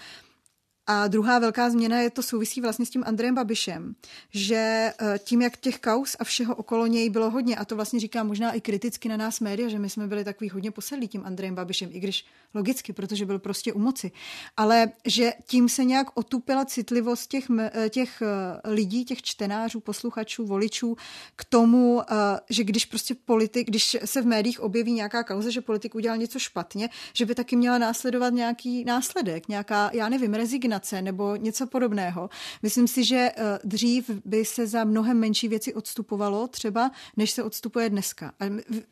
A 0.90 1.08
druhá 1.08 1.40
velká 1.40 1.70
změna 1.70 2.00
je 2.00 2.10
to 2.10 2.24
souvisí 2.24 2.62
vlastně 2.62 2.86
s 2.86 2.90
tím 2.90 3.04
Andrejem 3.08 3.36
Babišem, 3.36 3.96
že 4.30 4.94
eh, 5.00 5.20
tím, 5.20 5.42
jak 5.42 5.58
těch 5.58 5.80
kaus 5.80 6.16
a 6.20 6.24
všeho 6.24 6.56
okolo 6.56 6.88
něj 6.88 7.10
bylo 7.10 7.30
hodně, 7.30 7.56
a 7.56 7.66
to 7.66 7.76
vlastně 7.76 8.00
říká 8.00 8.24
možná 8.24 8.52
i 8.52 8.62
kriticky 8.62 9.10
na 9.10 9.18
nás 9.18 9.40
média, 9.40 9.70
že 9.70 9.80
my 9.80 9.90
jsme 9.90 10.08
byli 10.08 10.24
takový 10.24 10.50
hodně 10.50 10.72
posedlí 10.72 11.08
tím 11.08 11.26
Andrejem 11.26 11.56
Babišem, 11.56 11.90
i 11.94 12.00
když 12.00 12.26
logicky, 12.54 12.94
protože 12.94 13.26
byl 13.26 13.40
prostě 13.40 13.74
u 13.74 13.80
moci, 13.80 14.12
ale 14.58 14.92
že 15.06 15.34
tím 15.46 15.70
se 15.70 15.84
nějak 15.84 16.08
otupila 16.14 16.66
citlivost 16.66 17.30
těch, 17.30 17.46
eh, 17.60 17.90
těch 17.90 18.22
eh, 18.22 18.72
lidí, 18.72 19.06
těch 19.06 19.22
čtenářů, 19.22 19.80
posluchačů, 19.80 20.46
voličů 20.46 20.98
k 21.36 21.46
tomu, 21.46 22.02
že 22.50 22.64
když 22.64 22.86
prostě 22.86 23.16
politik, 23.16 23.68
když 23.68 23.98
se 24.06 24.22
v 24.22 24.26
médiích 24.26 24.60
objeví 24.60 24.92
nějaká 24.92 25.24
kauza, 25.24 25.50
že 25.50 25.62
politik 25.62 25.96
udělal 25.96 26.18
něco 26.18 26.40
špatně, 26.40 26.90
že 27.14 27.26
by 27.26 27.36
taky 27.36 27.56
měla 27.56 27.78
následovat 27.78 28.34
nějaký 28.34 28.84
následek, 28.84 29.48
nějaká, 29.48 29.90
já 29.94 30.10
nevím, 30.10 30.34
rezignace 30.34 30.77
vakcinace 30.78 31.02
nebo 31.02 31.36
něco 31.36 31.68
podobného. 31.68 32.30
Myslím 32.64 32.88
si, 32.88 33.04
že 33.04 33.32
eh, 33.36 33.60
dřív 33.64 34.10
by 34.26 34.46
se 34.46 34.68
za 34.68 34.84
mnohem 34.84 35.20
menší 35.20 35.48
věci 35.48 35.74
odstupovalo 35.74 36.48
třeba, 36.48 36.92
než 37.18 37.32
se 37.32 37.44
odstupuje 37.44 37.90
dneska. 37.90 38.34
A 38.40 38.46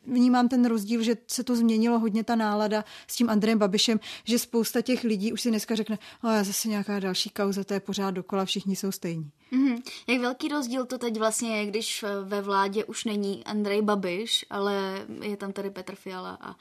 vnímám 0.06 0.48
ten 0.48 0.64
rozdíl, 0.64 1.02
že 1.02 1.16
se 1.26 1.44
to 1.44 1.56
změnilo 1.56 1.98
hodně 1.98 2.24
ta 2.24 2.36
nálada 2.36 2.84
s 3.06 3.16
tím 3.16 3.30
Andrejem 3.30 3.58
Babišem, 3.58 4.00
že 4.24 4.38
spousta 4.38 4.82
těch 4.82 5.04
lidí 5.04 5.32
už 5.32 5.40
si 5.40 5.48
dneska 5.48 5.74
řekne, 5.74 5.98
ale 6.22 6.44
zase 6.44 6.68
nějaká 6.68 7.00
další 7.00 7.30
kauza, 7.30 7.64
to 7.64 7.74
je 7.74 7.80
pořád 7.80 8.10
dokola, 8.10 8.44
všichni 8.44 8.76
jsou 8.76 8.92
stejní. 8.92 9.30
Mm-hmm. 9.52 9.82
Jak 10.06 10.20
velký 10.20 10.48
rozdíl 10.48 10.86
to 10.86 10.98
teď 10.98 11.18
vlastně 11.18 11.56
je, 11.56 11.66
když 11.66 12.04
ve 12.24 12.42
vládě 12.42 12.84
už 12.84 13.04
není 13.04 13.44
Andrej 13.44 13.82
Babiš, 13.82 14.44
ale 14.50 15.06
je 15.22 15.36
tam 15.36 15.52
tady 15.52 15.70
Petr 15.70 15.94
Fiala 15.94 16.38
a 16.40 16.54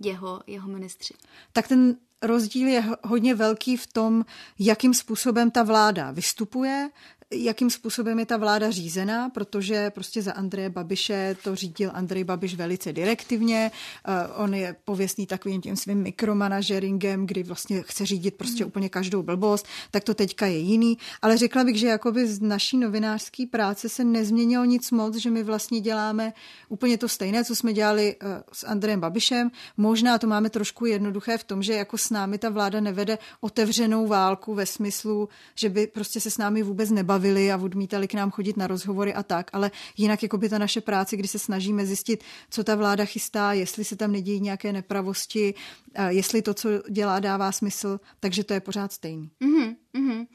jeho, 0.00 0.40
jeho 0.46 0.68
ministři? 0.68 1.14
Tak 1.52 1.68
ten 1.68 1.96
rozdíl 2.22 2.68
je 2.68 2.84
hodně 3.04 3.34
velký 3.34 3.76
v 3.76 3.86
tom, 3.86 4.24
jakým 4.58 4.94
způsobem 4.94 5.50
ta 5.50 5.62
vláda 5.62 6.10
vystupuje, 6.10 6.90
jakým 7.32 7.70
způsobem 7.70 8.18
je 8.18 8.26
ta 8.26 8.36
vláda 8.36 8.70
řízená, 8.70 9.28
protože 9.28 9.90
prostě 9.90 10.22
za 10.22 10.32
Andreje 10.32 10.70
Babiše 10.70 11.36
to 11.44 11.56
řídil 11.56 11.90
Andrej 11.94 12.24
Babiš 12.24 12.54
velice 12.54 12.92
direktivně. 12.92 13.70
Uh, 14.08 14.42
on 14.44 14.54
je 14.54 14.76
pověstný 14.84 15.26
takovým 15.26 15.60
tím 15.60 15.76
svým 15.76 15.98
mikromanažeringem, 15.98 17.26
kdy 17.26 17.42
vlastně 17.42 17.82
chce 17.82 18.06
řídit 18.06 18.34
prostě 18.34 18.64
mm. 18.64 18.68
úplně 18.68 18.88
každou 18.88 19.22
blbost, 19.22 19.66
tak 19.90 20.04
to 20.04 20.14
teďka 20.14 20.46
je 20.46 20.58
jiný. 20.58 20.98
Ale 21.22 21.38
řekla 21.38 21.64
bych, 21.64 21.76
že 21.76 21.86
jakoby 21.86 22.26
z 22.26 22.40
naší 22.40 22.78
novinářské 22.78 23.46
práce 23.46 23.88
se 23.88 24.04
nezměnilo 24.04 24.64
nic 24.64 24.90
moc, 24.90 25.16
že 25.16 25.30
my 25.30 25.42
vlastně 25.42 25.80
děláme 25.80 26.32
úplně 26.68 26.98
to 26.98 27.08
stejné, 27.08 27.44
co 27.44 27.56
jsme 27.56 27.72
dělali 27.72 28.16
uh, 28.22 28.28
s 28.52 28.66
Andrejem 28.66 29.00
Babišem. 29.00 29.50
Možná 29.76 30.18
to 30.18 30.26
máme 30.26 30.50
trošku 30.50 30.86
jednoduché 30.86 31.38
v 31.38 31.44
tom, 31.44 31.62
že 31.62 31.72
jako 31.72 31.98
s 31.98 32.10
námi 32.10 32.38
ta 32.38 32.50
vláda 32.50 32.80
nevede 32.80 33.18
otevřenou 33.40 34.06
válku 34.06 34.54
ve 34.54 34.66
smyslu, 34.66 35.28
že 35.54 35.68
by 35.68 35.86
prostě 35.86 36.20
se 36.20 36.30
s 36.30 36.38
námi 36.38 36.62
vůbec 36.62 36.90
nebaví 36.90 37.21
bavili 37.22 37.52
a 37.52 37.56
odmítali 37.56 38.08
k 38.08 38.14
nám 38.14 38.30
chodit 38.30 38.56
na 38.56 38.66
rozhovory 38.66 39.14
a 39.14 39.22
tak, 39.22 39.50
ale 39.52 39.70
jinak 39.96 40.22
jako 40.22 40.38
by 40.38 40.48
ta 40.48 40.58
naše 40.58 40.80
práce, 40.80 41.16
kdy 41.16 41.28
se 41.28 41.38
snažíme 41.38 41.86
zjistit, 41.86 42.24
co 42.50 42.64
ta 42.64 42.74
vláda 42.74 43.04
chystá, 43.04 43.52
jestli 43.52 43.84
se 43.84 43.96
tam 43.96 44.12
nedějí 44.12 44.40
nějaké 44.40 44.72
nepravosti, 44.72 45.54
jestli 46.08 46.42
to, 46.42 46.54
co 46.54 46.68
dělá, 46.90 47.20
dává 47.20 47.52
smysl, 47.52 48.00
takže 48.20 48.44
to 48.44 48.54
je 48.54 48.60
pořád 48.60 48.92
stejný. 48.92 49.30
Mm-hmm. 49.40 49.76
Mm-hmm. 49.94 50.26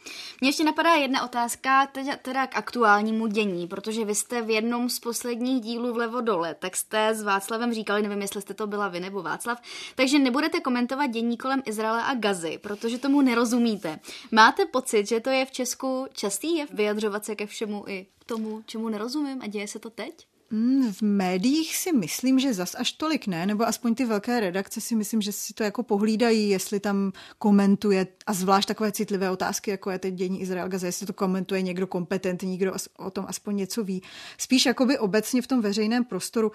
Mně 0.41 0.49
ještě 0.49 0.63
napadá 0.63 0.93
jedna 0.93 1.23
otázka 1.23 1.87
teda, 1.87 2.15
teda 2.15 2.47
k 2.47 2.57
aktuálnímu 2.57 3.27
dění, 3.27 3.67
protože 3.67 4.05
vy 4.05 4.15
jste 4.15 4.41
v 4.41 4.49
jednom 4.49 4.89
z 4.89 4.99
posledních 4.99 5.61
dílů 5.61 5.93
vlevo 5.93 6.21
dole, 6.21 6.55
tak 6.55 6.75
jste 6.75 7.13
s 7.13 7.23
Václavem 7.23 7.73
říkali, 7.73 8.01
nevím, 8.01 8.21
jestli 8.21 8.41
jste 8.41 8.53
to 8.53 8.67
byla 8.67 8.87
vy 8.87 8.99
nebo 8.99 9.23
Václav, 9.23 9.61
takže 9.95 10.19
nebudete 10.19 10.59
komentovat 10.59 11.07
dění 11.07 11.37
kolem 11.37 11.61
Izraele 11.65 12.03
a 12.03 12.15
Gazy, 12.15 12.57
protože 12.57 12.97
tomu 12.97 13.21
nerozumíte. 13.21 13.99
Máte 14.31 14.65
pocit, 14.65 15.07
že 15.07 15.19
to 15.19 15.29
je 15.29 15.45
v 15.45 15.51
Česku 15.51 16.07
častý 16.13 16.57
je 16.57 16.65
vyjadřovat 16.71 17.25
se 17.25 17.35
ke 17.35 17.45
všemu 17.45 17.83
i 17.87 18.07
tomu, 18.25 18.63
čemu 18.65 18.89
nerozumím 18.89 19.41
a 19.41 19.47
děje 19.47 19.67
se 19.67 19.79
to 19.79 19.89
teď? 19.89 20.27
Mm, 20.51 20.93
v 20.93 21.01
médiích 21.01 21.77
si 21.77 21.93
myslím, 21.93 22.39
že 22.39 22.53
zas 22.53 22.75
až 22.75 22.91
tolik 22.91 23.27
ne, 23.27 23.45
nebo 23.45 23.67
aspoň 23.67 23.95
ty 23.95 24.05
velké 24.05 24.39
redakce 24.39 24.81
si 24.81 24.95
myslím, 24.95 25.21
že 25.21 25.31
si 25.31 25.53
to 25.53 25.63
jako 25.63 25.83
pohlídají, 25.83 26.49
jestli 26.49 26.79
tam 26.79 27.11
komentuje, 27.37 28.07
a 28.27 28.33
zvlášť 28.33 28.67
takové 28.67 28.91
citlivé 28.91 29.31
otázky, 29.31 29.71
jako 29.71 29.91
je 29.91 29.99
teď 29.99 30.13
dění 30.13 30.41
Izrael 30.41 30.69
Gaza, 30.69 30.87
jestli 30.87 31.05
to 31.05 31.13
komentuje 31.13 31.61
někdo 31.61 31.87
kompetentní, 31.87 32.57
kdo 32.57 32.73
o 32.97 33.11
tom 33.11 33.25
aspoň 33.27 33.55
něco 33.55 33.83
ví. 33.83 34.01
Spíš 34.37 34.65
jakoby 34.65 34.99
obecně 34.99 35.41
v 35.41 35.47
tom 35.47 35.61
veřejném 35.61 36.05
prostoru 36.05 36.51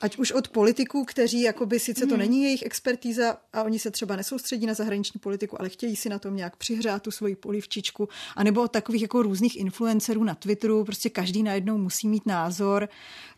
ať 0.00 0.16
už 0.16 0.32
od 0.32 0.48
politiků, 0.48 1.04
kteří 1.04 1.42
jakoby 1.42 1.80
sice 1.80 2.06
to 2.06 2.14
hmm. 2.14 2.18
není 2.18 2.42
jejich 2.42 2.62
expertíza 2.62 3.36
a 3.52 3.62
oni 3.62 3.78
se 3.78 3.90
třeba 3.90 4.16
nesoustředí 4.16 4.66
na 4.66 4.74
zahraniční 4.74 5.20
politiku, 5.20 5.60
ale 5.60 5.68
chtějí 5.68 5.96
si 5.96 6.08
na 6.08 6.18
tom 6.18 6.36
nějak 6.36 6.56
přihřát 6.56 7.02
tu 7.02 7.10
svoji 7.10 7.36
polivčičku, 7.36 8.08
anebo 8.36 8.62
od 8.62 8.72
takových 8.72 9.02
jako 9.02 9.22
různých 9.22 9.56
influencerů 9.56 10.24
na 10.24 10.34
Twitteru, 10.34 10.84
prostě 10.84 11.10
každý 11.10 11.42
najednou 11.42 11.78
musí 11.78 12.08
mít 12.08 12.26
názor 12.26 12.88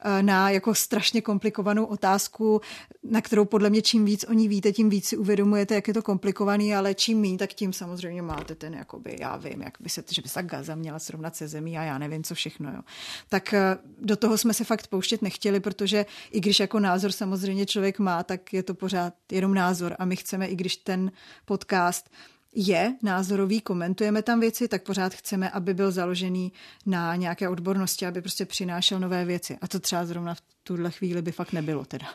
eh, 0.00 0.22
na 0.22 0.50
jako 0.50 0.74
strašně 0.74 1.20
komplikovanou 1.20 1.84
otázku, 1.84 2.60
na 3.02 3.20
kterou 3.20 3.44
podle 3.44 3.70
mě 3.70 3.82
čím 3.82 4.04
víc 4.04 4.24
oni 4.28 4.48
víte, 4.48 4.72
tím 4.72 4.90
víc 4.90 5.08
si 5.08 5.16
uvědomujete, 5.16 5.74
jak 5.74 5.88
je 5.88 5.94
to 5.94 6.02
komplikovaný, 6.02 6.74
ale 6.74 6.94
čím 6.94 7.20
méně, 7.20 7.38
tak 7.38 7.54
tím 7.54 7.72
samozřejmě 7.72 8.22
máte 8.22 8.54
ten, 8.54 8.74
jakoby, 8.74 9.16
já 9.20 9.36
vím, 9.36 9.62
jak 9.62 9.74
by 9.80 9.88
se, 9.88 10.04
že 10.10 10.22
by 10.22 10.28
se 10.28 10.42
Gaza 10.42 10.74
měla 10.74 10.98
srovnat 10.98 11.36
se 11.36 11.48
zemí 11.48 11.78
a 11.78 11.82
já 11.82 11.98
nevím, 11.98 12.22
co 12.24 12.34
všechno. 12.34 12.70
Jo. 12.70 12.80
Tak 13.28 13.54
eh, 13.54 13.78
do 14.00 14.16
toho 14.16 14.38
jsme 14.38 14.54
se 14.54 14.64
fakt 14.64 14.86
pouštět 14.86 15.22
nechtěli, 15.22 15.60
protože 15.60 16.06
i 16.30 16.40
když 16.48 16.60
jako 16.60 16.80
názor 16.80 17.12
samozřejmě 17.12 17.66
člověk 17.66 17.98
má, 17.98 18.22
tak 18.22 18.52
je 18.52 18.62
to 18.62 18.74
pořád 18.74 19.14
jenom 19.32 19.54
názor 19.54 19.96
a 19.98 20.04
my 20.04 20.16
chceme, 20.16 20.46
i 20.46 20.56
když 20.56 20.76
ten 20.76 21.12
podcast 21.44 22.10
je 22.54 22.96
názorový, 23.02 23.60
komentujeme 23.60 24.22
tam 24.22 24.40
věci, 24.40 24.68
tak 24.68 24.82
pořád 24.82 25.14
chceme, 25.14 25.50
aby 25.50 25.74
byl 25.74 25.90
založený 25.90 26.52
na 26.86 27.16
nějaké 27.16 27.48
odbornosti, 27.48 28.06
aby 28.06 28.20
prostě 28.20 28.46
přinášel 28.46 29.00
nové 29.00 29.24
věci. 29.24 29.58
A 29.60 29.68
to 29.68 29.80
třeba 29.80 30.06
zrovna 30.06 30.34
v 30.34 30.42
tuhle 30.62 30.90
chvíli 30.90 31.22
by 31.22 31.32
fakt 31.32 31.52
nebylo 31.52 31.84
teda. 31.84 32.06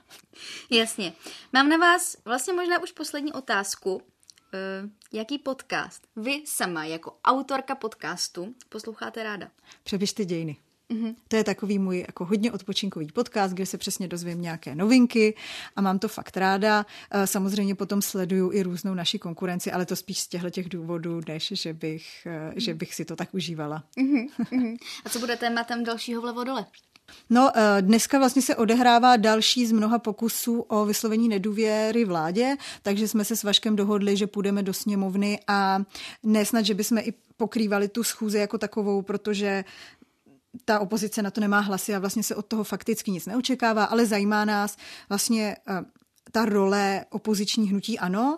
Jasně. 0.69 1.13
Mám 1.53 1.69
na 1.69 1.77
vás 1.77 2.17
vlastně 2.25 2.53
možná 2.53 2.83
už 2.83 2.91
poslední 2.91 3.33
otázku. 3.33 3.95
uh, 3.95 4.01
jaký 5.11 5.37
podcast 5.39 6.07
vy 6.15 6.43
sama 6.45 6.85
jako 6.85 7.17
autorka 7.25 7.75
podcastu 7.75 8.55
posloucháte 8.69 9.23
ráda? 9.23 9.47
Přepište 9.83 10.25
dějiny. 10.25 10.57
Mhm. 10.89 11.15
To 11.27 11.35
je 11.35 11.43
takový 11.43 11.79
můj 11.79 11.99
jako 12.07 12.25
hodně 12.25 12.51
odpočinkový 12.51 13.07
podcast, 13.07 13.53
kde 13.53 13.65
se 13.65 13.77
přesně 13.77 14.07
dozvím 14.07 14.41
nějaké 14.41 14.75
novinky 14.75 15.35
a 15.75 15.81
mám 15.81 15.99
to 15.99 16.07
fakt 16.07 16.37
ráda. 16.37 16.85
Eh, 17.11 17.27
Samozřejmě 17.27 17.75
potom 17.75 18.01
sleduju 18.01 18.51
i 18.53 18.63
různou 18.63 18.93
naši 18.93 19.19
konkurenci, 19.19 19.71
ale 19.71 19.85
to 19.85 19.95
spíš 19.95 20.19
z 20.19 20.27
těchto 20.27 20.49
těch 20.49 20.69
důvodů, 20.69 21.21
než 21.27 21.53
že 21.55 21.73
bych, 21.73 22.07
eh, 22.25 22.53
že 22.55 22.73
bych 22.73 22.95
si 22.95 23.05
to 23.05 23.15
tak 23.15 23.33
užívala. 23.33 23.83
Mhm, 23.97 24.27
mhm. 24.51 24.75
A 25.05 25.09
co 25.09 25.19
bude 25.19 25.35
tématem 25.37 25.83
dalšího 25.83 26.21
vlevo 26.21 26.43
dole? 26.43 26.65
No, 27.29 27.51
eh, 27.55 27.81
dneska 27.81 28.19
vlastně 28.19 28.41
se 28.41 28.55
odehrává 28.55 29.17
další 29.17 29.65
z 29.65 29.71
mnoha 29.71 29.99
pokusů 29.99 30.59
o 30.61 30.85
vyslovení 30.85 31.29
nedůvěry 31.29 32.05
vládě, 32.05 32.55
takže 32.81 33.07
jsme 33.07 33.25
se 33.25 33.35
s 33.35 33.43
Vaškem 33.43 33.75
dohodli, 33.75 34.17
že 34.17 34.27
půjdeme 34.27 34.63
do 34.63 34.73
sněmovny 34.73 35.39
a 35.47 35.83
nesnad, 36.23 36.65
že 36.65 36.73
bychom 36.73 36.97
i 36.97 37.13
pokrývali 37.37 37.87
tu 37.87 38.03
schůzi 38.03 38.37
jako 38.37 38.57
takovou, 38.57 39.01
protože 39.01 39.63
ta 40.65 40.79
opozice 40.79 41.21
na 41.21 41.31
to 41.31 41.41
nemá 41.41 41.59
hlasy 41.59 41.95
a 41.95 41.99
vlastně 41.99 42.23
se 42.23 42.35
od 42.35 42.45
toho 42.45 42.63
fakticky 42.63 43.11
nic 43.11 43.25
neočekává, 43.25 43.83
ale 43.85 44.05
zajímá 44.05 44.45
nás 44.45 44.77
vlastně 45.09 45.55
eh, 45.67 45.81
ta 46.31 46.45
role 46.45 47.05
opoziční 47.09 47.69
hnutí 47.69 47.99
ano, 47.99 48.37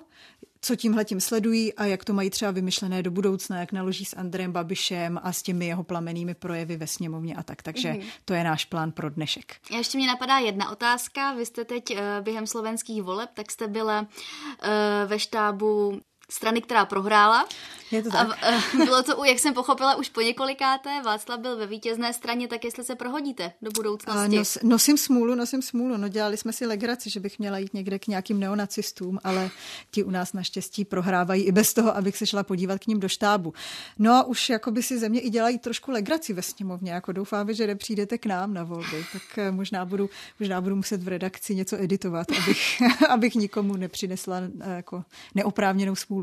co 0.61 0.75
tímhle 0.75 1.05
tím 1.05 1.21
sledují 1.21 1.73
a 1.73 1.85
jak 1.85 2.05
to 2.05 2.13
mají 2.13 2.29
třeba 2.29 2.51
vymyšlené 2.51 3.03
do 3.03 3.11
budoucna, 3.11 3.59
jak 3.59 3.71
naloží 3.71 4.05
s 4.05 4.15
Andrejem 4.15 4.51
Babišem 4.51 5.19
a 5.23 5.33
s 5.33 5.41
těmi 5.41 5.65
jeho 5.65 5.83
plamenými 5.83 6.33
projevy 6.33 6.77
ve 6.77 6.87
sněmovně 6.87 7.35
a 7.35 7.43
tak. 7.43 7.61
Takže 7.63 7.89
Mhm. 7.89 8.01
to 8.25 8.33
je 8.33 8.43
náš 8.43 8.65
plán 8.65 8.91
pro 8.91 9.09
dnešek. 9.09 9.55
A 9.71 9.75
ještě 9.77 9.97
mě 9.97 10.07
napadá 10.07 10.37
jedna 10.37 10.71
otázka. 10.71 11.33
Vy 11.33 11.45
jste 11.45 11.65
teď 11.65 11.91
eh, 11.91 12.21
během 12.21 12.47
slovenských 12.47 13.03
voleb, 13.03 13.29
tak 13.33 13.51
jste 13.51 13.67
byla 13.67 14.07
eh, 14.63 14.69
ve 15.05 15.19
štábu 15.19 16.01
strany, 16.29 16.61
která 16.61 16.85
prohrála. 16.85 17.47
Je 17.91 18.03
to 18.03 18.09
A 18.09 18.25
tak? 18.25 18.37
eh, 18.43 18.85
bylo 18.85 19.03
to, 19.03 19.23
jak 19.25 19.39
jsem 19.39 19.53
pochopila, 19.53 19.95
už 19.95 20.09
po 20.09 20.21
několikáté. 20.21 21.01
Václav 21.05 21.39
byl 21.39 21.57
ve 21.57 21.67
vítězné 21.67 22.13
straně, 22.13 22.47
tak 22.47 22.63
jestli 22.65 22.83
se 22.83 22.95
prohodíte 22.95 23.51
do 23.61 23.69
A 23.69 23.73
budoucnosti. 23.75 24.35
nos, 24.37 24.57
nosím 24.63 24.97
smůlu, 24.97 25.35
nosím 25.35 25.61
smůlu. 25.61 25.97
No 25.97 26.07
dělali 26.07 26.37
jsme 26.37 26.53
si 26.53 26.65
legraci, 26.65 27.09
že 27.09 27.19
bych 27.19 27.39
měla 27.39 27.57
jít 27.57 27.73
někde 27.73 27.99
k 27.99 28.07
nějakým 28.07 28.39
neonacistům, 28.39 29.19
ale 29.23 29.49
ti 29.91 30.03
u 30.03 30.09
nás 30.09 30.33
naštěstí 30.33 30.85
prohrávají 30.85 31.43
i 31.43 31.51
bez 31.51 31.73
toho, 31.73 31.97
abych 31.97 32.17
se 32.17 32.25
šla 32.25 32.43
podívat 32.43 32.79
k 32.79 32.87
ním 32.87 32.99
do 32.99 33.07
štábu. 33.09 33.53
No 33.99 34.13
a 34.13 34.23
už 34.23 34.49
jako 34.49 34.71
by 34.71 34.83
si 34.83 34.99
ze 34.99 35.09
mě 35.09 35.19
i 35.19 35.29
dělají 35.29 35.59
trošku 35.59 35.91
legraci 35.91 36.33
ve 36.33 36.41
sněmovně. 36.41 36.91
Jako 36.91 37.11
doufáme, 37.11 37.53
že 37.53 37.67
nepřijdete 37.67 38.17
k 38.17 38.25
nám 38.25 38.53
na 38.53 38.63
volby, 38.63 39.05
tak 39.13 39.21
eh, 39.37 39.51
možná 39.51 39.85
budu, 39.85 40.09
možná 40.39 40.61
budu 40.61 40.75
muset 40.75 41.03
v 41.03 41.07
redakci 41.07 41.55
něco 41.55 41.81
editovat, 41.83 42.27
abych, 42.31 42.81
abych 43.09 43.35
nikomu 43.35 43.75
nepřinesla 43.75 44.37
eh, 44.61 44.75
jako 44.75 45.03
neoprávněnou 45.35 45.95
smůlu. 45.95 46.14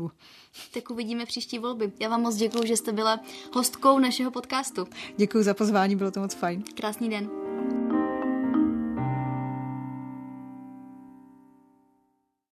Tak 0.73 0.89
uvidíme 0.89 1.25
příští 1.25 1.59
volby. 1.59 1.91
Já 1.99 2.09
vám 2.09 2.21
moc 2.21 2.35
děkuji, 2.35 2.67
že 2.67 2.77
jste 2.77 2.91
byla 2.91 3.19
hostkou 3.53 3.99
našeho 3.99 4.31
podcastu. 4.31 4.87
Děkuji 5.17 5.43
za 5.43 5.53
pozvání, 5.53 5.95
bylo 5.95 6.11
to 6.11 6.19
moc 6.19 6.33
fajn. 6.33 6.63
Krásný 6.75 7.09
den. 7.09 7.29